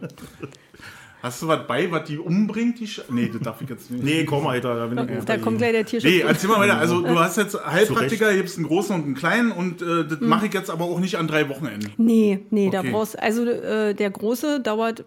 [1.23, 2.79] Hast du was bei, was die umbringt?
[2.79, 4.03] Die Sch nee, das darf ich jetzt nicht.
[4.03, 4.75] Nee, komm, Alter.
[4.75, 6.11] Da bin ich Da kommt gleich der Tierschutz.
[6.11, 6.77] Nee, erzähl mal weiter.
[6.77, 10.45] Also, du hast jetzt Heilpraktiker, gibst einen großen und einen kleinen und äh, das mache
[10.45, 11.91] ich jetzt aber auch nicht an drei Wochenenden.
[11.97, 12.91] Nee, nee, da Okay.
[12.91, 15.05] brauchst also äh, der große dauert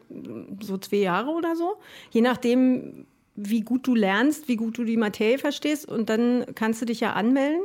[0.60, 1.76] so zwei Jahre oder so.
[2.10, 3.06] Je nachdem,
[3.36, 5.88] wie gut du lernst, wie gut du die Materie verstehst.
[5.88, 7.62] Und dann kannst du dich ja anmelden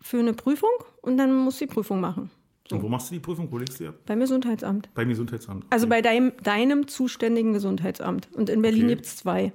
[0.00, 0.70] für eine Prüfung
[1.02, 2.30] und dann musst du die Prüfung machen.
[2.70, 3.50] Und wo machst du die Prüfung?
[3.50, 3.96] Wo legst du die ab?
[4.06, 4.88] Beim Gesundheitsamt.
[4.94, 5.66] Beim Gesundheitsamt.
[5.70, 8.28] Also bei deinem, deinem zuständigen Gesundheitsamt.
[8.32, 8.94] Und in Berlin Okay.
[8.94, 9.52] gibt es zwei.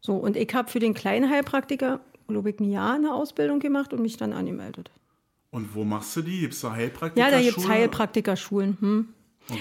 [0.00, 3.92] So, und ich habe für den kleinen Heilpraktiker, glaube ich, ein Jahr eine Ausbildung gemacht
[3.92, 4.90] und mich dann angemeldet.
[5.50, 6.40] Und wo machst du die?
[6.40, 7.26] Gibt es da Heilpraktiker?
[7.26, 8.78] Ja, da gibt es Heilpraktikerschulen.
[8.80, 9.08] Hm.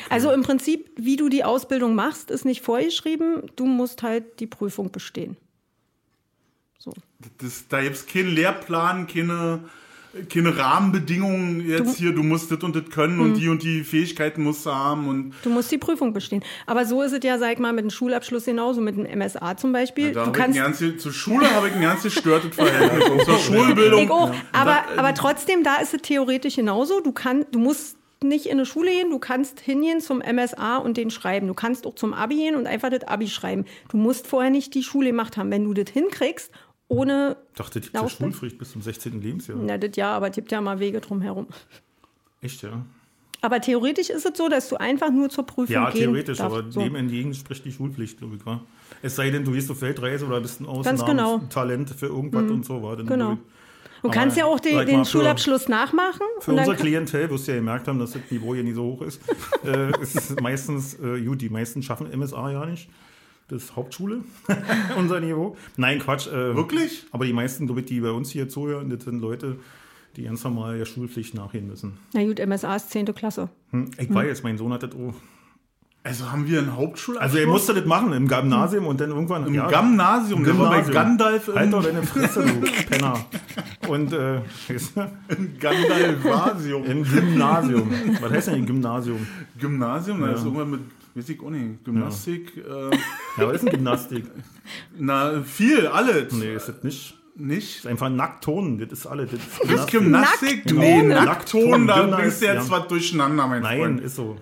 [0.09, 3.51] Also im Prinzip, wie du die Ausbildung machst, ist nicht vorgeschrieben.
[3.55, 5.35] Du musst halt die Prüfung bestehen.
[6.79, 6.93] So.
[7.37, 9.69] Das, da gibt es keinen Lehrplan, keine,
[10.29, 14.43] keine Rahmenbedingungen jetzt hier, du musst das und das können und die und die Fähigkeiten
[14.43, 15.07] musst du haben.
[15.07, 16.43] Und Du musst die Prüfung bestehen.
[16.67, 19.57] Aber so ist es ja, sag ich mal, mit dem Schulabschluss genauso, mit dem MSA
[19.57, 20.11] zum Beispiel.
[20.11, 23.25] da du kannst, ein ganz, zur Schule habe ich ein ganz gestörtes Verhältnis.
[23.25, 24.03] Zur Schulbildung.
[24.03, 24.31] ich auch.
[24.51, 26.99] Aber, aber trotzdem, da ist es theoretisch genauso.
[27.01, 30.95] Du, kann, du musst nicht in eine Schule gehen, du kannst hingehen zum MSA und
[30.97, 31.47] den schreiben.
[31.47, 33.65] Du kannst auch zum Abi gehen und einfach das Abi schreiben.
[33.89, 35.51] Du musst vorher nicht die Schule gemacht haben.
[35.51, 36.51] Wenn du das hinkriegst,
[36.93, 37.37] ohne.
[37.51, 38.09] Ich dachte, die gibt ja?
[38.09, 39.21] Schulpflicht bis zum 16.
[39.21, 39.57] Lebensjahr.
[39.61, 41.47] Na, das ja, aber es gibt ja mal Wege drumherum.
[42.41, 42.85] Echt, ja?
[43.41, 46.57] Aber theoretisch ist es so, dass du einfach nur zur Prüfung Ja, gehen theoretisch, darfst.
[46.57, 46.79] aber so.
[46.81, 48.61] dem entgegen spricht die Schulpflicht, glaube ich, wa?
[49.01, 51.39] Es sei denn, du gehst auf Weltreise oder bist ein Ganz genau.
[51.49, 52.95] Talent für irgendwas und so war.
[52.95, 53.37] Genau.
[54.01, 56.21] Du Aber kannst ja auch den, den mal, für- Schulabschluss nachmachen.
[56.39, 59.01] Für unser Klientel, wirst du ja gemerkt haben, dass das Niveau hier nicht so hoch
[59.01, 59.21] ist,
[59.65, 62.89] äh, ist meistens, äh, gut, die meisten schaffen MSA ja nicht.
[63.49, 64.21] Das ist Hauptschule,
[64.97, 65.57] unser Niveau.
[65.77, 66.27] Nein, Quatsch.
[66.27, 67.05] Äh, Wirklich?
[67.11, 69.57] Aber die meisten, glaub ich, die bei uns hier zuhören, das sind Leute,
[70.15, 71.97] die ganz normal der Schulpflicht nachgehen müssen.
[72.13, 73.13] Na gut, MSA ist 10.
[73.13, 73.49] Klasse.
[73.71, 75.13] Hm, ich weiß, mein Sohn hat das auch.
[76.05, 77.21] Also haben wir einen Hauptschulabschluss?
[77.21, 80.69] Also er musste das machen im Gymnasium und dann irgendwann Im ja, Gymnasium, der war
[80.69, 80.93] bei Gymnasium.
[80.93, 83.25] Gandalf im Alter, deine Fresse, du Penner.
[83.87, 85.09] Und äh, weißt du,
[85.61, 86.83] Gandalvasium.
[86.83, 87.89] im Gymnasium.
[88.19, 89.25] Was heißt denn Gymnasium?
[89.57, 90.81] Gymnasium, da ist irgendwann mit,
[91.15, 92.89] auch nicht, Gymnastik, äh,
[93.37, 94.25] Ja, was ist denn Gymnastik?
[94.97, 96.31] na, viel, alles.
[96.33, 97.17] Nee, ist das nicht.
[97.35, 97.77] Nicht?
[97.77, 99.31] ist einfach Nacktton, das ist alles.
[99.31, 100.65] Das ist Das Gymnastik.
[100.65, 100.65] Gymnastik?
[100.65, 100.79] Nacktton?
[100.79, 102.71] Nee, Nacktton, da bringst du jetzt ja.
[102.79, 104.01] was durcheinander, mein Nein, Freund.
[104.01, 104.37] ist so.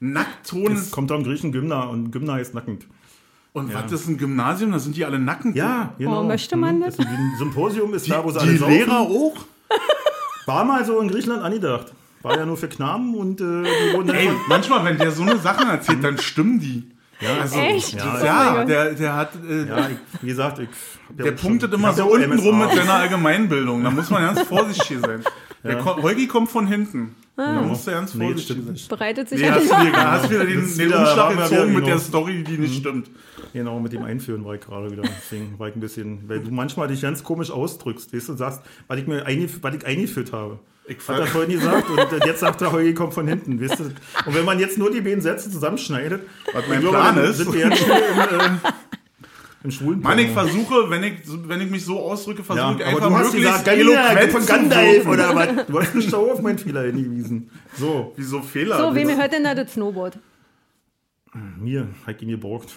[0.00, 0.90] Nacktton Es ist.
[0.90, 2.86] kommt am Griechen Gymna und Gymna heißt nackend.
[3.54, 4.72] Und was ist ein Gymnasium?
[4.72, 5.56] Da sind die alle nackend.
[5.56, 6.22] Ja, genau.
[6.24, 6.98] möchte man Hm, das?
[6.98, 8.74] ist ein Symposium ist Die, da, wo sie die alle saufen.
[8.74, 9.34] Lehrer auch?
[10.44, 11.94] War mal so in Griechenland angedacht.
[12.22, 15.12] War ja nur für Knaben und äh, die wurden dann Ey, von- manchmal, wenn der
[15.12, 16.90] so eine Sachen erzählt, dann stimmen die.
[17.20, 17.94] ja, also, Echt?
[17.94, 19.30] Ja, Ja, der, der hat.
[19.48, 20.68] Äh, ja ich, wie gesagt, ich.
[21.10, 23.84] Der punktet immer so unten rum mit seiner Allgemeinbildung.
[23.84, 25.22] Da muss man ganz vorsichtig sein.
[25.62, 27.14] Der Holgi kommt von hinten.
[27.36, 28.88] Da musst du ganz Nee, vorsichtig stimmt sein.
[28.88, 31.86] Bereitet sich Nee, ja hast wieder, hast wieder den, den wieder- Umschlag gezogen wieder mit
[31.86, 31.98] der genau.
[31.98, 33.10] Story, die nicht stimmt.
[33.52, 35.02] Genau, mit dem Einführen war ich gerade wieder.
[35.02, 38.62] Deswegen war ich ein bisschen, weil du manchmal dich ganz komisch ausdrückst, weißt du, sagst,
[38.88, 40.58] was ich mir eingef was ich eingeführt habe.
[40.88, 43.84] Ich Hat er vorhin gesagt und jetzt sagt er, Holgi kommt von hinten, weißt du.
[44.26, 46.22] Und wenn man jetzt nur die beiden Sätze zusammenschneidet,
[46.52, 47.38] Was mein glaube, Plan dann ist.
[47.38, 48.50] sind wir jetzt schon im, äh,
[49.64, 52.82] im schwulen Mann, ich versuche, wenn ich, wenn ich mich so ausdrücke, versuche ja, ich
[52.86, 55.66] aber einfach du hast möglichst gesagt, eloquent von Gandalf oder was?
[55.66, 57.50] Du hast mich da auf meinen Fehler hingewiesen.
[57.76, 58.78] So, Wieso Fehler?
[58.78, 60.18] So, wem Das- hört denn da das Snowboard?
[61.58, 62.76] mir, hat ihn geborgt.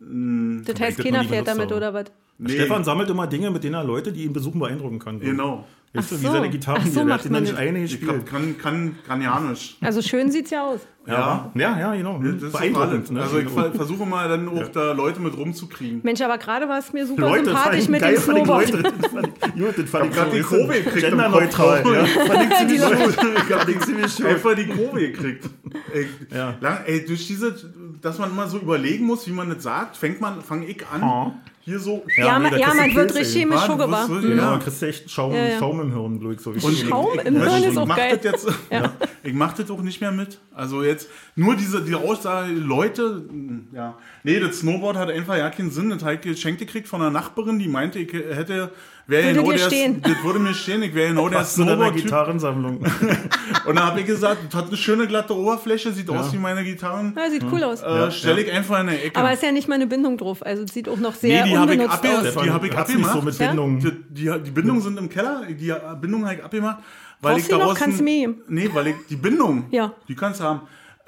[0.00, 2.06] Das ich heißt, das keiner fährt damit, oder was?
[2.38, 5.20] Nee, Stefan sammelt immer Dinge, mit denen er Leute, die ihn besuchen, beeindrucken kann.
[5.20, 5.68] Genau.
[5.94, 6.32] Weißt du, Ach wie so.
[6.32, 8.24] seine Gitarren, Ach so der macht hat man nicht eine Ich gespielt.
[8.26, 9.76] kann, kann, kann ja nicht.
[9.82, 10.80] Also schön sieht's ja aus.
[11.06, 12.18] Ja, ja, ja, genau.
[12.22, 13.10] Das ist Beeindruckend.
[13.10, 13.20] Ne?
[13.20, 16.00] Also ich ver versuche mal dann auch da Leute mit rumzukriegen.
[16.02, 18.70] Mensch, aber gerade war es mir super Leute, sympathisch ich mit geil, dem ich Snowboard.
[18.70, 18.82] Leute.
[19.02, 21.92] Das fand ich, gut, das fand ich grad so, die Kurve gekriegt Genderneutral, Kopf.
[21.94, 22.04] ja.
[22.06, 23.14] Fand ich ziemlich gut.
[23.50, 24.26] Fand ich ziemlich schön.
[24.26, 25.50] Einfach die Kurve gekriegt.
[25.92, 26.54] Ey, Ja.
[26.60, 27.54] lang, ey, durch diese,
[28.00, 31.02] dass man immer so überlegen muss, wie man das sagt, fängt man, fange ich an,
[31.02, 31.32] Oh.
[31.64, 32.04] Hier so.
[32.16, 34.22] Ja, nee, man, ja man wird richtig chemisch du- Mhm.
[34.22, 34.50] Genau, Ja.
[34.52, 35.58] da kriegst du echt Schaum, Ja, ja.
[35.58, 36.40] Schaum im Hirn, glaube ich.
[36.40, 38.18] So wie Und Schaum ich, im ich, Hirn ich, ist auch mach geil.
[38.22, 38.48] Das jetzt,
[39.22, 40.40] Ich mache das auch nicht mehr mit.
[40.54, 43.24] Also jetzt nur diese die Aussage, Leute,
[43.72, 43.96] ja.
[44.24, 45.90] Nee, das Snowboard hat einfach ja keinen Sinn.
[45.90, 48.70] Das habe ich geschenkt gekriegt von einer Nachbarin, die meinte, ich hätte,
[49.06, 50.02] wäre Würde genau stehen.
[50.02, 52.02] das würde mir stehen, ich wäre genau der Snowboard-Typ.
[52.04, 52.78] Gitarrensammlung.
[53.66, 56.64] Und dann habe ich gesagt, das hat eine schöne glatte Oberfläche, sieht aus wie meine
[56.64, 57.14] Gitarren.
[57.16, 57.82] Ja, sieht cool aus.
[57.82, 59.18] Äh, Stelle ich einfach in der Ecke.
[59.18, 60.44] Aber ist ja nicht mal eine Bindung drauf.
[60.44, 62.42] Also es sieht auch noch sehr Nee, die hab ich unbenutzt aus.
[62.44, 63.24] Die hab ich nicht so abgemacht.
[63.24, 63.46] mit Ja?
[63.48, 63.78] Bindungen.
[63.80, 66.78] Die, die, die Bindungen sind im Keller, die Bindung habe ich abgemacht.
[67.20, 67.74] Weil Brauchst ich du die noch?
[67.74, 68.42] Kannst du mir geben?
[68.48, 69.92] Nee, weil ich die Bindung, Ja.
[70.08, 70.60] die kannst du haben.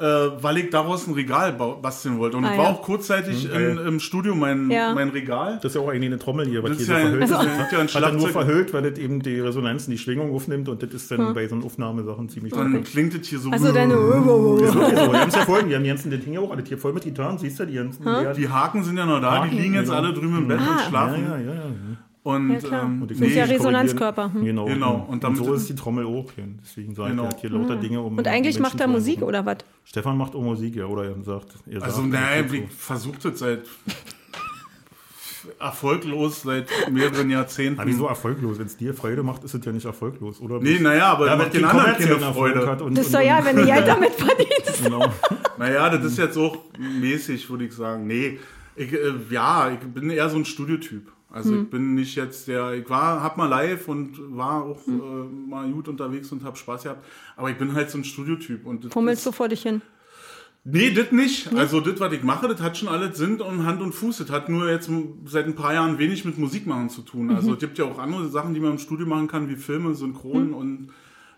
[0.04, 2.36] Äh, weil ich daraus ein Regal basteln wollte.
[2.36, 2.70] Und Ah, ich war ja.
[2.72, 3.78] auch kurzzeitig geil.
[3.80, 4.92] in, im Studio mein, Ja.
[4.92, 5.58] mein Regal.
[5.62, 7.30] Das ist ja auch eigentlich eine Trommel hier, was Das hier so ja- verhüllt das
[7.30, 7.36] ist.
[7.36, 10.68] ist ja ein Hat er nur verhüllt, weil das eben die Resonanzen, die Schwingung aufnimmt
[10.68, 13.50] und das ist dann bei so Aufnahmesachen ziemlich Dann klingt das hier so.
[13.50, 13.94] Also deine.
[13.94, 16.68] So, wir haben es ja vorhin, wir haben die ganzen, das Ding ja auch alles
[16.68, 18.04] hier voll mit Gitarren, siehst du, die ganzen.
[18.04, 19.98] Die die Haken sind ja noch da, Haken, die liegen jetzt genau.
[20.02, 20.76] alle drüben im Bett und Ah.
[20.82, 21.24] ja, schlafen.
[21.24, 21.62] ja, ja, ja.
[22.24, 22.84] Und, Ja, klar.
[22.84, 24.44] ähm, Und die Das ist ja Resonanzkörper, hm.
[24.46, 24.64] Genau.
[24.64, 25.06] Genau.
[25.08, 26.24] Und, Und so ist die Trommel auch.
[26.62, 27.24] Deswegen sage Genau.
[27.24, 28.16] er hat hier lauter Dinge um.
[28.16, 29.58] Und eigentlich macht er Musik oder was?
[29.84, 31.48] Stefan macht auch Musik, ja, oder er sagt.
[31.70, 33.60] Er Also, sagt, naja, tut ich versuche das seit
[35.60, 37.78] erfolglos, seit mehreren Jahrzehnten.
[37.80, 38.58] Aber wieso erfolglos?
[38.58, 40.58] Wenn es dir Freude macht, ist es ja nicht erfolglos, oder?
[40.60, 42.66] Nee, naja, aber ja, macht die den anderen keine Freude.
[42.66, 44.82] hat und, Das ist doch ja, wenn du Geld damit verdienst.
[44.84, 45.12] Genau.
[45.58, 48.06] Naja, das ist jetzt auch mäßig, würde ich sagen.
[48.06, 48.38] Nee,
[48.76, 51.12] Ich, äh, ja, ich bin eher so ein Studiotyp.
[51.34, 51.62] Also Hm.
[51.64, 55.00] ich bin nicht jetzt der, ich war, hab mal live und war auch Hm.
[55.00, 57.04] äh, mal gut unterwegs und hab Spaß gehabt.
[57.36, 58.64] Aber ich bin halt so ein Studiotyp.
[58.64, 59.82] Und ist- du vor dich hin?
[60.66, 61.52] Nee, das nicht.
[61.54, 64.18] Also das, was ich mache, das hat schon alles Sinn und Hand und Fuß.
[64.18, 64.88] Das hat nur jetzt
[65.26, 67.30] seit ein paar Jahren wenig mit Musik machen zu tun.
[67.30, 69.94] Also es gibt ja auch andere Sachen, die man im Studio machen kann, wie Filme,
[69.94, 70.88] Synchron und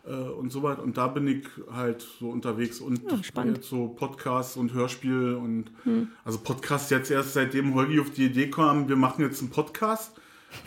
[0.07, 0.83] äh, und so weiter.
[0.83, 3.59] Und da bin ich halt so unterwegs und spannend.
[3.59, 5.70] jetzt so Podcasts und Hörspiel und
[6.24, 10.12] also Podcast jetzt erst seitdem Holgi auf die Idee kam, wir machen jetzt einen Podcast.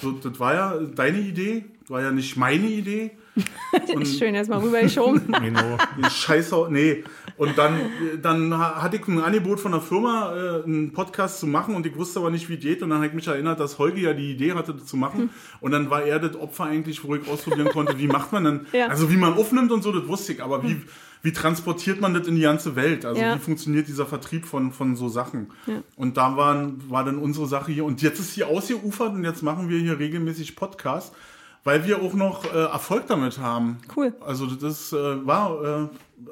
[0.02, 3.12] So, das war ja deine Idee, war ja nicht meine Idee.
[4.06, 5.32] Schön erstmal rübergeschoben.
[5.42, 5.78] Genau.
[5.98, 7.04] Die Scheiße, nee.
[7.40, 7.80] Und dann,
[8.22, 11.96] dann hatte ich ein Angebot von der Firma, äh, einen Podcast zu machen und ich
[11.96, 12.84] wusste aber nicht, wie geht.
[12.84, 15.30] Und dann habe ich mich erinnert, dass Holgi ja die Idee hatte, das zu machen.
[15.62, 18.60] Und dann war er das Opfer eigentlich, wo ich ausprobieren konnte, wie macht man denn,
[18.74, 18.88] Ja.
[18.88, 20.44] also wie man aufnimmt und so, das wusste ich.
[20.44, 20.82] Aber wie,
[21.24, 23.06] wie transportiert man das in die ganze Welt?
[23.06, 23.36] Also Ja.
[23.36, 25.52] wie funktioniert dieser Vertrieb von, von so Sachen?
[25.66, 25.82] Ja.
[25.96, 27.86] Und da waren, war dann unsere Sache hier.
[27.86, 31.16] Und jetzt ist hier ausgeufert und jetzt machen wir hier regelmäßig Podcasts,
[31.64, 33.78] weil wir auch noch äh, Erfolg damit haben.
[33.96, 34.14] Cool.
[34.26, 35.88] Also das äh, war, äh,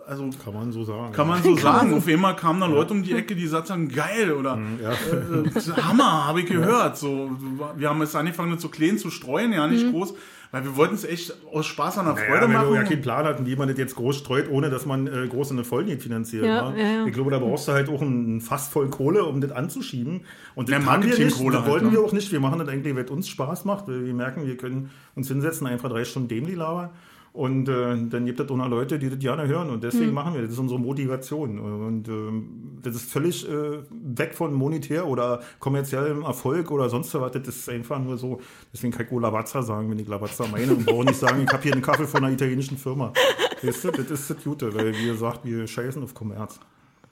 [0.07, 1.11] also Kann man so sagen.
[1.13, 1.93] kann man so sagen.
[1.93, 4.91] Auf einmal kamen da Leute um die Ecke, die sagten, geil oder Ja.
[4.91, 6.97] äh, Hammer, habe ich gehört.
[6.97, 7.31] So,
[7.75, 9.73] wir haben jetzt angefangen, das so klein zu streuen, ja Mhm.
[9.73, 10.13] nicht groß,
[10.51, 12.69] weil wir wollten es echt aus Spaß an der Naja, Freude wenn machen.
[12.69, 15.27] du ja keinen Plan hast, wie man das jetzt groß streut, ohne dass man äh,
[15.27, 16.45] groß eine Folge finanziert.
[16.45, 16.81] Ja, ne?
[16.81, 17.05] ja, ja.
[17.05, 20.21] Ich glaube, da brauchst du halt auch ein Fass voll Kohle, um das anzuschieben.
[20.55, 21.31] Und das Ja, haben wir nicht.
[21.31, 21.91] Das halt, wollten ne?
[21.93, 22.31] wir auch nicht.
[22.31, 23.87] Wir machen das eigentlich, weil es uns Spaß macht.
[23.87, 26.89] Weil wir merken, wir können uns hinsetzen, einfach drei Stunden dämlich labern.
[27.37, 29.67] Und äh, dann gibt es auch noch Leute, die das gerne hören.
[29.67, 29.81] Und Hm.
[29.81, 30.49] deswegen machen wir das.
[30.49, 31.59] Das ist unsere Motivation.
[31.59, 37.31] Und ähm, das ist völlig äh, weg von monetär oder kommerziellem Erfolg oder sonst was.
[37.33, 38.41] Das ist einfach nur so.
[38.73, 40.71] Deswegen kann ich auch Lavazza sagen, wenn ich Lavazza meine.
[40.71, 43.13] Und brauche nicht sagen, ich habe hier einen Kaffee von einer italienischen Firma.
[43.61, 46.59] Weißt du, das ist das Gute, weil wie gesagt, wir scheißen auf Kommerz.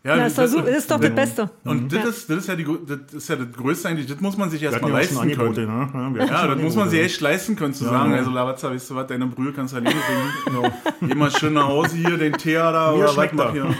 [0.06, 1.49] Ja, Das ist, doch so, das ist doch das Beste.
[1.65, 2.10] Und das, Ja.
[2.10, 4.61] ist, das, ist ja die, das ist ja das Größte eigentlich, das muss man sich
[4.64, 6.14] erstmal ja leisten Angebote, können.
[6.14, 6.18] ne?
[6.19, 7.02] Ja, Ja, das muss man sich Angebote.
[7.02, 8.18] echt leisten können, zu Ja, sagen, ja.
[8.18, 10.72] also Lavazza, weißt du was, deine Brühe kannst du alleine bringen.
[11.02, 13.52] Geh mal schön nach Hause hier, den Tee da Mir oder was, mach, er.
[13.52, 13.76] hier,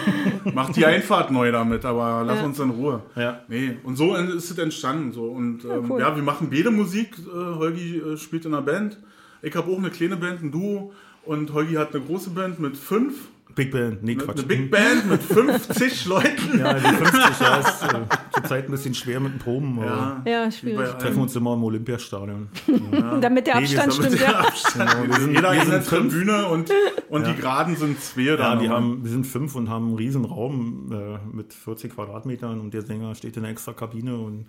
[0.54, 2.46] mach die Einfahrt neu damit, aber lass Ja.
[2.46, 3.02] uns in Ruhe.
[3.16, 3.42] Ja.
[3.48, 5.14] Nee, und so ist es entstanden.
[5.14, 5.26] So.
[5.26, 6.00] Und ähm, cool.
[6.02, 7.16] ja, wir machen beide Musik.
[7.20, 8.98] Äh, Holgi äh, spielt in einer Band.
[9.42, 10.92] Ich habe auch eine kleine Band, ein Duo.
[11.24, 13.14] Und Holgi hat eine große Band mit fünf.
[13.56, 14.38] Big Band, nee, Quatsch.
[14.38, 16.60] eine Big Band mit 50 Leuten.
[16.60, 18.02] Ja, die 50 ja, ist äh,
[18.36, 19.80] zurzeit ein bisschen schwer mit den Proben.
[19.80, 20.22] aber Ja.
[20.26, 20.90] Ja, Wie schwierig.
[21.00, 22.48] Treffen uns immer im Olympiastadion.
[23.22, 24.46] Damit der Nee, Abstand sind- stimmt, ja.
[24.74, 26.14] Genau, wir sind, Jeder wir in der sind fünf.
[26.14, 26.72] Tribüne und,
[27.10, 28.22] und die Geraden sind zwei.
[28.22, 31.94] Ja, da die haben, wir sind fünf und haben einen riesen Raum äh, mit 40
[31.96, 34.46] Quadratmetern und der Sänger steht in einer extra Kabine und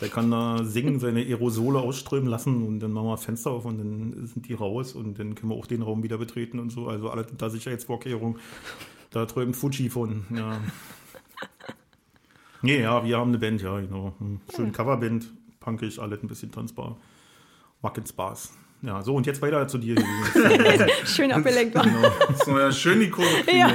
[0.00, 3.78] der kann da singen, seine Aerosole ausströmen lassen und dann machen wir Fenster auf und
[3.78, 6.88] dann sind die raus und dann können wir auch den Raum wieder betreten und so.
[6.88, 8.38] Also alle unter Sicherheitsvorkehrungen.
[9.10, 10.24] Da träumt Fuji von.
[10.34, 10.56] Ja.
[12.62, 14.14] Nee, ja, wir haben eine Band, ja, genau.
[14.18, 15.26] Hm, Schön Coverband,
[15.60, 16.96] punkig, alles ein bisschen tanzbar.
[17.82, 18.52] Macht Spaß.
[18.82, 19.96] Ja, so und jetzt weiter zu dir.
[21.04, 21.86] Schön abgelenkt war.
[22.44, 23.28] So, ja, schön die Kurve.
[23.52, 23.70] Ja.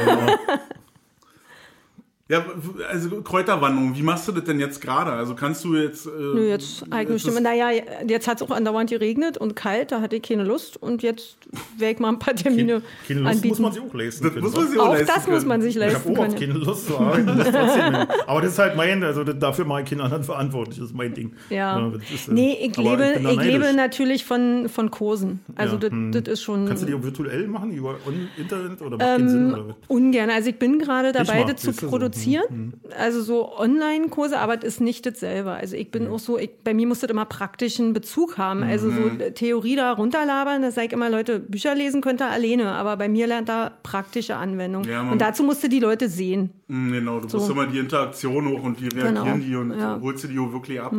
[2.29, 2.43] Ja,
[2.91, 5.11] also Kräuterwanderung, wie machst du das denn jetzt gerade?
[5.13, 6.07] Also kannst du jetzt.
[6.07, 7.39] Äh, Nö, jetzt eigene Stimme.
[7.39, 7.69] Naja,
[8.05, 11.37] jetzt hat es auch andauernd geregnet und kalt, da hatte ich keine Lust und jetzt
[11.77, 13.47] werde ich mal ein paar Termine Keine Lust anbieten.
[13.47, 14.43] muss man sich auch leisten Das können.
[14.45, 15.47] muss man sich auch leisten das muss können.
[15.47, 17.37] man sich Ich habe leisten auch keine Lust zu arbeiten.
[17.37, 18.27] Das.
[18.27, 20.79] Aber das ist halt mein, also dafür mache ich keine anderen verantwortlich.
[20.79, 21.31] Das ist mein Ding.
[21.49, 21.79] Ja.
[21.93, 25.39] das ist, äh, nee, ich lebe, da ich, lebe natürlich von, von Kursen.
[25.55, 26.11] Also Ja, das, hm.
[26.11, 27.95] das ist schon Kannst du die auch virtuell machen über
[28.37, 29.53] Internet oder macht keinen Sinn?
[29.53, 29.75] Oder?
[29.87, 30.29] ungern.
[30.29, 31.89] Also ich bin gerade dabei, das zu siehst
[32.26, 32.38] du, so.
[32.39, 32.73] produzieren.
[32.98, 35.52] Also so Online-Kurse, aber das ist nicht dasselbe.
[35.52, 38.64] Also ich bin auch so, ich, bei mir muss das immer praktischen Bezug haben.
[38.64, 42.72] Also so Theorie da runterlabern, da sage ich immer, Leute, Bücher lesen könnt ihr alleine,
[42.72, 44.84] aber bei mir lernt da praktische Anwendung.
[44.84, 46.52] Ja, Und dazu musst du die Leute sehen.
[46.68, 47.38] Mm, Genau, du So.
[47.38, 49.99] musst immer die Interaktion hoch und wie reagieren Genau, die und ja.
[50.02, 50.94] holst du die auch wirklich ab.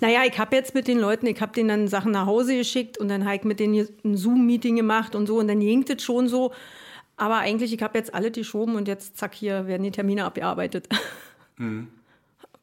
[0.00, 2.98] Naja, ich habe jetzt mit den Leuten, ich habe denen dann Sachen nach Hause geschickt
[2.98, 6.02] und dann habe ich mit denen ein Zoom-Meeting gemacht und so und dann ging das
[6.02, 6.52] schon so.
[7.16, 10.88] Aber eigentlich, ich habe jetzt alle geschoben und jetzt, zack, hier werden die Termine abgearbeitet.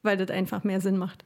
[0.04, 1.24] Weil das einfach mehr Sinn macht.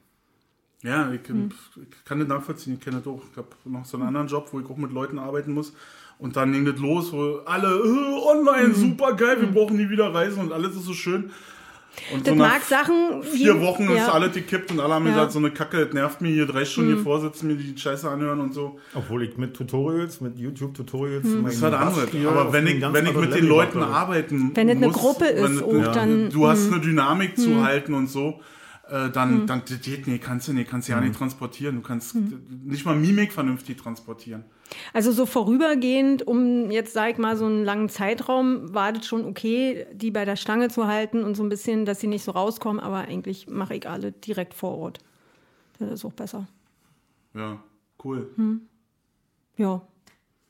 [0.82, 1.50] Ja, ich, Hm.
[1.76, 3.22] ich kann das nachvollziehen, ich kenne das auch.
[3.30, 5.72] Ich habe noch so einen anderen Job, wo ich auch mit Leuten arbeiten muss.
[6.18, 8.74] Und dann ging das los, wo alle äh, online, Hm.
[8.74, 11.30] super geil, wir brauchen nie wieder reisen und alles ist so schön.
[12.12, 13.22] Und Das so mag Sachen.
[13.22, 14.12] vier wie- Wochen ist ja.
[14.12, 15.10] alles gekippt und alle haben Ja.
[15.12, 15.14] Hm.
[15.16, 18.08] gesagt, so eine Kacke, das nervt mich hier drei Stunden hier vorsitzen, mir die Scheiße
[18.10, 18.78] anhören und so.
[18.94, 21.24] Obwohl ich mit Tutorials, mit YouTube-Tutorials.
[21.24, 21.44] Hm.
[21.44, 22.06] Das ist halt andere.
[22.28, 25.92] Aber wenn ich, wenn ich mit den Leuten arbeiten Wenn es eine Gruppe ist, auch
[25.92, 26.74] dann- Du hast hm.
[26.74, 28.40] eine Dynamik zu halten und so.
[28.90, 31.06] Äh, dann, dann das geht nee, kannst du nee, kannst du ja Hm.
[31.08, 31.76] nicht transportieren.
[31.76, 34.44] Du kannst nicht mal Mimik vernünftig transportieren.
[34.92, 39.24] Also so vorübergehend, um jetzt, sag ich mal, so einen langen Zeitraum, war das schon
[39.24, 42.32] okay, die bei der Stange zu halten und so ein bisschen, dass sie nicht so
[42.32, 44.98] rauskommen, aber eigentlich mache ich alle direkt vor Ort.
[45.78, 46.46] Das ist auch besser.
[47.34, 47.62] Ja,
[48.04, 48.30] cool.
[49.56, 49.82] Ja,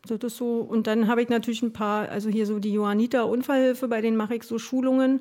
[0.07, 0.59] das ist so.
[0.59, 4.17] Und dann habe ich natürlich ein paar, also hier so die Johanniter Unfallhilfe, bei denen
[4.17, 5.21] mache ich so Schulungen.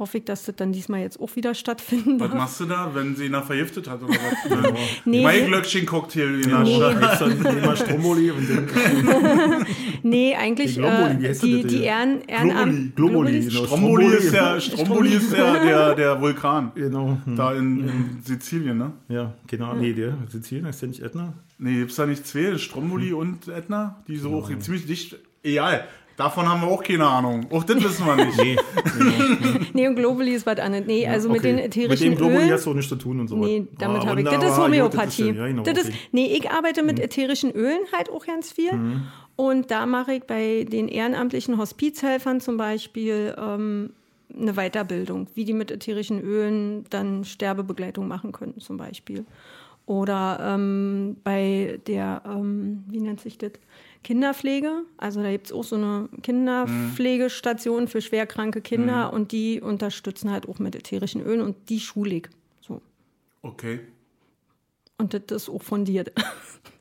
[0.00, 2.38] Hoffe ich, dass das dann diesmal jetzt auch wieder stattfinden Was darf.
[2.38, 4.72] machst du da, wenn sie ihn da vergiftet hat oder was?
[5.04, 5.22] Nee.
[5.22, 6.80] Mein Glöckchen-Cocktail in der Nee.
[6.80, 9.66] Wir Stromboli und dann
[10.02, 12.96] Nee, eigentlich Die Globuli, äh, heißt die, die Ehren, Ehrenamt...
[12.96, 13.48] Globuli, Globulis?
[13.50, 13.66] genau.
[13.66, 16.72] Stromboli ist der, Stromboli ist der, der, der Vulkan.
[16.74, 17.18] Genau.
[17.22, 17.36] hm.
[17.36, 18.92] Da in, in Sizilien, ne?
[19.10, 19.74] Ja, genau.
[19.74, 21.34] Nee, der Sizilien ist ja nicht Ätna.
[21.58, 22.56] Nee, gibt's da nicht zwei?
[22.56, 24.02] Stromboli und Ätna?
[24.08, 25.16] Die so auch ziemlich dicht.
[25.42, 25.86] Egal.
[26.20, 27.46] Davon haben wir auch keine Ahnung.
[27.50, 28.38] Auch das wissen wir nicht.
[28.38, 28.56] Nee,
[29.72, 30.86] Nee, und Globuli ist was anderes.
[30.86, 31.48] Nee, also mit okay.
[31.48, 32.52] den ätherischen Mit dem Globuli Ölen...
[32.52, 33.36] hast du auch nichts zu tun und so.
[33.36, 34.28] Nee, damit Ah, habe ich.
[34.28, 35.32] Das ist Homöopathie.
[35.32, 35.94] ja, genau, das ist, okay.
[35.94, 36.08] Mhm.
[36.12, 38.70] nee, ich arbeite mit ätherischen Ölen halt auch ganz viel.
[39.36, 43.94] Und da mache ich bei den ehrenamtlichen Hospizhelfern zum Beispiel ähm,
[44.38, 49.24] eine Weiterbildung, wie die mit ätherischen Ölen dann Sterbebegleitung machen können, zum Beispiel.
[49.86, 53.52] Oder ähm, bei der, ähm, wie nennt sich das?
[54.02, 54.84] Kinderpflege.
[54.96, 60.48] Also da gibt es auch so eine Kinderpflegestation für schwerkranke Kinder und die unterstützen halt
[60.48, 62.28] auch mit ätherischen Ölen und die schule ich.
[62.60, 62.80] So.
[63.42, 63.80] Okay.
[64.98, 66.12] Und das ist auch fundiert.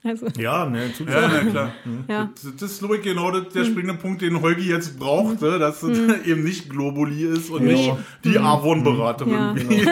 [0.09, 1.71] Also, Ja, ne, Ja, na klar.
[2.07, 2.29] ja.
[2.33, 5.83] Das, das ist, glaube ich, genau das, der springende Punkt, den Holgi jetzt brauchte, dass
[5.83, 7.73] es eben nicht Globuli ist und Nee.
[7.73, 9.31] nicht die Avon-Beraterin.
[9.33, 9.55] Ja.
[9.55, 9.85] wie-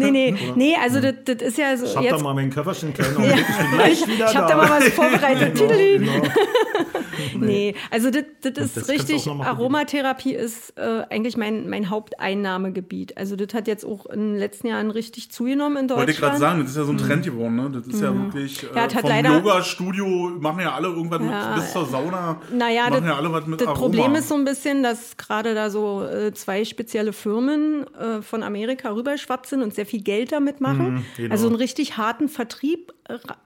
[0.00, 2.12] Nee, nee, nee, also das, das ist ja so Ich hab jetzt.
[2.18, 3.44] da mal meinen Köfferchen klein und ich bin
[3.74, 4.56] gleich wieder Ich habe da.
[4.56, 5.54] da mal was vorbereitet.
[5.58, 6.28] Genau, genau.
[7.38, 9.26] Nee, also das, das ist das richtig.
[9.28, 13.16] Aromatherapie ist äh, eigentlich mein, mein Haupteinnahmegebiet.
[13.16, 15.98] Also das hat jetzt auch in den letzten Jahren richtig zugenommen in Deutschland.
[16.08, 17.70] Wollte ich gerade sagen, das ist ja so ein Trend geworden, ne?
[17.72, 20.06] Das ist ja wirklich Ja, äh, vom leider- Yoga-Studio
[20.40, 23.46] machen ja alle irgendwas Ja, mit, bis zur Sauna Naja, machen das, ja alle was
[23.46, 23.80] mit das Aroma.
[23.80, 28.42] Problem ist so ein bisschen, dass gerade da so äh, zwei spezielle Firmen äh, von
[28.42, 31.04] Amerika rüberschwappt sind und sehr viel Geld damit machen.
[31.16, 31.32] genau.
[31.32, 32.92] Also einen richtig harten Vertrieb,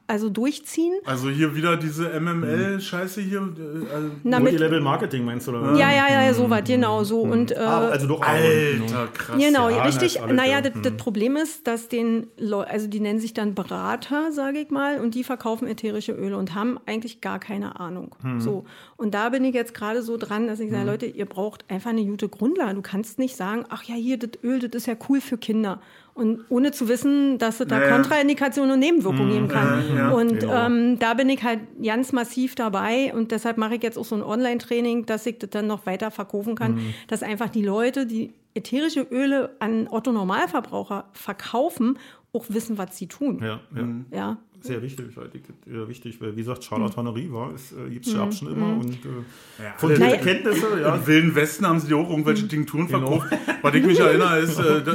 [0.06, 0.94] also durchziehen.
[1.06, 3.38] also hier wieder diese MML-Scheiße hier.
[3.40, 5.52] äh, Also, Na, mit, Multilevel Marketing meinst du?
[5.52, 5.74] Oder?
[5.74, 7.20] ja, ja, ja, so was, genau so.
[7.22, 8.20] Und, äh, Ah, also doch.
[8.22, 9.36] Alter, krass.
[9.38, 10.20] Genau, ja, richtig.
[10.26, 10.60] naja, ja.
[10.60, 14.70] das, das Problem ist, dass den Leu also die nennen sich dann Berater, sage ich
[14.70, 18.14] mal, und die verkaufen ätherische Öle und haben eigentlich gar keine Ahnung.
[18.38, 18.64] So.
[18.96, 21.90] Und da bin ich jetzt gerade so dran, dass ich sage, Leute, ihr braucht einfach
[21.90, 22.74] eine gute Grundlage.
[22.74, 25.80] Du kannst nicht sagen, ach ja, hier, das Öl, das ist ja cool für Kinder.
[26.14, 27.94] Und ohne zu wissen, dass es da Ja, ja.
[27.96, 29.82] Kontraindikationen und Nebenwirkungen geben kann.
[29.96, 30.66] ja, und genau.
[30.66, 34.14] ähm, da bin ich halt ganz massiv dabei und deshalb mache ich jetzt auch so
[34.14, 36.94] ein Online-Training, dass ich das dann noch weiter verkaufen kann, Mhm.
[37.08, 41.98] dass einfach die Leute, die ätherische Öle an Otto-Normalverbraucher verkaufen,
[42.32, 43.40] auch wissen, was sie tun.
[43.42, 43.88] Ja, ja.
[44.16, 44.36] Ja.
[44.66, 45.42] Sehr wichtig, weil ich-
[45.74, 48.18] ja, wichtig, weil wie gesagt, Charlatanerie war, es äh, gibt es Mhm.
[48.18, 50.16] ja schon immer und äh, Ja, von den Naja.
[50.16, 50.94] Kenntnisse, ja.
[50.94, 53.26] Im Wilden Westen haben sie auch irgendwelche Tinkturen verkauft.
[53.60, 54.94] Was ich mich erinnere, ist, äh, da,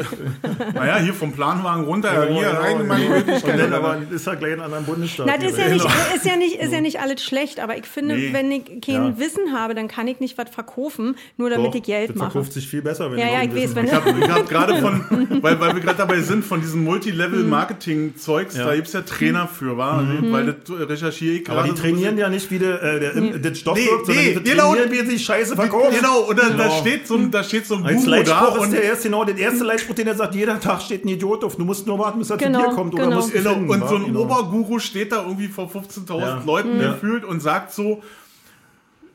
[0.74, 3.16] naja, hier vom Planwagen runter, Genau, hier genau, rein, meine genau.
[3.18, 3.60] Möglichkeit.
[3.60, 5.28] Dann aber ist ja gleich in einem anderen Bundesstaat.
[5.28, 7.78] Na, das ist ja, nicht, weil- ist, ja nicht, ist ja nicht alles schlecht, aber
[7.78, 8.34] ich finde, Nee.
[8.34, 9.20] wenn ich kein Ja.
[9.20, 12.32] Wissen habe, dann kann ich nicht was verkaufen, nur damit Doch, ich Geld das mache.
[12.32, 15.04] verkauft sich viel besser, wenn Ja, ja, ich weiß, wenn Ich habe hab gerade von,
[15.44, 18.66] weil, weil wir gerade dabei sind, von diesem Multilevel-Marketing-Zeugs, Ja.
[18.66, 20.03] da gibt es ja Trainer für, wa?
[20.31, 21.72] Weil das recherchiere ich Aber gerade.
[21.73, 24.23] die so trainieren ja nicht, wie der, äh, der, im- das Stoff Nee, wirkt, sondern
[24.26, 24.73] nee, die genau.
[24.73, 25.95] trainieren, wie sie Scheiße verkaufen.
[25.95, 26.80] Genau, und da, da Genau.
[26.80, 29.64] steht so ein, da steht so ein Als da und der erste, genau, der erste
[29.64, 31.56] Leitspruch, den er sagt, jeder Tag steht ein Idiot auf.
[31.56, 33.15] Du musst nur warten, bis er Genau, zu dir kommt oder genau.
[33.18, 34.22] musst ihn Genau, finden, und so ein Genau.
[34.22, 36.44] Oberguru steht da irgendwie vor 15.000 Ja.
[36.45, 36.91] Leuten Ja.
[36.94, 38.02] gefühlt und sagt so,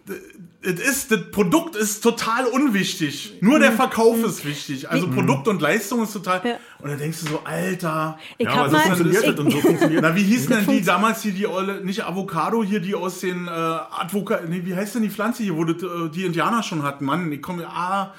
[0.07, 3.35] das, ist, das Produkt ist total unwichtig.
[3.41, 4.91] Nur der Verkauf ist wichtig.
[4.91, 6.43] Also Produkt und Leistung ist total.
[6.45, 6.57] Ja.
[6.79, 8.19] Und dann denkst du so, Alter.
[8.37, 10.83] Ich Ja, so mal, funktioniert ich, das und so funktioniert Na, wie hießen denn die
[10.83, 14.95] damals hier, die Olle, nicht Avocado hier, die aus den äh, Advoka, nee, wie heißt
[14.95, 17.05] denn die Pflanze hier, wo das, äh, die Indianer schon hatten?
[17.05, 18.13] Mann, ich komme, ah,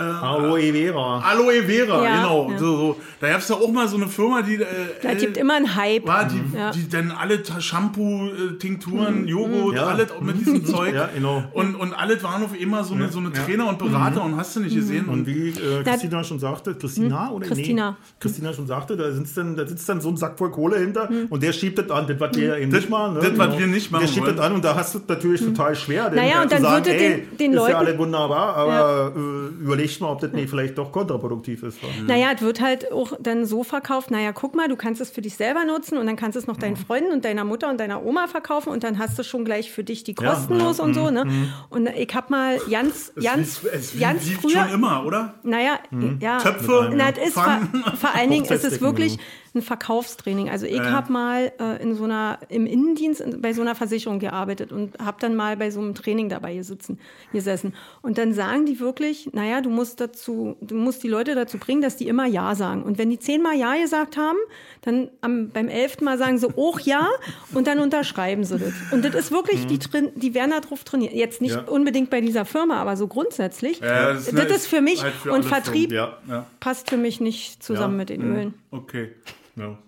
[0.00, 1.20] Aloe Vera.
[1.20, 2.50] Aloe Vera, Ja, genau.
[2.50, 2.58] ja.
[2.58, 2.96] So, so.
[3.20, 4.56] Da gab es ja auch mal so eine Firma, die.
[4.56, 4.66] Äh,
[5.02, 6.06] da gibt immer einen Hype.
[6.06, 6.70] war, die, Ja.
[6.70, 9.86] die dann alle Shampoo, äh, Tinkturen, Joghurt, Ja.
[9.86, 10.94] alles mit diesem Zeug.
[10.94, 11.44] Ja, genau.
[11.52, 14.56] Und, und alles waren auf immer so eine, so eine Trainer und Berater und hast
[14.56, 15.06] du nicht gesehen.
[15.06, 17.54] Und Und wie äh, Christina schon sagte, Christina oder Hm?
[17.54, 17.90] Christina.
[17.92, 20.78] Nee, Christina schon sagte, da, sitzt dann, da sitzt dann so ein Sack voll Kohle
[20.78, 21.26] hinter Hm.
[21.30, 23.14] und der schiebt das an, das, was wir eben Das- nicht machen.
[23.14, 23.20] Ne?
[23.20, 24.36] das, was wir nicht machen Der schiebt wollen.
[24.36, 26.26] das an und da hast du es natürlich total schwer, denn Hm.
[26.26, 29.66] Naja, äh, und dann sagen, ey, den- den ist Leuten- ja alles wunderbar, aber äh,
[29.84, 31.82] überlegt mal, ob das nicht vielleicht doch kontraproduktiv ist.
[31.82, 31.86] wa?
[32.06, 35.20] Naja, es wird halt auch dann so verkauft, naja, guck mal, du kannst es für
[35.22, 37.78] dich selber nutzen und dann kannst du es noch deinen Freunden und deiner Mutter und
[37.78, 40.94] deiner Oma verkaufen und dann hast du schon gleich für dich die Ja, kostenlos und
[40.94, 41.24] so, ne?
[41.70, 45.34] Und ich hab mal ganz, es ganz, es ganz früher, schon immer, oder?
[45.42, 45.78] naja,
[46.20, 46.38] ja.
[46.38, 47.60] Töpfe, Na, es ist vor,
[47.96, 49.18] vor allen Dingen, es ist Hochzeitsdecken, wirklich
[49.54, 50.50] ein Verkaufstraining.
[50.50, 54.18] Also ich habe mal äh, in so einer, im Innendienst in, bei so einer Versicherung
[54.18, 56.98] gearbeitet und habe dann mal bei so einem Training dabei gesitzen,
[57.32, 57.74] gesessen.
[58.02, 61.82] Und dann sagen die wirklich, naja, du musst dazu, du musst die Leute dazu bringen,
[61.82, 62.82] dass die immer Ja sagen.
[62.82, 64.38] Und wenn die zehnmal Ja gesagt haben,
[64.82, 67.08] dann am, beim elften Mal sagen sie auch Ja
[67.52, 68.72] und dann unterschreiben sie das.
[68.90, 71.12] Und das ist wirklich, die, drin, die werden darauf trainiert.
[71.12, 71.62] Jetzt nicht Ja.
[71.62, 73.80] unbedingt bei dieser Firma, aber so grundsätzlich.
[73.80, 76.46] Ja, das, das ist- ist für mich halt für und Vertrieb ja, ja.
[76.60, 78.54] passt für mich nicht zusammen mit den Ölen.
[78.70, 79.10] Okay.
[79.56, 79.78] Ja.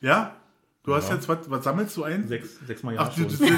[0.00, 0.36] Ja?
[0.84, 2.26] Du hast jetzt, was, was sammelst du ein?
[2.26, 3.56] Sechs, sechs Mal Ach, ja die, die, die, die,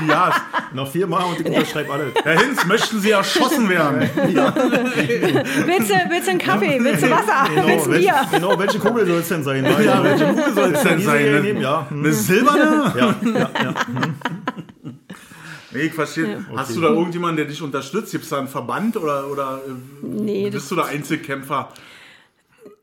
[0.00, 0.34] die Ja's.
[0.72, 2.14] Noch viermal und ich unterschreibe alles.
[2.24, 4.00] Herr Hinz, möchten Sie erschossen werden?
[4.16, 6.82] Willst du, willst du einen Kaffee?
[6.82, 7.46] Willst du Wasser?
[7.54, 8.26] Genau, willst du welche, Bier?
[8.30, 9.64] genau, welche Kugel soll es denn sein?
[9.66, 11.24] Ja, welche Kugel soll es denn sein?
[11.30, 11.40] Ne?
[11.42, 11.90] nehmen, ja.
[11.90, 11.98] Hm.
[11.98, 12.94] Eine silberne?
[12.96, 13.74] Ja, ja, ja.
[15.72, 16.42] Nee, ich verstehe.
[16.56, 18.12] Hast du da irgendjemanden, der dich unterstützt?
[18.12, 21.68] Gibt es da einen Verband oder, oder äh, Nee, bist du da Einzelkämpfer?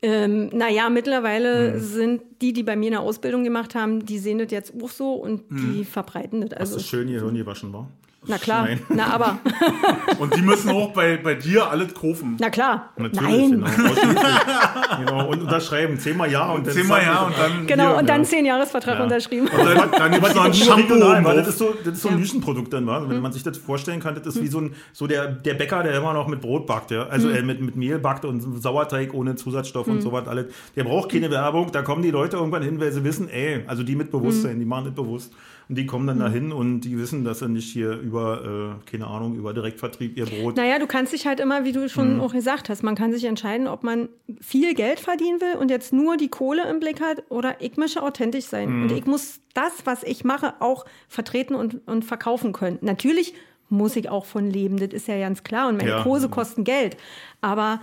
[0.02, 1.80] Ähm, naja, mittlerweile Hm.
[1.80, 5.12] sind die, die bei mir eine Ausbildung gemacht haben, die sehen das jetzt auch so
[5.14, 6.50] und die verbreiten das.
[6.50, 7.88] Das Also, ist schön hier Hirn gewaschen war.
[8.26, 8.80] Na klar, Nein.
[8.90, 9.38] na aber,
[10.18, 12.36] Und die müssen auch bei, bei dir alles kaufen.
[12.38, 12.90] na klar.
[12.96, 13.64] Natürlich, Nein.
[13.64, 14.98] genau.
[14.98, 15.28] genau.
[15.30, 15.98] Und unterschreiben.
[15.98, 17.66] Zehnmal ja und dann Zehnmal ja und dann.
[17.66, 18.28] Genau, hier, und dann ja.
[18.28, 19.04] zehn Jahresvertrag Ja.
[19.04, 19.48] unterschrieben.
[19.48, 22.08] Und dann, dann gibt es noch ein Shampoo weil das ist so, das ist so
[22.10, 23.00] ein Nischenprodukt dann, war.
[23.00, 23.10] Mhm.
[23.10, 25.82] Wenn man sich das vorstellen kann, das ist wie so ein, so der, der Bäcker,
[25.82, 27.06] der immer noch mit Brot backt, ja.
[27.06, 27.34] Also Mhm.
[27.34, 30.46] äh, mit, mit Mehl backt und Sauerteig ohne Zusatzstoff und so was alles.
[30.76, 33.82] Der braucht keine Werbung, da kommen die Leute irgendwann hin, weil sie wissen, ey, also
[33.82, 34.60] die mit Bewusstsein, Mhm.
[34.60, 35.32] die machen das bewusst.
[35.70, 39.06] Und die kommen dann dahin und die wissen, dass sie nicht hier über, äh, keine
[39.06, 40.56] Ahnung, über Direktvertrieb ihr Brot.
[40.56, 42.20] Naja, du kannst dich halt immer, wie du schon Mhm.
[42.22, 44.08] auch gesagt hast, man kann sich entscheiden, ob man
[44.40, 48.02] viel Geld verdienen will und jetzt nur die Kohle im Blick hat oder ich möchte
[48.02, 48.68] authentisch sein.
[48.68, 48.82] Mhm.
[48.82, 52.78] Und ich muss das, was ich mache, auch vertreten und, und verkaufen können.
[52.80, 53.34] Natürlich
[53.68, 55.68] muss ich auch von leben, das ist ja ganz klar.
[55.68, 56.02] Und meine Ja.
[56.02, 56.96] Kurse kosten Geld.
[57.40, 57.80] Aber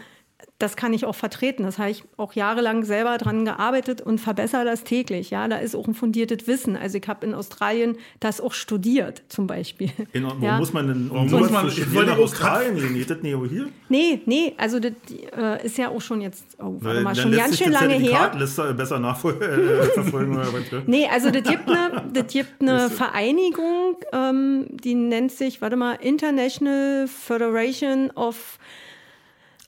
[0.60, 1.64] das kann ich auch vertreten.
[1.64, 5.30] Das habe ich auch jahrelang selber dran gearbeitet und verbessere das täglich.
[5.30, 6.76] Ja, da ist auch ein fundiertes Wissen.
[6.76, 9.90] Also ich habe in Australien das auch studiert, zum Beispiel.
[10.14, 10.58] In, wo Ja.
[10.58, 12.94] muss man denn, wo muss man- studieren wollte nach Australien gehen?
[12.96, 13.68] Geht das nicht hier?
[13.90, 14.94] Nee, nee, also das
[15.36, 17.74] äh, ist ja auch schon jetzt, oh, warte mal, dann schon lässt ganz sich schön
[17.74, 18.02] das lange her.
[18.10, 20.82] Zertifikatliste besser nachverfolgen äh?
[20.88, 25.94] Nee, also das gibt eine, das gibt eine Vereinigung, ähm, die nennt sich, warte mal,
[25.94, 28.58] International Federation of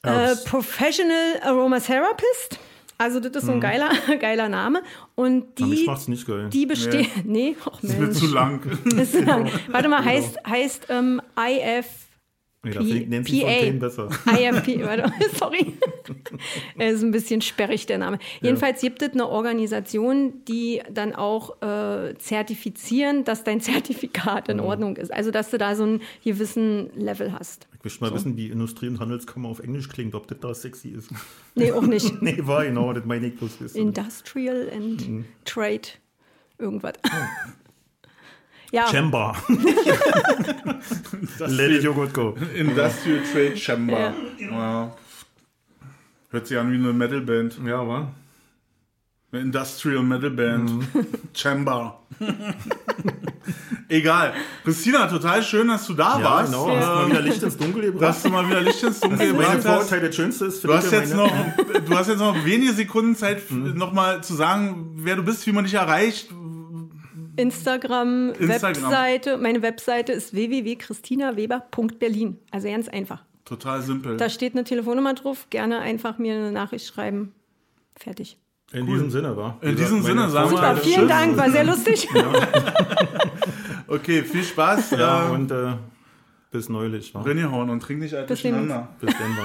[0.04, 0.36] äh.
[0.46, 2.60] Professional Aromatherapist.
[2.98, 4.84] Also das ist so ein geiler, geiler Name.
[5.16, 6.50] Und die, macht's nicht geil.
[6.52, 8.18] die besteht, nee, ach Das wird Mensch.
[8.20, 8.62] zu lang.
[8.98, 9.50] Ist zu lang.
[9.70, 11.86] Warte mal, heißt, heißt ähm, IF,
[12.62, 13.48] Nee, da finde ich Nancy PA.
[13.48, 14.10] Fontaine besser.
[14.38, 15.78] IFP, warte, sorry.
[16.78, 18.20] Er ist ein bisschen sperrig, der Name.
[18.42, 24.98] Jedenfalls gibt es eine Organisation, die dann auch äh, zertifizieren, dass dein Zertifikat in Ordnung
[24.98, 25.10] ist.
[25.14, 27.69] Also, dass du da so einen gewissen Level hast.
[27.80, 30.90] Ich möchte mal wissen, wie Industrie- und Handelskammer auf Englisch klingt, ob das da sexy
[30.90, 31.12] ist.
[31.56, 32.22] Nee, auch nicht.
[32.22, 33.62] nee, war genau, das meine ich bloß.
[33.62, 35.88] Ist Industrial and Trade,
[36.58, 36.94] irgendwas.
[38.72, 39.36] Ja, Chamber.
[41.40, 42.38] Let it Joghurt go.
[42.54, 44.14] Industrial Trade Chamber.
[44.38, 44.96] Ja.
[46.30, 47.60] Hört sich an wie eine Metalband.
[47.66, 48.14] Ja, war.
[49.32, 50.70] Eine Industrial Metal Band.
[50.72, 50.88] Mhm.
[51.34, 52.00] Chamber.
[53.92, 54.34] Egal.
[54.64, 56.52] Christina, total schön, dass du da Ja, warst.
[56.54, 56.70] genau.
[56.70, 58.04] Äh, Hast mal wieder Licht ins Dunkel gebracht.
[58.04, 59.92] dass du mal wieder Licht ins Dunkel gebracht hast.
[59.92, 61.56] Das Schönste ist, Du hast, jetzt noch, meine-
[61.86, 63.76] du hast jetzt noch wenige Sekunden Zeit, Mhm.
[63.76, 66.30] nochmal zu sagen, wer du bist, wie man dich erreicht.
[67.36, 68.84] Instagram, Instagram.
[68.84, 69.38] Webseite.
[69.38, 72.38] Meine Webseite ist www.christinaweber.berlin.
[72.52, 73.24] Also ganz einfach.
[73.46, 74.18] Total simpel.
[74.18, 75.48] Da steht eine Telefonnummer drauf.
[75.50, 77.32] Gerne einfach mir eine Nachricht schreiben.
[77.98, 78.38] Fertig.
[78.72, 79.58] In diesem Sinne, war.
[79.62, 82.08] In diesem Sinne, sagen wir Super, vielen Dank, war sehr lustig.
[83.90, 84.92] Okay, viel Spaß.
[84.92, 85.74] Ja, äh, und äh,
[86.52, 87.16] bis neulich.
[87.16, 87.26] War.
[87.26, 88.90] reingehauen und trink nicht alt Bis durcheinander.
[89.02, 89.36] Bis dann.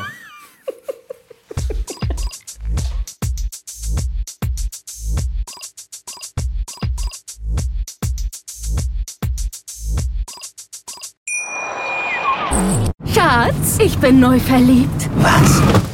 [13.14, 15.08] Schatz, ich bin neu verliebt.
[15.16, 15.93] Was?